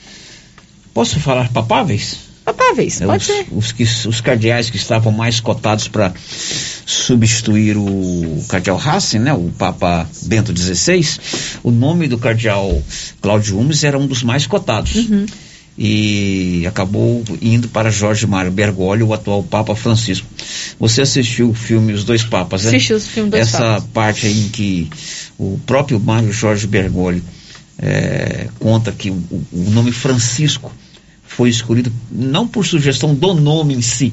Posso 0.93 1.21
falar 1.21 1.53
papáveis? 1.53 2.19
Papáveis, 2.45 3.01
é, 3.01 3.07
pode 3.07 3.23
os, 3.23 3.27
ser. 3.27 3.47
Os, 3.51 3.73
que, 3.73 3.83
os 3.85 4.21
cardeais 4.21 4.69
que 4.69 4.77
estavam 4.77 5.11
mais 5.11 5.41
cotados 5.41 5.89
para 5.89 6.13
substituir 6.85 7.77
o 7.77 8.45
cardeal 8.49 8.79
Hassen, 8.79 9.21
né, 9.21 9.33
o 9.33 9.51
Papa 9.57 10.07
Bento 10.23 10.55
XVI, 10.57 11.07
o 11.63 11.71
nome 11.71 12.07
do 12.07 12.19
cardeal 12.19 12.83
Cláudio 13.23 13.59
Umes 13.59 13.83
era 13.83 13.99
um 13.99 14.07
dos 14.07 14.23
mais 14.23 14.47
cotados. 14.47 14.95
Uhum. 14.95 15.25
E 15.77 16.65
acabou 16.69 17.25
indo 17.43 17.69
para 17.69 17.91
Jorge 17.91 18.27
Mário 18.29 18.53
Bergoglio, 18.53 19.09
o 19.09 19.13
atual 19.13 19.43
Papa 19.43 19.75
Francisco. 19.75 20.27
Você 20.79 21.03
assistiu 21.03 21.51
o 21.51 21.55
filme 21.55 21.93
Os 21.93 22.05
Dois 22.05 22.23
Papas, 22.23 22.63
né? 22.63 22.69
Assisti 22.69 22.95
o 22.95 23.01
filme 23.01 23.31
Dois 23.31 23.49
Essa 23.49 23.59
Papas. 23.59 23.85
parte 23.93 24.27
aí 24.27 24.41
em 24.47 24.49
que 24.49 24.89
o 25.37 25.59
próprio 25.67 25.99
Mário 25.99 26.33
Jorge 26.33 26.67
Bergoglio 26.69 27.23
é, 27.79 28.49
conta 28.61 28.93
que 28.93 29.11
o, 29.11 29.15
o 29.53 29.71
nome 29.71 29.91
Francisco 29.91 30.73
foi 31.27 31.49
escolhido 31.49 31.93
não 32.11 32.47
por 32.47 32.65
sugestão 32.65 33.15
do 33.15 33.35
nome 33.35 33.75
em 33.75 33.83
si, 33.83 34.13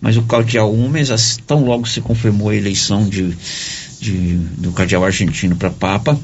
mas 0.00 0.16
o 0.16 0.22
cardeal 0.22 0.72
Umes, 0.72 1.38
tão 1.46 1.64
logo 1.64 1.86
se 1.86 2.00
confirmou 2.00 2.48
a 2.48 2.56
eleição 2.56 3.08
de, 3.08 3.36
de 4.00 4.36
do 4.56 4.72
cardeal 4.72 5.04
argentino 5.04 5.56
para 5.56 5.70
Papa, 5.70 6.18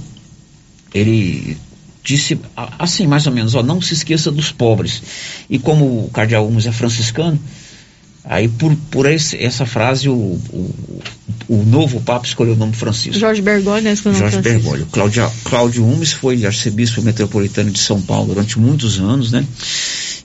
ele 0.92 1.56
disse 2.04 2.38
assim, 2.78 3.06
mais 3.06 3.26
ou 3.26 3.32
menos, 3.32 3.54
ó, 3.54 3.62
não 3.62 3.80
se 3.80 3.94
esqueça 3.94 4.30
dos 4.30 4.52
pobres. 4.52 5.02
E 5.48 5.58
como 5.58 6.04
o 6.04 6.10
cardeal 6.10 6.46
Umes 6.46 6.66
é 6.66 6.72
franciscano, 6.72 7.40
aí 8.22 8.46
por, 8.46 8.76
por 8.90 9.10
esse, 9.10 9.42
essa 9.42 9.64
frase 9.64 10.10
o, 10.10 10.14
o, 10.14 11.02
o, 11.48 11.64
novo 11.64 12.00
Papa 12.02 12.26
escolheu 12.26 12.52
o 12.52 12.56
nome 12.56 12.74
Francisco. 12.74 13.18
Jorge 13.18 13.40
Bergoglio, 13.40 13.82
né? 13.82 13.96
Jorge 13.96 14.18
Francisco. 14.18 14.42
Bergoglio. 14.42 14.86
Cláudio, 14.92 15.32
Cláudio 15.44 15.84
Umes 15.86 16.12
foi 16.12 16.44
arcebispo 16.44 17.00
metropolitano 17.00 17.70
de 17.70 17.78
São 17.78 18.00
Paulo 18.02 18.34
durante 18.34 18.58
muitos 18.58 19.00
anos, 19.00 19.32
né? 19.32 19.44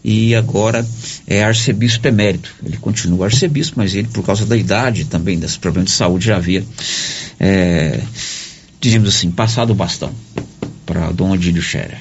E 0.04 0.36
agora 0.36 0.86
é 1.28 1.44
arcebispo 1.44 2.06
emérito. 2.08 2.54
Ele 2.64 2.78
continua 2.78 3.26
arcebispo, 3.26 3.76
mas 3.78 3.94
ele, 3.96 4.08
por 4.10 4.26
causa 4.26 4.46
da 4.46 4.56
idade 4.56 5.06
também, 5.06 5.40
desses 5.40 5.58
problemas 5.58 5.92
de 5.92 5.96
saúde, 5.96 6.26
já 6.26 6.38
havia, 6.38 6.64
é, 7.38 8.00
digamos 8.80 9.10
assim, 9.10 9.32
passado 9.32 9.72
o 9.72 9.76
bastão 9.76 10.14
para 10.90 11.12
Dom 11.12 11.30
Odílio 11.30 11.62
Scherer. 11.62 12.00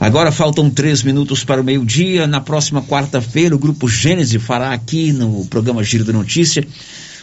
Agora 0.00 0.32
faltam 0.32 0.70
três 0.70 1.02
minutos 1.02 1.44
para 1.44 1.60
o 1.60 1.64
meio-dia. 1.64 2.26
Na 2.26 2.40
próxima 2.40 2.80
quarta-feira, 2.80 3.54
o 3.54 3.58
Grupo 3.58 3.86
Gênese 3.86 4.38
fará 4.38 4.72
aqui 4.72 5.12
no 5.12 5.44
programa 5.44 5.84
Giro 5.84 6.02
da 6.02 6.12
Notícia 6.12 6.66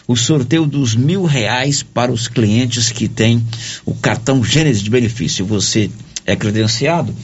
o 0.08 0.16
sorteio 0.16 0.68
dos 0.68 0.96
mil 0.96 1.26
reais 1.26 1.82
para 1.82 2.12
os 2.12 2.28
clientes 2.28 2.92
que 2.92 3.08
têm 3.08 3.44
o 3.84 3.96
cartão 3.96 4.44
Gênese 4.44 4.84
de 4.84 4.92
benefício. 4.92 5.44
Você 5.46 5.90
é 6.24 6.36
credenciado? 6.36 7.16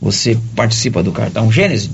Você 0.00 0.36
participa 0.56 1.00
do 1.00 1.12
cartão 1.12 1.52
Gênese? 1.52 1.90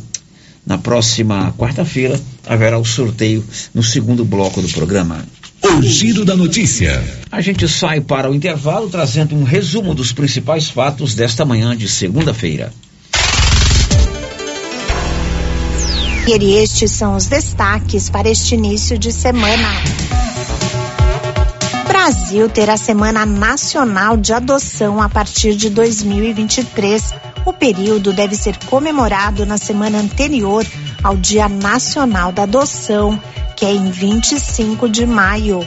Na 0.66 0.78
próxima 0.78 1.52
quarta-feira 1.58 2.18
haverá 2.46 2.78
o 2.78 2.84
sorteio 2.86 3.44
no 3.74 3.82
segundo 3.82 4.24
bloco 4.24 4.62
do 4.62 4.68
programa. 4.68 5.26
O 5.62 5.82
Giro 5.82 6.24
da 6.24 6.36
Notícia. 6.36 7.02
A 7.30 7.40
gente 7.40 7.68
sai 7.68 8.00
para 8.00 8.30
o 8.30 8.34
intervalo 8.34 8.88
trazendo 8.88 9.36
um 9.36 9.44
resumo 9.44 9.94
dos 9.94 10.12
principais 10.12 10.68
fatos 10.68 11.14
desta 11.14 11.44
manhã 11.44 11.76
de 11.76 11.88
segunda-feira. 11.88 12.72
E 16.26 16.54
estes 16.54 16.92
são 16.92 17.16
os 17.16 17.26
destaques 17.26 18.08
para 18.08 18.28
este 18.28 18.54
início 18.54 18.98
de 18.98 19.12
semana. 19.12 19.68
Brasil 21.86 22.48
terá 22.48 22.76
Semana 22.76 23.26
Nacional 23.26 24.16
de 24.16 24.32
Adoção 24.32 25.02
a 25.02 25.08
partir 25.08 25.54
de 25.54 25.68
2023. 25.68 27.12
O 27.44 27.52
período 27.52 28.12
deve 28.12 28.36
ser 28.36 28.56
comemorado 28.66 29.44
na 29.44 29.58
semana 29.58 29.98
anterior 29.98 30.64
ao 31.02 31.16
Dia 31.16 31.48
Nacional 31.48 32.32
da 32.32 32.44
Adoção, 32.44 33.20
que 33.60 33.66
é 33.66 33.74
em 33.74 33.90
25 33.90 34.88
de 34.88 35.04
maio. 35.04 35.60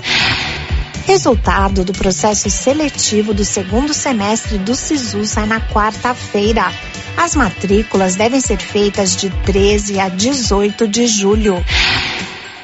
Resultado 1.06 1.86
do 1.86 1.94
processo 1.94 2.50
seletivo 2.50 3.36
do 3.36 3.46
segundo 3.46 3.94
semestre 3.94 4.58
do 4.58 4.74
SISU 4.74 5.24
sai 5.26 5.46
na 5.46 5.62
quarta-feira. 5.62 6.72
As 7.16 7.36
matrículas 7.36 8.16
devem 8.16 8.42
ser 8.42 8.58
feitas 8.58 9.16
de 9.16 9.30
13 9.30 10.00
a 10.00 10.10
18 10.10 10.88
de 10.88 11.06
julho. 11.06 11.64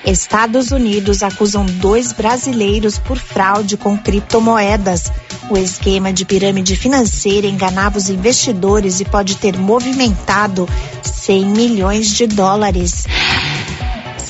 Estados 0.04 0.72
Unidos 0.72 1.22
acusam 1.22 1.64
dois 1.64 2.12
brasileiros 2.12 2.98
por 2.98 3.20
fraude 3.20 3.78
com 3.78 3.96
criptomoedas. 3.96 5.12
O 5.48 5.56
esquema 5.56 6.12
de 6.12 6.26
pirâmide 6.26 6.76
financeira 6.76 7.46
enganava 7.46 8.00
os 8.00 8.10
investidores 8.10 9.00
e 9.00 9.06
pode 9.06 9.36
ter 9.38 9.56
movimentado 9.60 10.68
100 11.04 11.46
milhões 11.46 12.08
de 12.08 12.26
dólares. 12.26 13.06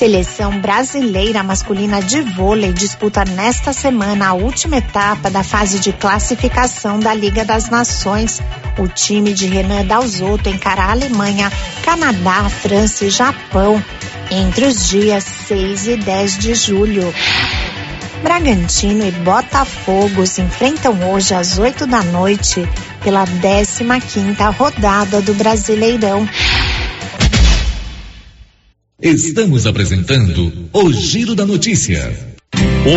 Seleção 0.00 0.58
brasileira 0.60 1.42
masculina 1.42 2.00
de 2.00 2.22
vôlei 2.22 2.72
disputa 2.72 3.22
nesta 3.22 3.70
semana 3.70 4.28
a 4.28 4.32
última 4.32 4.78
etapa 4.78 5.28
da 5.28 5.42
fase 5.42 5.78
de 5.78 5.92
classificação 5.92 6.98
da 6.98 7.12
Liga 7.12 7.44
das 7.44 7.68
Nações. 7.68 8.40
O 8.78 8.88
time 8.88 9.34
de 9.34 9.46
Renan 9.46 9.84
Dalzotto 9.84 10.48
encara 10.48 10.84
a 10.84 10.92
Alemanha, 10.92 11.52
Canadá, 11.84 12.48
França 12.48 13.04
e 13.04 13.10
Japão 13.10 13.84
entre 14.30 14.64
os 14.64 14.88
dias 14.88 15.22
6 15.22 15.88
e 15.88 15.96
10 15.98 16.38
de 16.38 16.54
julho. 16.54 17.12
Bragantino 18.22 19.06
e 19.06 19.10
Botafogo 19.10 20.26
se 20.26 20.40
enfrentam 20.40 20.98
hoje 21.12 21.34
às 21.34 21.58
8 21.58 21.86
da 21.86 22.02
noite 22.02 22.66
pela 23.04 23.26
15ª 23.26 24.50
rodada 24.56 25.20
do 25.20 25.34
Brasileirão. 25.34 26.26
Estamos 29.02 29.66
apresentando 29.66 30.52
o 30.74 30.92
Giro 30.92 31.34
da 31.34 31.46
Notícia. 31.46 32.14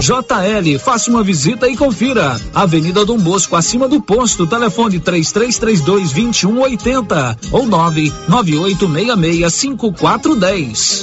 JL, 0.00 0.78
faça 0.78 1.10
uma 1.10 1.22
visita 1.22 1.68
e 1.68 1.76
confira. 1.76 2.40
Avenida 2.54 3.04
Dom 3.04 3.18
Bosco, 3.18 3.56
acima 3.56 3.88
do 3.88 4.00
posto, 4.00 4.46
telefone 4.46 5.00
3332 5.00 6.12
2180 6.12 7.38
ou 7.50 7.66
99866 7.66 9.52
5410. 9.52 11.02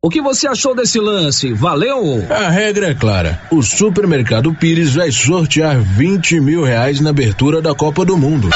O 0.00 0.08
que 0.08 0.22
você 0.22 0.46
achou 0.46 0.76
desse 0.76 1.00
lance? 1.00 1.52
Valeu? 1.52 2.24
A 2.30 2.48
regra 2.48 2.90
é 2.90 2.94
clara. 2.94 3.40
O 3.50 3.62
supermercado 3.62 4.54
Pires 4.54 4.94
vai 4.94 5.10
sortear 5.10 5.80
20 5.80 6.40
mil 6.40 6.62
reais 6.62 7.00
na 7.00 7.10
abertura 7.10 7.60
da 7.60 7.74
Copa 7.74 8.04
do 8.04 8.16
Mundo. 8.16 8.48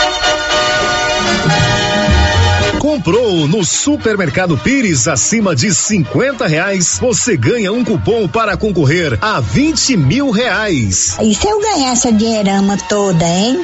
Comprou 2.82 3.46
no 3.46 3.64
Supermercado 3.64 4.58
Pires 4.58 5.06
acima 5.06 5.54
de 5.54 5.72
50 5.72 6.48
reais, 6.48 6.98
você 7.00 7.36
ganha 7.36 7.72
um 7.72 7.84
cupom 7.84 8.26
para 8.26 8.56
concorrer 8.56 9.16
a 9.22 9.38
20 9.38 9.96
mil 9.96 10.32
reais. 10.32 11.16
E 11.22 11.32
se 11.32 11.46
eu 11.46 11.60
ganhar 11.60 11.92
essa 11.92 12.12
dinheirama 12.12 12.76
toda, 12.88 13.24
hein? 13.24 13.62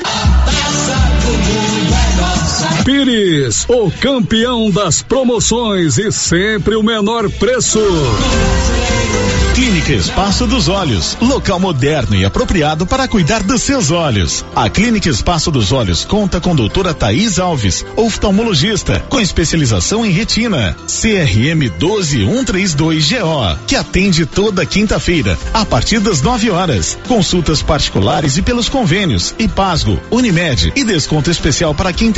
Pires, 2.85 3.67
o 3.69 3.91
campeão 3.91 4.71
das 4.71 5.03
promoções 5.03 5.99
e 5.99 6.11
sempre 6.11 6.75
o 6.75 6.83
menor 6.83 7.31
preço. 7.31 7.81
Clínica 9.55 9.93
Espaço 9.93 10.47
dos 10.47 10.67
Olhos, 10.67 11.17
local 11.21 11.61
moderno 11.61 12.17
e 12.17 12.25
apropriado 12.25 12.87
para 12.87 13.07
cuidar 13.07 13.43
dos 13.43 13.63
seus 13.63 13.91
olhos. 13.91 14.45
A 14.57 14.71
Clínica 14.71 15.11
Espaço 15.11 15.51
dos 15.51 15.73
Olhos 15.73 16.07
conta 16.07 16.41
com 16.41 16.57
doutora 16.57 16.95
Thaís 16.95 17.39
Alves, 17.39 17.85
oftalmologista, 17.95 19.05
com 19.11 19.21
especialização 19.21 20.07
em 20.07 20.11
retina, 20.11 20.75
CRM 20.87 21.71
12132GO, 21.79 23.59
que 23.67 23.77
atende 23.77 24.25
toda 24.25 24.65
quinta-feira, 24.65 25.39
a 25.53 25.67
partir 25.67 26.01
das 26.01 26.23
9 26.23 26.51
horas. 26.51 26.99
Consultas 27.07 27.63
particulares 27.63 28.39
e 28.39 28.43
pelos 28.43 28.71
convênios, 28.71 29.35
IPASGO, 29.39 30.01
Unimed 30.11 30.73
e 30.75 30.83
desconto 30.83 31.31
especial 31.31 31.75
para 31.75 31.93
quem 31.93 32.11
tem 32.11 32.18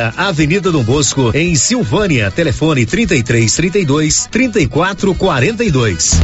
Avenida 0.00 0.72
Dom 0.72 0.82
Bosco 0.82 1.30
em 1.34 1.54
Silvânia. 1.54 2.30
Telefone 2.30 2.86
33 2.86 3.54
32 3.54 4.26
34 4.30 5.14
42. 5.14 6.20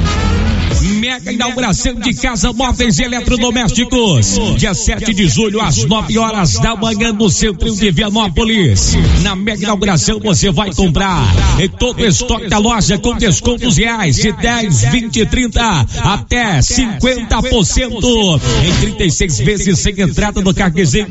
Mega 0.80 1.32
inauguração 1.32 1.94
de 1.94 2.14
Casa 2.14 2.52
Móveis 2.52 2.98
e 2.98 3.04
Eletrodomésticos. 3.04 4.38
Dia 4.56 4.74
7 4.74 5.12
de 5.12 5.26
julho, 5.28 5.60
às 5.60 5.84
9 5.84 6.18
horas 6.18 6.54
da 6.54 6.76
manhã, 6.76 7.12
no 7.12 7.28
centro 7.28 7.74
de 7.74 7.90
Vianópolis. 7.90 8.96
Na 9.22 9.34
mega 9.34 9.62
inauguração, 9.62 10.20
você 10.20 10.50
vai 10.50 10.72
comprar 10.72 11.24
em 11.60 11.68
todo 11.68 12.00
o 12.00 12.06
estoque 12.06 12.48
da 12.48 12.58
loja 12.58 12.98
com 12.98 13.16
descontos 13.16 13.76
reais 13.76 14.16
de 14.16 14.30
10, 14.32 14.82
20, 14.92 15.26
30 15.26 15.86
até 16.04 16.58
50% 16.60 18.40
em 18.64 18.80
36 18.80 19.38
vezes 19.40 19.78
sem 19.80 20.00
entrada 20.00 20.40
no 20.40 20.54
carnezinho 20.54 21.08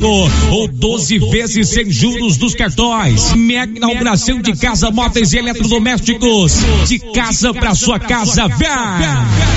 ou 0.52 0.68
12 0.68 1.20
vezes 1.20 1.70
sem 1.70 1.92
juros 1.92 2.38
dos 2.38 2.56
cartões. 2.56 3.34
Mega 3.34 3.78
inauguração 3.78 4.42
de 4.42 4.56
Casa 4.56 4.92
Móveis 4.92 5.34
e 5.34 5.38
Eletrodomésticos. 5.38 6.54
De 6.88 7.00
casa 7.00 7.54
para 7.54 7.76
sua 7.76 8.00
casa, 8.00 8.48
vem! 8.48 9.57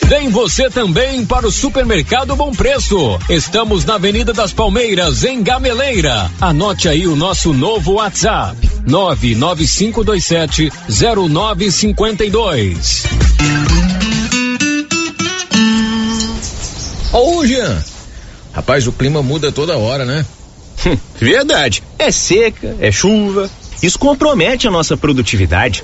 Vem 0.08 0.30
você 0.30 0.70
também 0.70 1.26
para 1.26 1.48
o 1.48 1.52
Supermercado 1.52 2.36
Bom 2.36 2.52
Preço. 2.52 3.18
Estamos 3.30 3.86
na 3.86 3.96
Avenida 3.96 4.34
das 4.34 4.52
Palmeiras, 4.52 5.24
em 5.24 5.42
Gameleira. 5.42 6.30
Anote 6.42 6.90
aí 6.90 7.08
o 7.08 7.16
nosso 7.16 7.54
novo 7.54 7.94
WhatsApp: 7.94 8.58
99527 8.86 10.70
0952. 10.90 13.04
Ô, 17.14 17.46
Jean. 17.46 17.82
Rapaz, 18.54 18.86
o 18.88 18.92
clima 18.92 19.24
muda 19.24 19.52
toda 19.52 19.78
hora, 19.78 20.06
né? 20.06 20.26
Hum, 20.86 20.98
verdade. 21.20 21.82
É 21.98 22.12
seca, 22.12 22.76
é 22.80 22.92
chuva. 22.92 23.50
Isso 23.82 23.98
compromete 23.98 24.68
a 24.68 24.72
nossa 24.72 24.98
produtividade. 24.98 25.84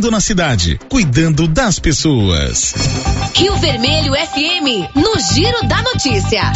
na 0.00 0.20
cidade, 0.20 0.80
cuidando 0.88 1.46
das 1.46 1.78
pessoas. 1.78 2.74
Rio 3.34 3.54
Vermelho 3.58 4.14
FM, 4.14 4.96
no 4.96 5.18
Giro 5.34 5.66
da 5.68 5.82
Notícia. 5.82 6.52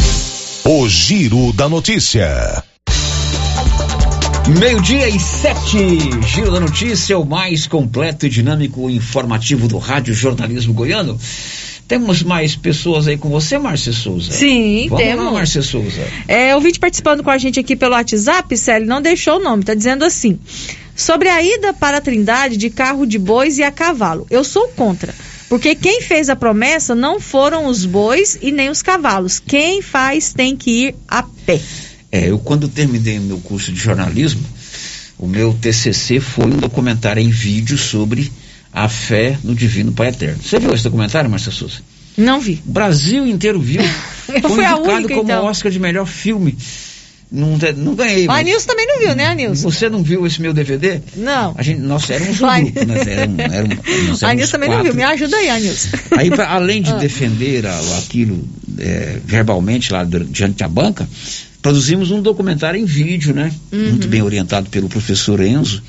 O 0.64 0.88
Giro 0.88 1.52
da 1.52 1.68
Notícia. 1.68 2.64
Meio-dia 4.58 5.08
e 5.08 5.20
sete, 5.20 5.98
Giro 6.26 6.50
da 6.50 6.60
Notícia, 6.60 7.18
o 7.18 7.26
mais 7.26 7.66
completo 7.66 8.26
e 8.26 8.30
dinâmico 8.30 8.88
informativo 8.88 9.68
do 9.68 9.76
Rádio 9.76 10.14
Jornalismo 10.14 10.72
Goiano. 10.72 11.18
Temos 11.86 12.22
mais 12.22 12.56
pessoas 12.56 13.06
aí 13.06 13.16
com 13.16 13.28
você, 13.28 13.58
Márcia 13.58 13.92
Souza? 13.92 14.32
Sim, 14.32 14.86
Vamos 14.88 15.04
temos. 15.04 15.24
Lá, 15.24 15.30
Márcia 15.30 15.62
Souza. 15.62 16.02
É, 16.26 16.56
o 16.56 16.60
vídeo 16.60 16.80
participando 16.80 17.22
com 17.22 17.30
a 17.30 17.38
gente 17.38 17.60
aqui 17.60 17.76
pelo 17.76 17.92
WhatsApp, 17.94 18.56
Célio, 18.56 18.88
não 18.88 19.02
deixou 19.02 19.36
o 19.36 19.42
nome, 19.42 19.62
tá 19.62 19.74
dizendo 19.74 20.04
assim. 20.04 20.38
Sobre 20.96 21.28
a 21.28 21.42
ida 21.42 21.74
para 21.74 21.98
a 21.98 22.00
Trindade 22.00 22.56
de 22.56 22.70
carro 22.70 23.06
de 23.06 23.18
bois 23.18 23.58
e 23.58 23.62
a 23.62 23.70
cavalo, 23.70 24.26
eu 24.30 24.42
sou 24.42 24.68
contra. 24.68 25.14
Porque 25.46 25.74
quem 25.74 26.00
fez 26.00 26.30
a 26.30 26.34
promessa 26.34 26.94
não 26.94 27.20
foram 27.20 27.66
os 27.66 27.84
bois 27.84 28.38
e 28.40 28.50
nem 28.50 28.70
os 28.70 28.80
cavalos. 28.80 29.38
Quem 29.38 29.82
faz 29.82 30.32
tem 30.32 30.56
que 30.56 30.86
ir 30.86 30.94
a 31.06 31.22
pé. 31.22 31.60
É, 32.10 32.30
eu 32.30 32.38
quando 32.38 32.66
terminei 32.66 33.20
meu 33.20 33.38
curso 33.38 33.70
de 33.70 33.78
jornalismo, 33.78 34.42
o 35.18 35.26
meu 35.26 35.52
TCC 35.52 36.18
foi 36.18 36.46
um 36.46 36.56
documentário 36.56 37.22
em 37.22 37.30
vídeo 37.30 37.76
sobre 37.76 38.32
a 38.72 38.88
fé 38.88 39.38
no 39.44 39.54
Divino 39.54 39.92
Pai 39.92 40.08
Eterno. 40.08 40.42
Você 40.42 40.58
viu 40.58 40.74
esse 40.74 40.82
documentário, 40.84 41.28
Márcia 41.28 41.52
Souza? 41.52 41.80
Não 42.16 42.40
vi. 42.40 42.62
O 42.66 42.70
Brasil 42.70 43.26
inteiro 43.26 43.60
viu. 43.60 43.82
Eu 44.28 44.40
foi 44.42 44.50
fui 44.50 44.64
a 44.64 44.76
única, 44.76 45.14
como 45.14 45.30
então. 45.30 45.44
Oscar 45.44 45.70
de 45.70 45.78
melhor 45.78 46.06
filme. 46.06 46.56
Não, 47.30 47.58
não 47.76 47.94
ganhei. 47.96 48.26
A 48.28 48.40
Nilson 48.42 48.66
também 48.68 48.86
não 48.86 48.98
viu, 49.00 49.14
né, 49.16 49.34
Nilson? 49.34 49.68
Você 49.70 49.88
não 49.88 50.02
viu 50.02 50.24
esse 50.26 50.40
meu 50.40 50.52
DVD? 50.54 51.00
Não. 51.16 51.54
A 51.58 51.62
gente, 51.62 51.80
nós 51.80 52.08
éramos 52.08 52.40
um 52.40 52.46
grupo, 52.62 52.84
nós 52.86 53.06
éramos, 53.06 53.38
éramos, 53.40 53.78
nós 54.08 54.22
A 54.22 54.32
Nilson 54.34 54.52
também 54.52 54.68
não 54.70 54.82
viu. 54.84 54.94
Me 54.94 55.02
ajuda 55.02 55.36
aí, 55.36 55.60
Nilson. 55.60 55.88
Aí, 56.16 56.30
pra- 56.30 56.50
além 56.52 56.80
de 56.82 56.90
Ah. 56.92 56.96
defender 56.98 57.66
a- 57.66 57.80
aquilo 57.98 58.46
é, 58.78 59.18
verbalmente 59.24 59.92
lá 59.92 60.04
diante 60.04 60.58
da 60.58 60.68
banca, 60.68 61.08
produzimos 61.60 62.10
um 62.12 62.22
documentário 62.22 62.78
em 62.80 62.84
vídeo, 62.84 63.34
né? 63.34 63.50
Uhum. 63.72 63.90
Muito 63.90 64.06
bem 64.06 64.22
orientado 64.22 64.70
pelo 64.70 64.88
professor 64.88 65.40
Enzo. 65.40 65.82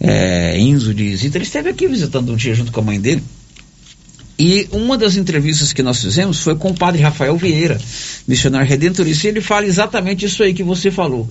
É, 0.00 0.58
Enzo 0.58 0.92
de 0.92 1.14
Zita. 1.16 1.36
Ele 1.38 1.44
esteve 1.44 1.68
aqui 1.70 1.86
visitando 1.86 2.32
um 2.32 2.36
dia 2.36 2.54
junto 2.54 2.72
com 2.72 2.80
a 2.80 2.82
mãe 2.82 3.00
dele. 3.00 3.22
E 4.44 4.66
uma 4.72 4.98
das 4.98 5.16
entrevistas 5.16 5.72
que 5.72 5.84
nós 5.84 6.02
fizemos 6.02 6.40
foi 6.40 6.56
com 6.56 6.70
o 6.70 6.74
padre 6.74 7.00
Rafael 7.00 7.36
Vieira, 7.36 7.80
missionário 8.26 8.68
redentorista, 8.68 9.28
e 9.28 9.30
ele 9.30 9.40
fala 9.40 9.66
exatamente 9.66 10.26
isso 10.26 10.42
aí 10.42 10.52
que 10.52 10.64
você 10.64 10.90
falou. 10.90 11.28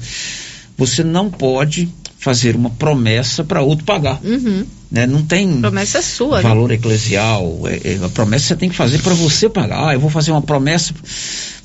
Você 0.77 1.03
não 1.03 1.29
pode 1.29 1.89
fazer 2.17 2.55
uma 2.55 2.69
promessa 2.69 3.43
para 3.43 3.61
outro 3.61 3.83
pagar. 3.83 4.17
Uhum. 4.23 4.65
Né? 4.89 5.05
Não 5.05 5.23
tem 5.23 5.59
Promessa 5.59 5.97
é 5.97 6.01
sua, 6.01 6.37
né? 6.37 6.43
valor 6.43 6.71
eclesial. 6.71 7.63
É, 7.65 7.95
é, 7.95 7.99
a 8.01 8.07
promessa 8.07 8.47
você 8.47 8.55
tem 8.55 8.69
que 8.69 8.77
fazer 8.77 9.01
para 9.01 9.13
você 9.13 9.49
pagar. 9.49 9.89
Ah, 9.89 9.93
eu 9.93 9.99
vou 9.99 10.09
fazer 10.09 10.31
uma 10.31 10.41
promessa 10.41 10.93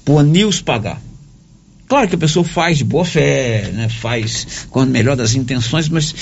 para 0.05 0.15
o 0.15 0.19
Anils 0.19 0.61
pagar. 0.61 1.01
Claro 1.87 2.09
que 2.09 2.17
a 2.17 2.19
pessoa 2.19 2.45
faz 2.45 2.79
de 2.79 2.83
boa 2.83 3.05
fé, 3.05 3.71
né? 3.73 3.89
faz 3.89 4.67
com 4.69 4.81
a 4.81 4.87
melhor 4.87 5.15
das 5.15 5.37
intenções, 5.37 5.89
mas 5.89 6.13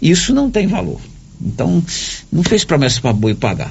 isso 0.00 0.32
não 0.32 0.50
tem 0.50 0.66
valor. 0.66 1.02
Então, 1.38 1.84
não 2.32 2.42
fez 2.42 2.64
promessa 2.64 2.98
para 2.98 3.12
boi 3.12 3.34
pagar. 3.34 3.70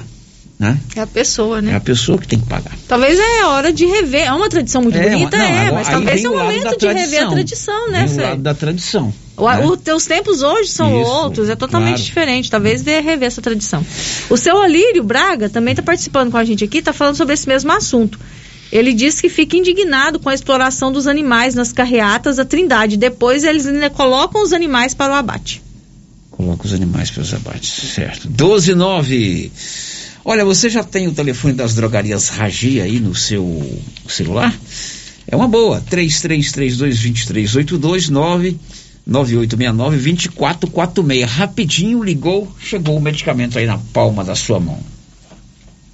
Né? 0.60 0.78
É 0.94 1.00
a 1.00 1.06
pessoa, 1.06 1.62
né? 1.62 1.72
É 1.72 1.76
a 1.76 1.80
pessoa 1.80 2.18
que 2.18 2.28
tem 2.28 2.38
que 2.38 2.44
pagar. 2.46 2.76
Talvez 2.86 3.18
é 3.18 3.44
hora 3.46 3.72
de 3.72 3.86
rever. 3.86 4.26
É 4.26 4.32
uma 4.32 4.46
tradição 4.46 4.82
muito 4.82 4.98
É, 4.98 5.08
bonita, 5.08 5.38
não, 5.38 5.42
é, 5.44 5.58
agora- 5.60 5.72
mas 5.72 5.88
talvez 5.88 6.16
vem 6.20 6.26
é 6.26 6.28
o 6.28 6.36
momento 6.38 6.78
de 6.78 6.86
rever 6.86 7.22
a 7.24 7.30
tradição. 7.30 7.90
né, 7.90 8.06
Fê? 8.06 8.20
lado 8.20 8.42
da 8.42 8.52
tradição. 8.54 9.14
O, 9.38 9.48
né? 9.50 9.64
o- 9.66 9.96
os 9.96 10.04
tempos 10.04 10.42
hoje 10.42 10.68
são 10.68 11.00
Isso, 11.00 11.10
outros, 11.10 11.48
é 11.48 11.56
totalmente 11.56 11.92
claro. 11.94 12.02
diferente. 12.04 12.50
Talvez 12.50 12.82
dê 12.82 13.00
rever 13.00 13.26
essa 13.26 13.40
tradição. 13.40 13.82
O 14.28 14.36
seu 14.36 14.60
Alírio 14.60 15.02
Braga 15.02 15.48
também 15.48 15.72
está 15.72 15.82
participando 15.82 16.30
com 16.30 16.36
a 16.36 16.44
gente 16.44 16.62
aqui, 16.62 16.76
está 16.78 16.92
falando 16.92 17.16
sobre 17.16 17.32
esse 17.32 17.48
mesmo 17.48 17.72
assunto. 17.72 18.20
Ele 18.70 18.92
diz 18.92 19.18
que 19.18 19.30
fica 19.30 19.56
indignado 19.56 20.20
com 20.20 20.28
a 20.28 20.34
exploração 20.34 20.92
dos 20.92 21.06
animais 21.06 21.54
nas 21.54 21.72
carreatas 21.72 22.36
da 22.36 22.44
Trindade. 22.44 22.98
Depois 22.98 23.44
eles 23.44 23.66
ainda 23.66 23.88
colocam 23.88 24.42
os 24.42 24.52
animais 24.52 24.92
para 24.92 25.10
o 25.10 25.16
abate. 25.16 25.62
Coloca 26.30 26.66
os 26.66 26.72
animais 26.74 27.10
para 27.10 27.22
os 27.22 27.32
abates, 27.34 27.92
certo. 27.94 28.28
12 28.28 28.74
9. 28.74 29.50
Olha, 30.30 30.44
você 30.44 30.68
já 30.70 30.84
tem 30.84 31.08
o 31.08 31.12
telefone 31.12 31.54
das 31.54 31.74
drogarias 31.74 32.28
Ragi 32.28 32.80
aí 32.80 33.00
no 33.00 33.16
seu 33.16 33.82
celular? 34.06 34.54
É 35.26 35.34
uma 35.34 35.48
boa. 35.48 35.82
3332-2382 35.90 38.56
99869-2446. 39.08 41.24
Rapidinho 41.24 42.04
ligou, 42.04 42.46
chegou 42.60 42.96
o 42.96 43.00
medicamento 43.00 43.58
aí 43.58 43.66
na 43.66 43.78
palma 43.92 44.22
da 44.22 44.36
sua 44.36 44.60
mão. 44.60 44.78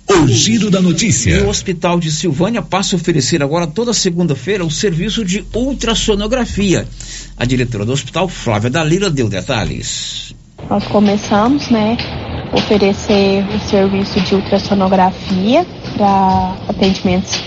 O 0.07 0.29
giro 0.29 0.71
da 0.71 0.81
E 0.81 0.83
o 0.83 0.85
notícia. 0.85 1.49
Hospital 1.49 1.99
de 1.99 2.13
Silvânia 2.13 2.61
passa 2.61 2.95
a 2.95 2.99
oferecer 2.99 3.43
agora 3.43 3.67
toda 3.67 3.95
segunda-feira 3.95 4.67
o 4.67 4.71
serviço 4.71 5.25
de 5.25 5.47
ultrassonografia. 5.55 6.87
A 7.39 7.47
diretora 7.47 7.87
do 7.87 7.93
hospital, 7.93 8.29
Flávia 8.29 8.69
Dalila, 8.69 9.09
deu 9.09 9.31
detalhes. 9.31 10.35
Nós 10.69 10.87
começamos, 10.89 11.71
né, 11.71 11.97
oferecer 12.53 13.45
o 13.55 13.59
serviço 13.61 14.21
de 14.21 14.35
ultrassonografia 14.35 15.67
para 15.97 16.55
atendimentos 16.69 17.43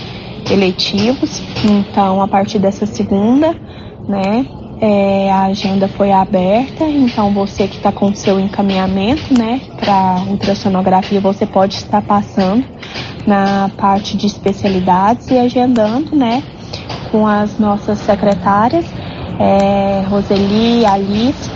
eletivos. 0.50 1.42
Então, 1.64 2.20
a 2.22 2.28
partir 2.28 2.58
dessa 2.58 2.86
segunda, 2.86 3.54
né, 4.08 4.46
é, 4.80 5.30
a 5.30 5.44
agenda 5.44 5.88
foi 5.88 6.10
aberta. 6.10 6.84
Então, 6.84 7.32
você 7.32 7.68
que 7.68 7.76
está 7.76 7.92
com 7.92 8.14
seu 8.14 8.40
encaminhamento, 8.40 9.36
né, 9.36 9.60
para 9.78 10.22
ultrassonografia, 10.28 11.20
você 11.20 11.46
pode 11.46 11.76
estar 11.76 12.02
passando 12.02 12.64
na 13.26 13.70
parte 13.76 14.16
de 14.16 14.26
especialidades 14.26 15.30
e 15.30 15.38
agendando, 15.38 16.16
né, 16.16 16.42
com 17.10 17.26
as 17.26 17.58
nossas 17.58 17.98
secretárias, 17.98 18.86
é, 19.38 20.02
Roseli, 20.08 20.84
Alice, 20.86 21.50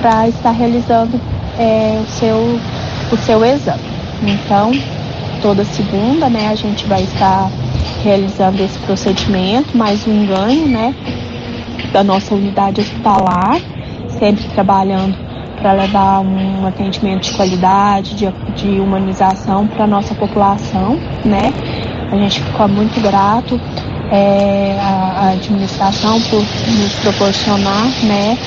para 0.00 0.28
estar 0.28 0.50
realizando 0.50 1.20
é, 1.58 2.00
o, 2.02 2.06
seu, 2.06 2.36
o 3.12 3.16
seu 3.16 3.44
exame. 3.44 3.82
Então, 4.22 4.72
toda 5.42 5.64
segunda, 5.64 6.28
né, 6.28 6.48
a 6.48 6.54
gente 6.54 6.86
vai 6.86 7.02
estar 7.02 7.50
realizando 8.02 8.62
esse 8.62 8.78
procedimento, 8.80 9.76
mais 9.76 10.06
um 10.06 10.26
ganho, 10.26 10.66
né, 10.66 10.94
da 11.92 12.02
nossa 12.02 12.34
unidade 12.34 12.80
hospitalar, 12.80 13.60
sempre 14.18 14.44
trabalhando 14.48 15.16
para 15.60 15.72
levar 15.72 16.20
um 16.20 16.66
atendimento 16.66 17.24
de 17.24 17.32
qualidade, 17.32 18.14
de, 18.14 18.26
de 18.54 18.80
humanização 18.80 19.66
para 19.66 19.84
a 19.84 19.86
nossa 19.86 20.14
população, 20.14 20.98
né. 21.24 21.52
A 22.10 22.16
gente 22.16 22.40
fica 22.40 22.68
muito 22.68 23.00
grato 23.00 23.60
é, 24.10 24.78
à, 24.80 25.30
administração 25.30 26.20
por 26.22 26.38
nos 26.38 26.92
proporcionar, 27.00 27.88
né, 28.04 28.38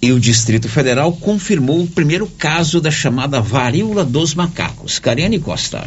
E 0.00 0.12
o 0.12 0.20
Distrito 0.20 0.68
Federal 0.68 1.12
confirmou 1.12 1.82
o 1.82 1.86
primeiro 1.86 2.26
caso 2.26 2.80
da 2.80 2.90
chamada 2.90 3.40
varíola 3.40 4.04
dos 4.04 4.34
macacos. 4.34 4.98
Cariane 4.98 5.38
Costa. 5.38 5.84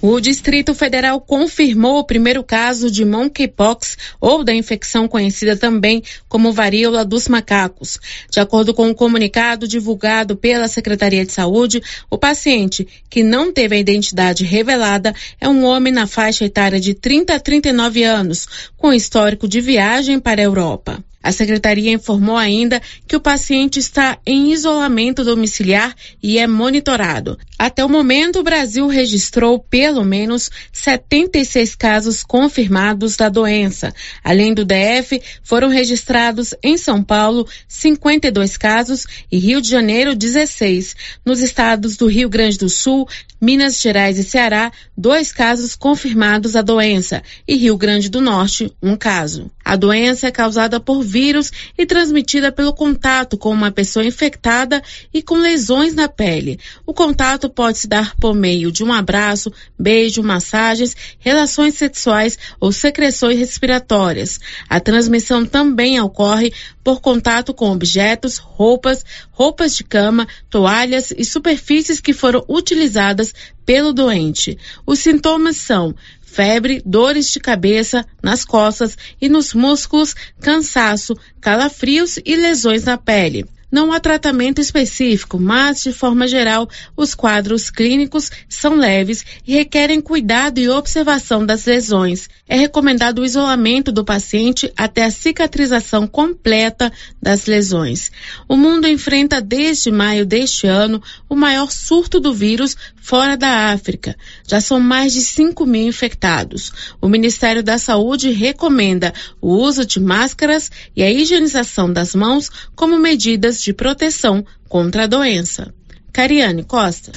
O 0.00 0.20
Distrito 0.20 0.76
Federal 0.76 1.20
confirmou 1.20 1.98
o 1.98 2.04
primeiro 2.04 2.44
caso 2.44 2.88
de 2.88 3.04
monkeypox 3.04 3.98
ou 4.20 4.44
da 4.44 4.54
infecção 4.54 5.08
conhecida 5.08 5.56
também 5.56 6.04
como 6.28 6.52
varíola 6.52 7.04
dos 7.04 7.26
macacos. 7.26 7.98
De 8.30 8.38
acordo 8.38 8.72
com 8.72 8.86
o 8.86 8.90
um 8.90 8.94
comunicado 8.94 9.66
divulgado 9.66 10.36
pela 10.36 10.68
Secretaria 10.68 11.26
de 11.26 11.32
Saúde, 11.32 11.82
o 12.08 12.16
paciente, 12.16 12.86
que 13.10 13.24
não 13.24 13.52
teve 13.52 13.74
a 13.74 13.80
identidade 13.80 14.44
revelada, 14.44 15.12
é 15.40 15.48
um 15.48 15.64
homem 15.64 15.92
na 15.92 16.06
faixa 16.06 16.44
etária 16.44 16.78
de 16.78 16.94
30 16.94 17.34
a 17.34 17.40
39 17.40 18.04
anos, 18.04 18.46
com 18.76 18.92
histórico 18.92 19.48
de 19.48 19.60
viagem 19.60 20.20
para 20.20 20.40
a 20.40 20.44
Europa. 20.44 21.02
A 21.22 21.32
secretaria 21.32 21.92
informou 21.92 22.36
ainda 22.36 22.80
que 23.06 23.16
o 23.16 23.20
paciente 23.20 23.78
está 23.78 24.18
em 24.24 24.52
isolamento 24.52 25.24
domiciliar 25.24 25.94
e 26.22 26.38
é 26.38 26.46
monitorado. 26.46 27.36
Até 27.58 27.84
o 27.84 27.88
momento, 27.88 28.38
o 28.38 28.42
Brasil 28.44 28.86
registrou 28.86 29.58
pelo 29.58 30.04
menos 30.04 30.48
76 30.72 31.74
casos 31.74 32.22
confirmados 32.22 33.16
da 33.16 33.28
doença. 33.28 33.92
Além 34.22 34.54
do 34.54 34.64
DF, 34.64 35.20
foram 35.42 35.68
registrados 35.68 36.54
em 36.62 36.78
São 36.78 37.02
Paulo 37.02 37.48
52 37.66 38.56
casos 38.56 39.04
e 39.30 39.38
Rio 39.38 39.60
de 39.60 39.68
Janeiro 39.68 40.14
16. 40.14 40.94
Nos 41.24 41.40
estados 41.40 41.96
do 41.96 42.06
Rio 42.06 42.28
Grande 42.28 42.58
do 42.58 42.68
Sul, 42.68 43.08
Minas 43.40 43.80
Gerais 43.80 44.18
e 44.18 44.24
Ceará, 44.24 44.72
dois 44.96 45.32
casos 45.32 45.76
confirmados 45.76 46.52
da 46.52 46.62
doença 46.62 47.22
e 47.46 47.54
Rio 47.54 47.76
Grande 47.76 48.08
do 48.08 48.20
Norte, 48.20 48.72
um 48.82 48.96
caso. 48.96 49.50
A 49.64 49.76
doença 49.76 50.26
é 50.26 50.30
causada 50.30 50.80
por 50.80 51.02
vírus 51.02 51.52
e 51.76 51.84
transmitida 51.84 52.50
pelo 52.50 52.72
contato 52.72 53.36
com 53.36 53.50
uma 53.50 53.70
pessoa 53.70 54.04
infectada 54.04 54.82
e 55.12 55.22
com 55.22 55.36
lesões 55.36 55.94
na 55.94 56.08
pele. 56.08 56.58
O 56.86 56.94
contato 56.94 57.50
pode 57.50 57.78
se 57.78 57.86
dar 57.86 58.16
por 58.16 58.34
meio 58.34 58.72
de 58.72 58.82
um 58.82 58.92
abraço, 58.92 59.52
beijo, 59.78 60.22
massagens, 60.22 60.96
relações 61.18 61.74
sexuais 61.74 62.38
ou 62.58 62.72
secreções 62.72 63.38
respiratórias. 63.38 64.40
A 64.68 64.80
transmissão 64.80 65.44
também 65.44 66.00
ocorre 66.00 66.52
por 66.82 67.02
contato 67.02 67.52
com 67.52 67.70
objetos, 67.70 68.38
roupas, 68.38 69.04
roupas 69.30 69.76
de 69.76 69.84
cama, 69.84 70.26
toalhas 70.48 71.12
e 71.14 71.22
superfícies 71.26 72.00
que 72.00 72.14
foram 72.14 72.42
utilizadas 72.48 73.27
pelo 73.64 73.92
doente. 73.92 74.58
Os 74.86 74.98
sintomas 74.98 75.56
são 75.56 75.94
febre, 76.22 76.82
dores 76.84 77.32
de 77.32 77.40
cabeça 77.40 78.06
nas 78.22 78.44
costas 78.44 78.96
e 79.20 79.28
nos 79.28 79.54
músculos, 79.54 80.14
cansaço, 80.40 81.16
calafrios 81.40 82.18
e 82.24 82.36
lesões 82.36 82.84
na 82.84 82.96
pele. 82.96 83.46
Não 83.70 83.92
há 83.92 84.00
tratamento 84.00 84.60
específico, 84.60 85.38
mas, 85.38 85.82
de 85.82 85.92
forma 85.92 86.26
geral, 86.26 86.68
os 86.96 87.14
quadros 87.14 87.70
clínicos 87.70 88.30
são 88.48 88.74
leves 88.74 89.24
e 89.46 89.52
requerem 89.52 90.00
cuidado 90.00 90.58
e 90.58 90.68
observação 90.70 91.44
das 91.44 91.66
lesões. 91.66 92.30
É 92.48 92.56
recomendado 92.56 93.18
o 93.18 93.24
isolamento 93.26 93.92
do 93.92 94.04
paciente 94.04 94.72
até 94.74 95.04
a 95.04 95.10
cicatrização 95.10 96.06
completa 96.06 96.90
das 97.20 97.44
lesões. 97.44 98.10
O 98.48 98.56
mundo 98.56 98.88
enfrenta 98.88 99.38
desde 99.38 99.90
maio 99.90 100.24
deste 100.24 100.66
ano 100.66 101.02
o 101.28 101.36
maior 101.36 101.70
surto 101.70 102.18
do 102.18 102.32
vírus 102.32 102.74
fora 102.96 103.36
da 103.36 103.72
África. 103.72 104.16
Já 104.46 104.60
são 104.60 104.80
mais 104.80 105.12
de 105.12 105.20
5 105.20 105.66
mil 105.66 105.86
infectados. 105.86 106.72
O 107.00 107.08
Ministério 107.08 107.62
da 107.62 107.78
Saúde 107.78 108.30
recomenda 108.30 109.12
o 109.40 109.48
uso 109.48 109.84
de 109.84 110.00
máscaras 110.00 110.70
e 110.96 111.02
a 111.02 111.10
higienização 111.10 111.92
das 111.92 112.14
mãos 112.14 112.50
como 112.74 112.98
medidas 112.98 113.57
de 113.62 113.72
proteção 113.72 114.44
contra 114.68 115.04
a 115.04 115.06
doença. 115.06 115.74
Cariane 116.12 116.64
Costa. 116.64 117.12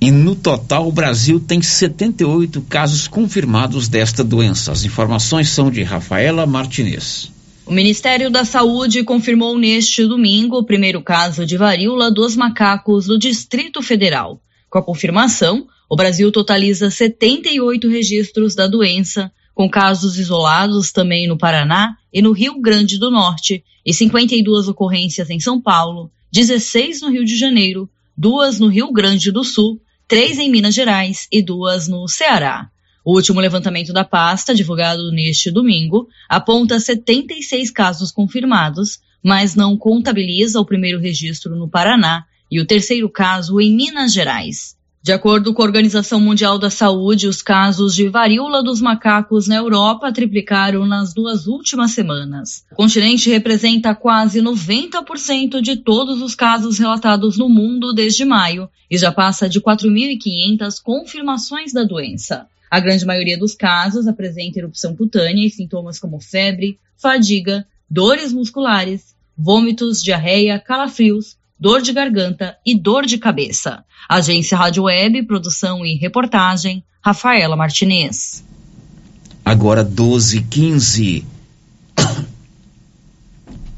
E 0.00 0.10
no 0.10 0.34
total, 0.34 0.86
o 0.86 0.92
Brasil 0.92 1.40
tem 1.40 1.62
78 1.62 2.60
casos 2.62 3.08
confirmados 3.08 3.88
desta 3.88 4.22
doença. 4.22 4.72
As 4.72 4.84
informações 4.84 5.48
são 5.48 5.70
de 5.70 5.82
Rafaela 5.82 6.44
Martinez. 6.44 7.32
O 7.64 7.72
Ministério 7.72 8.30
da 8.30 8.44
Saúde 8.44 9.02
confirmou 9.02 9.58
neste 9.58 10.06
domingo 10.06 10.58
o 10.58 10.64
primeiro 10.64 11.00
caso 11.00 11.46
de 11.46 11.56
varíola 11.56 12.10
dos 12.10 12.36
macacos 12.36 13.06
do 13.06 13.18
Distrito 13.18 13.80
Federal. 13.80 14.38
Com 14.68 14.78
a 14.78 14.82
confirmação, 14.82 15.66
o 15.88 15.96
Brasil 15.96 16.30
totaliza 16.30 16.90
78 16.90 17.88
registros 17.88 18.54
da 18.54 18.66
doença, 18.66 19.32
com 19.54 19.70
casos 19.70 20.18
isolados 20.18 20.92
também 20.92 21.26
no 21.26 21.38
Paraná 21.38 21.96
e 22.14 22.22
no 22.22 22.30
Rio 22.30 22.60
Grande 22.60 22.96
do 22.96 23.10
Norte, 23.10 23.64
e 23.84 23.92
52 23.92 24.68
ocorrências 24.68 25.28
em 25.30 25.40
São 25.40 25.60
Paulo, 25.60 26.12
16 26.32 27.00
no 27.00 27.10
Rio 27.10 27.24
de 27.24 27.36
Janeiro, 27.36 27.90
duas 28.16 28.60
no 28.60 28.68
Rio 28.68 28.92
Grande 28.92 29.32
do 29.32 29.42
Sul, 29.42 29.80
três 30.06 30.38
em 30.38 30.48
Minas 30.48 30.76
Gerais 30.76 31.26
e 31.32 31.42
duas 31.42 31.88
no 31.88 32.06
Ceará. 32.06 32.70
O 33.04 33.16
último 33.16 33.40
levantamento 33.40 33.92
da 33.92 34.04
pasta, 34.04 34.54
divulgado 34.54 35.10
neste 35.10 35.50
domingo, 35.50 36.08
aponta 36.28 36.78
76 36.78 37.72
casos 37.72 38.12
confirmados, 38.12 39.00
mas 39.20 39.56
não 39.56 39.76
contabiliza 39.76 40.60
o 40.60 40.64
primeiro 40.64 41.00
registro 41.00 41.56
no 41.56 41.68
Paraná 41.68 42.24
e 42.50 42.60
o 42.60 42.66
terceiro 42.66 43.10
caso 43.10 43.60
em 43.60 43.74
Minas 43.74 44.12
Gerais. 44.12 44.73
De 45.04 45.12
acordo 45.12 45.52
com 45.52 45.60
a 45.60 45.66
Organização 45.66 46.18
Mundial 46.18 46.58
da 46.58 46.70
Saúde, 46.70 47.28
os 47.28 47.42
casos 47.42 47.94
de 47.94 48.08
varíola 48.08 48.62
dos 48.62 48.80
macacos 48.80 49.46
na 49.46 49.56
Europa 49.56 50.10
triplicaram 50.10 50.86
nas 50.86 51.12
duas 51.12 51.46
últimas 51.46 51.90
semanas. 51.90 52.64
O 52.72 52.76
continente 52.76 53.28
representa 53.28 53.94
quase 53.94 54.40
90% 54.40 55.60
de 55.60 55.76
todos 55.76 56.22
os 56.22 56.34
casos 56.34 56.78
relatados 56.78 57.36
no 57.36 57.50
mundo 57.50 57.92
desde 57.92 58.24
maio 58.24 58.66
e 58.90 58.96
já 58.96 59.12
passa 59.12 59.46
de 59.46 59.60
4.500 59.60 60.82
confirmações 60.82 61.70
da 61.70 61.84
doença. 61.84 62.46
A 62.70 62.80
grande 62.80 63.04
maioria 63.04 63.36
dos 63.36 63.54
casos 63.54 64.08
apresenta 64.08 64.58
erupção 64.58 64.96
cutânea 64.96 65.46
e 65.46 65.50
sintomas 65.50 65.98
como 65.98 66.18
febre, 66.18 66.78
fadiga, 66.96 67.66
dores 67.90 68.32
musculares, 68.32 69.14
vômitos, 69.36 70.02
diarreia, 70.02 70.58
calafrios, 70.58 71.36
dor 71.64 71.80
de 71.80 71.94
garganta 71.94 72.58
e 72.66 72.78
dor 72.78 73.06
de 73.06 73.16
cabeça. 73.16 73.86
Agência 74.06 74.54
Rádio 74.54 74.82
Web, 74.82 75.22
produção 75.22 75.82
e 75.82 75.94
reportagem, 75.94 76.84
Rafaela 77.00 77.56
Martinez. 77.56 78.44
Agora 79.42 79.82
12 79.82 80.42
15 80.42 81.24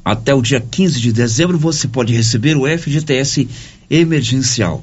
Até 0.05 0.35
o 0.35 0.43
dia 0.43 0.61
15 0.61 1.01
de 1.01 1.13
dezembro 1.13 1.57
você 1.57 1.87
pode 1.87 2.13
receber 2.13 2.57
o 2.57 2.67
FGTS 2.67 3.49
emergencial. 3.89 4.83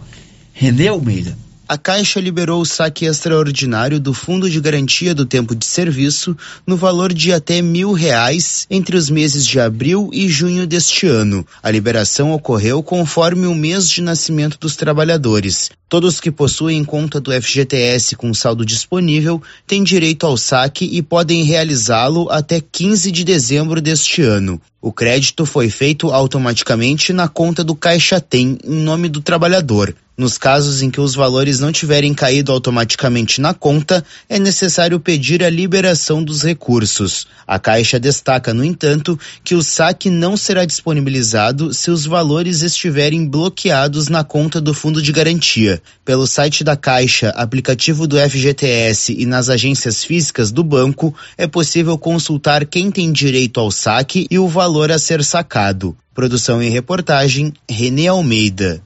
René 0.54 0.88
Almeida 0.88 1.38
a 1.68 1.77
Caixa 1.77 2.19
liberou 2.19 2.61
o 2.61 2.65
saque 2.65 3.06
extraordinário 3.06 3.99
do 3.99 4.14
Fundo 4.14 4.49
de 4.49 4.60
Garantia 4.60 5.15
do 5.15 5.26
Tempo 5.26 5.56
de 5.56 5.65
Serviço 5.65 6.35
no 6.68 6.76
valor 6.76 7.14
de 7.14 7.31
até 7.31 7.61
mil 7.61 7.94
reais 7.94 8.68
entre 8.69 8.98
os 8.98 9.10
meses 9.10 9.45
de 9.45 9.60
abril 9.60 10.10
e 10.11 10.27
junho 10.27 10.68
deste 10.68 11.07
ano. 11.07 11.45
A 11.61 11.72
liberação 11.72 12.34
ocorreu 12.34 12.84
conforme 12.84 13.48
o 13.48 13.56
mês 13.56 13.88
de 13.88 14.02
nascimento 14.02 14.57
dos 14.60 14.76
trabalhadores. 14.76 15.72
Todos 15.88 16.19
que 16.19 16.31
possuem 16.31 16.84
conta 16.84 17.22
do 17.22 17.31
FGTS 17.31 18.15
com 18.15 18.34
saldo 18.34 18.65
disponível 18.65 19.41
têm 19.65 19.84
direito 19.84 20.26
ao 20.26 20.35
saque 20.35 20.85
e 20.85 21.02
podem 21.02 21.44
realizá-lo 21.44 22.30
até 22.30 22.60
15 22.60 23.11
de 23.11 23.23
dezembro 23.23 23.80
deste 23.80 24.22
ano. 24.22 24.60
O 24.84 24.92
crédito 24.92 25.46
foi 25.46 25.70
feito 25.70 26.12
automaticamente 26.12 27.14
na 27.14 27.30
conta 27.30 27.64
do 27.64 27.74
Caixa 27.74 28.20
Tem 28.20 28.58
em 28.62 28.84
nome 28.84 29.08
do 29.08 29.22
trabalhador. 29.22 29.96
Nos 30.16 30.38
casos 30.38 30.84
em 30.84 30.92
que 30.92 31.02
os 31.02 31.16
valores 31.16 31.60
não 31.60 31.72
tiverem 31.72 32.14
caído 32.14 32.52
automaticamente 32.52 33.42
na 33.42 33.52
conta, 33.52 34.06
é 34.30 34.38
necessário 34.38 35.00
pedir 35.00 35.44
a 35.44 35.50
liberação 35.50 36.24
dos 36.24 36.44
recursos. 36.44 37.26
A 37.48 37.58
Caixa 37.58 38.00
destaca, 38.00 38.54
no 38.54 38.64
entanto, 38.64 39.20
que 39.44 39.56
o 39.56 39.64
saque 39.64 40.12
não 40.12 40.38
será 40.38 40.66
disponibilizado 40.66 41.74
se 41.74 41.90
os 41.90 42.06
valores 42.06 42.62
estiverem 42.62 43.28
bloqueados 43.28 44.08
na 44.08 44.24
conta 44.24 44.62
do 44.62 44.72
Fundo 44.72 45.02
de 45.02 45.12
Garantia. 45.12 45.82
Pelo 46.06 46.28
site 46.28 46.64
da 46.64 46.78
Caixa, 46.78 47.30
aplicativo 47.30 48.06
do 48.06 48.18
FGTS 48.18 49.16
e 49.18 49.26
nas 49.26 49.50
agências 49.50 50.04
físicas 50.04 50.52
do 50.52 50.64
banco, 50.64 51.16
é 51.36 51.48
possível 51.48 51.98
consultar 51.98 52.68
quem 52.68 52.92
tem 52.92 53.12
direito 53.12 53.60
ao 53.60 53.72
saque 53.72 54.28
e 54.30 54.38
o 54.38 54.48
valor 54.48 54.73
a 54.91 55.00
ser 55.00 55.24
sacado. 55.24 55.95
Produção 56.14 56.62
e 56.62 56.70
reportagem, 56.70 57.54
Renê 57.70 58.08
Almeida. 58.08 58.82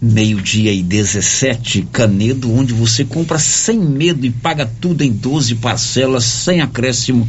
Meio-dia 0.00 0.70
e 0.72 0.82
17, 0.82 1.88
Canedo, 1.90 2.52
onde 2.52 2.74
você 2.74 3.04
compra 3.04 3.38
sem 3.38 3.78
medo 3.78 4.26
e 4.26 4.30
paga 4.30 4.70
tudo 4.80 5.02
em 5.02 5.10
12 5.10 5.54
parcelas, 5.54 6.24
sem 6.24 6.60
acréscimo 6.60 7.26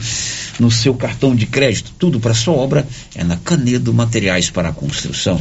no 0.60 0.70
seu 0.70 0.94
cartão 0.94 1.34
de 1.34 1.46
crédito. 1.46 1.94
Tudo 1.98 2.20
para 2.20 2.34
sua 2.34 2.54
obra 2.54 2.86
é 3.16 3.24
na 3.24 3.38
Canedo 3.38 3.94
Materiais 3.94 4.50
para 4.50 4.70
a 4.70 4.74
Construção. 4.74 5.40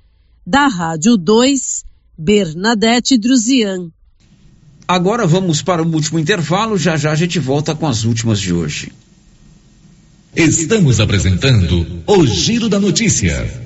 Da 0.46 0.66
Rádio 0.66 1.16
2, 1.16 1.82
Bernadette 2.18 3.16
Druzian. 3.16 3.90
Agora 4.86 5.26
vamos 5.26 5.62
para 5.62 5.82
o 5.82 5.90
último 5.90 6.18
intervalo, 6.18 6.76
já 6.76 6.98
já 6.98 7.10
a 7.10 7.16
gente 7.16 7.38
volta 7.38 7.74
com 7.74 7.86
as 7.86 8.04
últimas 8.04 8.38
de 8.38 8.52
hoje. 8.52 8.92
Estamos 10.36 11.00
apresentando 11.00 12.02
o 12.06 12.26
Giro 12.26 12.68
da 12.68 12.78
Notícia. 12.78 13.65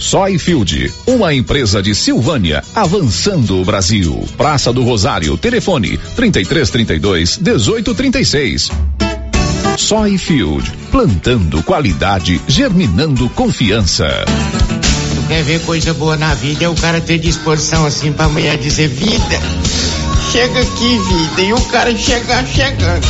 Soyfield, 0.00 0.92
uma 1.06 1.32
empresa 1.32 1.82
de 1.82 1.94
Silvânia, 1.94 2.62
avançando 2.74 3.60
o 3.60 3.64
Brasil. 3.64 4.24
Praça 4.36 4.72
do 4.72 4.82
Rosário, 4.82 5.36
telefone 5.38 5.98
3332 6.16 7.38
1836. 7.38 8.70
Soyfield, 9.76 10.70
plantando 10.90 11.62
qualidade, 11.62 12.40
germinando 12.46 13.28
confiança. 13.30 14.06
Tu 15.14 15.28
quer 15.28 15.42
ver 15.42 15.60
coisa 15.60 15.94
boa 15.94 16.16
na 16.16 16.34
vida 16.34 16.64
é 16.64 16.68
o 16.68 16.74
cara 16.74 17.00
ter 17.00 17.18
disposição 17.18 17.86
assim 17.86 18.12
pra 18.12 18.26
amanhã 18.26 18.56
dizer 18.56 18.88
vida. 18.88 19.40
Chega 20.34 20.62
aqui, 20.62 20.98
vida, 20.98 21.42
e 21.42 21.52
o 21.52 21.60
cara 21.66 21.96
chegar 21.96 22.44
chegando. 22.44 23.06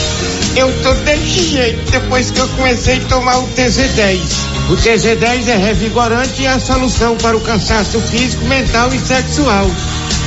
Eu 0.55 0.71
tô 0.83 0.93
desse 0.93 1.53
jeito 1.53 1.91
depois 1.91 2.31
que 2.31 2.39
eu 2.39 2.47
comecei 2.49 2.99
a 2.99 3.05
tomar 3.07 3.39
o 3.39 3.49
TZ10. 3.49 4.21
O 4.69 4.77
TZ10 4.77 5.49
é 5.49 5.57
revigorante 5.57 6.43
e 6.43 6.47
a 6.47 6.61
solução 6.61 7.17
para 7.17 7.35
o 7.35 7.41
cansaço 7.41 7.99
físico, 7.99 8.45
mental 8.45 8.95
e 8.95 8.99
sexual. 8.99 9.71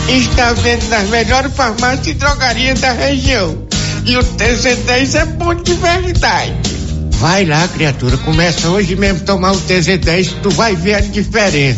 Está 0.09 0.53
vendo 0.53 0.89
nas 0.89 1.07
melhores 1.09 1.53
farmácias 1.53 2.07
e 2.07 2.13
drogarias 2.15 2.79
da 2.79 2.93
região. 2.93 3.55
E 4.03 4.17
o 4.17 4.23
TZ10 4.23 5.21
é 5.21 5.25
bom 5.25 5.53
de 5.53 5.75
verdade. 5.75 6.55
Vai 7.11 7.45
lá, 7.45 7.67
criatura, 7.67 8.17
começa 8.17 8.69
hoje 8.69 8.95
mesmo 8.95 9.19
a 9.21 9.25
tomar 9.25 9.51
o 9.51 9.61
TZ10 9.61 10.29
que 10.29 10.39
tu 10.41 10.49
vai 10.49 10.75
ver 10.75 10.95
a 10.95 11.01
diferença. 11.01 11.77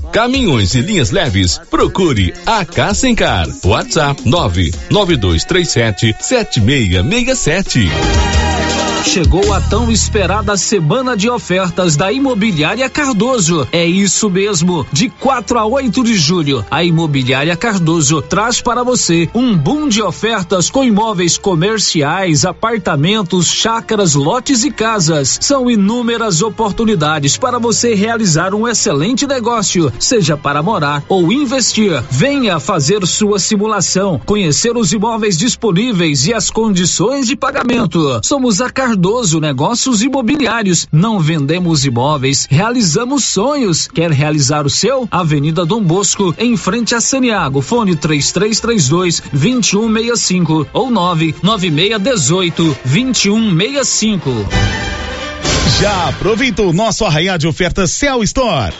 caminhões 0.11 0.75
e 0.75 0.81
linhas 0.81 1.11
leves, 1.11 1.57
procure 1.69 2.33
a 2.45 2.65
Cassencar. 2.65 3.47
WhatsApp 3.63 4.21
99237 4.25 6.15
7667. 6.19 8.50
Chegou 9.03 9.51
a 9.51 9.59
tão 9.59 9.91
esperada 9.91 10.55
semana 10.55 11.17
de 11.17 11.29
ofertas 11.29 11.97
da 11.97 12.11
Imobiliária 12.11 12.89
Cardoso. 12.89 13.67
É 13.71 13.85
isso 13.85 14.29
mesmo. 14.29 14.85
De 14.91 15.09
4 15.09 15.59
a 15.59 15.65
8 15.65 16.03
de 16.03 16.15
julho, 16.15 16.63
a 16.71 16.83
Imobiliária 16.83 17.57
Cardoso 17.57 18.21
traz 18.21 18.61
para 18.61 18.83
você 18.83 19.27
um 19.33 19.57
boom 19.57 19.89
de 19.89 20.01
ofertas 20.01 20.69
com 20.69 20.83
imóveis 20.83 21.37
comerciais, 21.37 22.45
apartamentos, 22.45 23.47
chácaras, 23.47 24.13
lotes 24.13 24.63
e 24.63 24.71
casas. 24.71 25.39
São 25.41 25.69
inúmeras 25.69 26.41
oportunidades 26.41 27.35
para 27.35 27.59
você 27.59 27.93
realizar 27.93 28.53
um 28.53 28.67
excelente 28.67 29.27
negócio, 29.27 29.91
seja 29.99 30.37
para 30.37 30.63
morar 30.63 31.03
ou 31.09 31.31
investir. 31.33 32.01
Venha 32.09 32.59
fazer 32.59 33.05
sua 33.05 33.39
simulação, 33.39 34.21
conhecer 34.25 34.77
os 34.77 34.93
imóveis 34.93 35.37
disponíveis 35.37 36.27
e 36.27 36.33
as 36.33 36.49
condições 36.49 37.27
de 37.27 37.35
pagamento. 37.35 38.21
Somos 38.23 38.61
a 38.61 38.69
Cardoso 38.69 38.90
Cardoso 38.91 39.39
Negócios 39.39 40.01
Imobiliários. 40.01 40.85
Não 40.91 41.17
vendemos 41.17 41.85
imóveis, 41.85 42.45
realizamos 42.51 43.23
sonhos. 43.23 43.87
Quer 43.87 44.11
realizar 44.11 44.65
o 44.65 44.69
seu? 44.69 45.07
Avenida 45.09 45.65
Dom 45.65 45.81
Bosco, 45.81 46.35
em 46.37 46.57
frente 46.57 46.93
a 46.93 46.99
Saniago. 46.99 47.61
Fone 47.61 47.95
3332 47.95 49.23
2165 49.31 50.67
ou 50.73 50.91
99618 50.91 52.77
2165. 52.83 54.29
Já 55.79 56.09
aproveitou 56.09 56.69
o 56.69 56.73
nosso 56.73 57.03
arraial 57.05 57.37
de 57.37 57.47
ofertas 57.47 57.91
Cell 57.91 58.23
Store? 58.23 58.73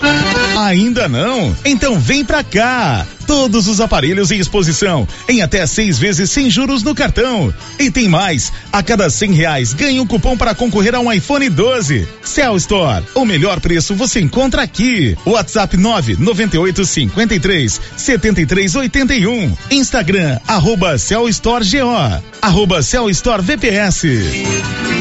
Ainda 0.58 1.08
não? 1.08 1.56
Então 1.66 2.00
vem 2.00 2.24
pra 2.24 2.44
cá! 2.44 3.08
Todos 3.26 3.68
os 3.68 3.80
aparelhos 3.80 4.30
em 4.30 4.40
exposição, 4.40 5.08
em 5.28 5.42
até 5.42 5.66
seis 5.66 5.98
vezes 5.98 6.30
sem 6.30 6.50
juros 6.50 6.84
no 6.84 6.94
cartão. 6.94 7.54
E 7.80 7.90
tem 7.90 8.08
mais: 8.08 8.52
a 8.72 8.84
cada 8.84 9.10
cem 9.10 9.32
reais 9.32 9.74
ganha 9.74 10.02
um 10.02 10.06
cupom 10.06 10.36
para 10.38 10.54
concorrer 10.54 10.94
a 10.94 11.00
um 11.00 11.12
iPhone 11.12 11.50
12. 11.50 12.08
Cell 12.24 12.58
Store, 12.58 13.04
o 13.16 13.26
melhor 13.26 13.60
preço 13.60 13.96
você 13.96 14.20
encontra 14.20 14.62
aqui. 14.62 15.18
WhatsApp 15.26 15.78
998 15.78 16.86
53 16.86 17.82
73 17.96 18.76
81. 18.76 19.58
Instagram, 19.72 20.38
arroba 20.48 20.98
Cell 20.98 21.30
Store 21.30 21.66
GO, 21.66 22.24
arroba 22.42 22.84
Cell 22.84 23.10
Store 23.10 23.42
VPS. 23.42 25.01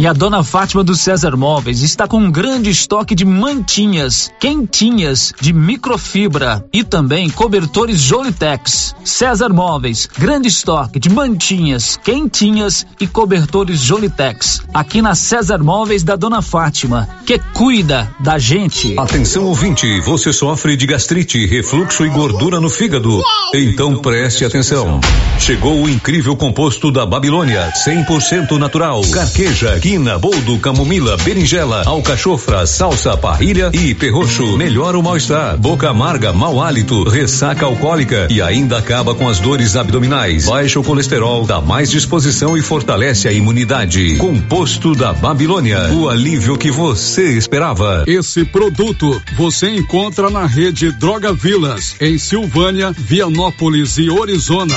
E 0.00 0.06
a 0.06 0.14
dona 0.14 0.42
Fátima 0.42 0.82
do 0.82 0.94
César 0.94 1.36
Móveis 1.36 1.82
está 1.82 2.08
com 2.08 2.16
um 2.16 2.32
grande 2.32 2.70
estoque 2.70 3.14
de 3.14 3.26
mantinhas 3.26 4.32
quentinhas 4.40 5.30
de 5.38 5.52
microfibra 5.52 6.64
e 6.72 6.82
também 6.82 7.28
cobertores 7.28 8.00
Jolitex. 8.00 8.96
César 9.04 9.50
Móveis, 9.50 10.08
grande 10.18 10.48
estoque 10.48 10.98
de 10.98 11.10
mantinhas 11.10 11.98
quentinhas 12.02 12.86
e 12.98 13.06
cobertores 13.06 13.78
Jolitex. 13.80 14.62
Aqui 14.72 15.02
na 15.02 15.14
César 15.14 15.58
Móveis 15.58 16.02
da 16.02 16.16
dona 16.16 16.40
Fátima, 16.40 17.06
que 17.26 17.38
cuida 17.52 18.10
da 18.20 18.38
gente. 18.38 18.98
Atenção 18.98 19.44
ouvinte, 19.44 20.00
você 20.00 20.32
sofre 20.32 20.78
de 20.78 20.86
gastrite, 20.86 21.44
refluxo 21.44 22.06
e 22.06 22.08
gordura 22.08 22.58
no 22.58 22.70
fígado? 22.70 23.20
Então 23.54 23.98
preste 23.98 24.46
atenção. 24.46 24.98
Chegou 25.38 25.82
o 25.82 25.90
incrível 25.90 26.34
composto 26.36 26.90
da 26.90 27.04
Babilônia, 27.04 27.70
100% 27.84 28.56
natural. 28.56 29.02
Carqueja, 29.12 29.78
quina, 29.90 30.16
boldo, 30.20 30.56
camomila, 30.60 31.16
berinjela, 31.16 31.82
alcachofra, 31.84 32.64
salsa, 32.64 33.16
parrilha 33.16 33.72
e 33.72 33.92
perroxo. 33.92 34.56
Melhora 34.56 34.96
o 34.96 35.02
mal-estar, 35.02 35.56
boca 35.56 35.90
amarga, 35.90 36.32
mau 36.32 36.62
hálito, 36.62 37.02
ressaca 37.02 37.66
alcoólica 37.66 38.28
e 38.30 38.40
ainda 38.40 38.78
acaba 38.78 39.16
com 39.16 39.28
as 39.28 39.40
dores 39.40 39.74
abdominais. 39.74 40.46
Baixa 40.46 40.78
o 40.78 40.84
colesterol, 40.84 41.44
dá 41.44 41.60
mais 41.60 41.90
disposição 41.90 42.56
e 42.56 42.62
fortalece 42.62 43.26
a 43.26 43.32
imunidade. 43.32 44.14
Composto 44.14 44.94
da 44.94 45.12
Babilônia, 45.12 45.92
o 45.92 46.08
alívio 46.08 46.56
que 46.56 46.70
você 46.70 47.36
esperava. 47.36 48.04
Esse 48.06 48.44
produto 48.44 49.20
você 49.36 49.70
encontra 49.70 50.30
na 50.30 50.46
rede 50.46 50.92
Droga 50.92 51.32
Vilas, 51.32 51.96
em 52.00 52.16
Silvânia, 52.16 52.94
Vianópolis 52.96 53.98
e 53.98 54.08
Orizona. 54.08 54.76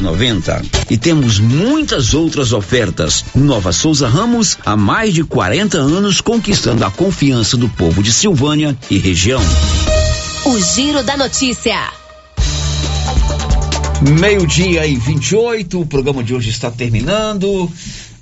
52,90. 0.00 0.64
E 0.90 0.96
temos 0.96 1.38
muitas 1.38 2.14
outras 2.14 2.52
ofertas. 2.52 3.24
Nova 3.34 3.72
Souza 3.72 4.08
Ramos, 4.08 4.58
há 4.64 4.76
mais 4.76 5.14
de 5.14 5.22
40 5.22 5.78
anos 5.78 6.20
conquistando 6.20 6.84
a 6.84 6.90
confiança 6.90 7.56
do 7.56 7.68
povo 7.68 8.02
de 8.02 8.12
Silvânia 8.12 8.76
e 8.90 8.98
região. 8.98 9.42
O 10.44 10.58
Giro 10.58 11.02
da 11.02 11.16
Notícia. 11.16 11.76
Meio-dia 14.18 14.86
e 14.86 14.96
28, 14.96 15.78
o 15.78 15.86
programa 15.86 16.24
de 16.24 16.34
hoje 16.34 16.48
está 16.48 16.70
terminando. 16.70 17.70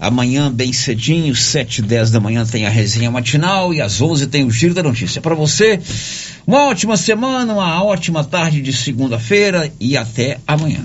Amanhã, 0.00 0.50
bem 0.50 0.72
cedinho, 0.72 1.34
7 1.34 1.78
e 1.78 1.82
10 1.82 2.10
da 2.10 2.20
manhã, 2.20 2.44
tem 2.44 2.66
a 2.66 2.70
resenha 2.70 3.10
matinal 3.10 3.72
e 3.72 3.80
às 3.80 4.00
11 4.00 4.26
tem 4.28 4.44
o 4.44 4.50
Giro 4.50 4.74
da 4.74 4.82
Notícia. 4.82 5.20
Para 5.20 5.34
você, 5.34 5.80
uma 6.46 6.66
ótima 6.66 6.96
semana, 6.96 7.52
uma 7.52 7.82
ótima 7.82 8.24
tarde 8.24 8.60
de 8.60 8.72
segunda-feira 8.72 9.72
e 9.80 9.96
até 9.96 10.38
amanhã. 10.46 10.84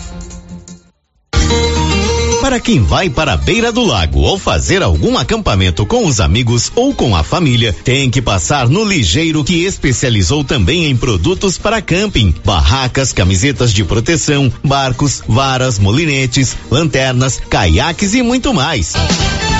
Para 2.41 2.59
quem 2.59 2.81
vai 2.81 3.07
para 3.07 3.33
a 3.33 3.37
beira 3.37 3.71
do 3.71 3.85
lago 3.85 4.19
ou 4.19 4.37
fazer 4.37 4.81
algum 4.81 5.15
acampamento 5.15 5.85
com 5.85 6.07
os 6.07 6.19
amigos 6.19 6.71
ou 6.75 6.91
com 6.91 7.15
a 7.15 7.23
família, 7.23 7.71
tem 7.83 8.09
que 8.09 8.19
passar 8.19 8.67
no 8.67 8.83
Ligeiro 8.83 9.43
que 9.43 9.63
especializou 9.63 10.43
também 10.43 10.85
em 10.85 10.97
produtos 10.97 11.59
para 11.59 11.83
camping, 11.83 12.33
barracas, 12.43 13.13
camisetas 13.13 13.71
de 13.71 13.83
proteção, 13.83 14.51
barcos, 14.63 15.21
varas, 15.27 15.77
molinetes, 15.77 16.57
lanternas, 16.71 17.39
caiaques 17.47 18.15
e 18.15 18.23
muito 18.23 18.51
mais. 18.51 18.93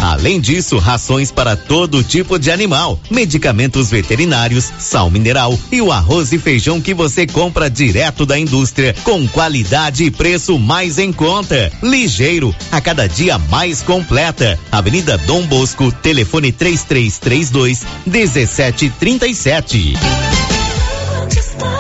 Além 0.02 0.42
disso, 0.42 0.80
rações 0.80 1.32
para 1.32 1.56
todo 1.56 2.04
tipo 2.04 2.40
de 2.40 2.50
animal, 2.50 3.00
medicamentos 3.10 3.92
veterinários, 3.92 4.74
sal 4.80 5.12
mineral 5.12 5.58
e 5.72 5.80
o 5.80 5.92
arroz 5.92 6.34
e 6.34 6.40
feijão 6.40 6.82
que 6.82 6.92
você 6.92 7.28
compra 7.28 7.70
direto 7.70 8.26
da 8.26 8.38
indústria 8.38 8.96
com 9.04 9.28
qualidade 9.28 10.04
e 10.04 10.10
preço 10.10 10.58
mais 10.58 10.98
em 10.98 11.14
conta. 11.14 11.72
Ligeiro, 11.84 12.56
a 12.72 12.82
cada 12.82 13.08
dia 13.08 13.38
mais 13.38 13.84
completa. 13.84 14.58
Avenida 14.72 15.20
Dom 15.20 15.46
Bosco, 15.46 15.92
telefone 15.92 16.52
3332 16.52 17.86
1737. 18.08 19.94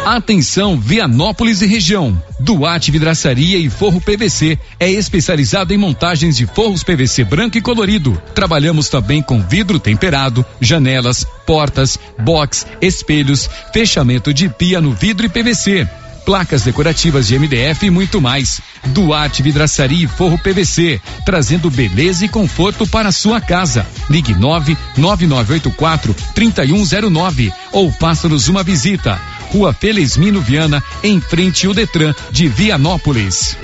Atenção 0.05 0.79
Vianópolis 0.79 1.61
e 1.61 1.65
região. 1.65 2.21
Duarte 2.39 2.91
Vidraçaria 2.91 3.57
e 3.57 3.69
Forro 3.69 4.01
PVC 4.01 4.57
é 4.79 4.89
especializado 4.89 5.73
em 5.73 5.77
montagens 5.77 6.37
de 6.37 6.45
forros 6.45 6.83
PVC 6.83 7.23
branco 7.23 7.57
e 7.57 7.61
colorido. 7.61 8.21
Trabalhamos 8.33 8.89
também 8.89 9.21
com 9.21 9.41
vidro 9.41 9.79
temperado, 9.79 10.45
janelas, 10.59 11.25
portas, 11.45 11.99
box, 12.19 12.65
espelhos, 12.81 13.49
fechamento 13.73 14.33
de 14.33 14.49
pia 14.49 14.81
no 14.81 14.91
vidro 14.93 15.25
e 15.25 15.29
PVC 15.29 15.87
placas 16.25 16.61
decorativas 16.63 17.27
de 17.27 17.37
MDF 17.37 17.85
e 17.85 17.89
muito 17.89 18.21
mais. 18.21 18.61
Duarte 18.87 19.41
Vidraçaria 19.41 20.05
e 20.05 20.07
Forro 20.07 20.37
PVC, 20.37 21.01
trazendo 21.25 21.69
beleza 21.69 22.25
e 22.25 22.29
conforto 22.29 22.85
para 22.87 23.11
sua 23.11 23.41
casa. 23.41 23.85
Ligue 24.09 24.33
99984 24.35 26.15
3109 26.33 27.51
ou 27.71 27.91
faça-nos 27.91 28.47
uma 28.47 28.63
visita. 28.63 29.19
Rua 29.51 29.73
Felizmino 29.73 30.41
Viana, 30.41 30.81
em 31.03 31.19
frente 31.19 31.67
ao 31.67 31.73
Detran 31.73 32.13
de 32.31 32.47
Vianópolis. 32.47 33.57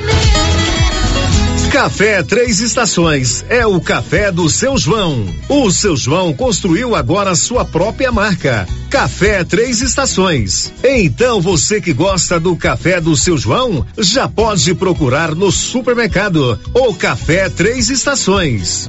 Café 1.72 2.24
Três 2.24 2.60
Estações 2.60 3.46
é 3.50 3.66
o 3.66 3.80
café 3.80 4.32
do 4.32 4.50
seu 4.50 4.78
João. 4.78 5.28
O 5.48 5.70
seu 5.72 5.96
João 5.96 6.34
construiu 6.34 6.96
agora 6.96 7.36
sua 7.36 7.64
própria 7.64 8.12
marca. 8.12 8.68
Café 8.90 9.44
Três 9.44 9.82
Estações. 9.82 10.74
Então 10.84 11.40
você 11.40 11.80
que 11.80 11.94
gosta 11.94 12.40
do 12.40 12.56
café 12.56 13.00
do 13.00 13.16
seu 13.16 13.38
João, 13.38 13.86
já 13.98 14.28
pode 14.28 14.74
procurar 14.74 15.36
no 15.36 15.52
supermercado 15.52 16.60
o 16.74 16.94
Café 16.94 17.50
Três 17.50 17.90
Estações. 17.90 18.88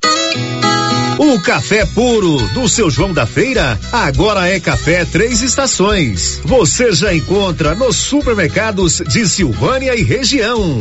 O 1.19 1.41
café 1.41 1.85
puro 1.85 2.39
do 2.55 2.69
seu 2.69 2.89
João 2.89 3.13
da 3.13 3.27
Feira 3.27 3.77
agora 3.91 4.49
é 4.49 4.61
café 4.61 5.05
três 5.05 5.43
estações. 5.43 6.41
Você 6.45 6.93
já 6.93 7.13
encontra 7.13 7.75
nos 7.75 7.97
supermercados 7.97 9.03
de 9.05 9.29
Silvânia 9.29 9.99
e 9.99 10.03
região. 10.05 10.81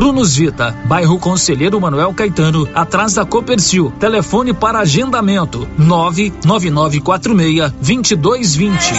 Prunus 0.00 0.34
Vita, 0.34 0.74
bairro 0.86 1.18
Conselheiro 1.18 1.78
Manuel 1.78 2.14
Caetano, 2.14 2.66
atrás 2.74 3.12
da 3.12 3.26
Copercil. 3.26 3.92
Telefone 4.00 4.54
para 4.54 4.78
agendamento: 4.78 5.68
99946 5.76 7.70
2220. 7.72 8.94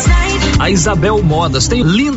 A 0.59 0.69
Isabel 0.69 1.23
Modas 1.23 1.67
tem 1.67 1.81
linda 1.81 2.11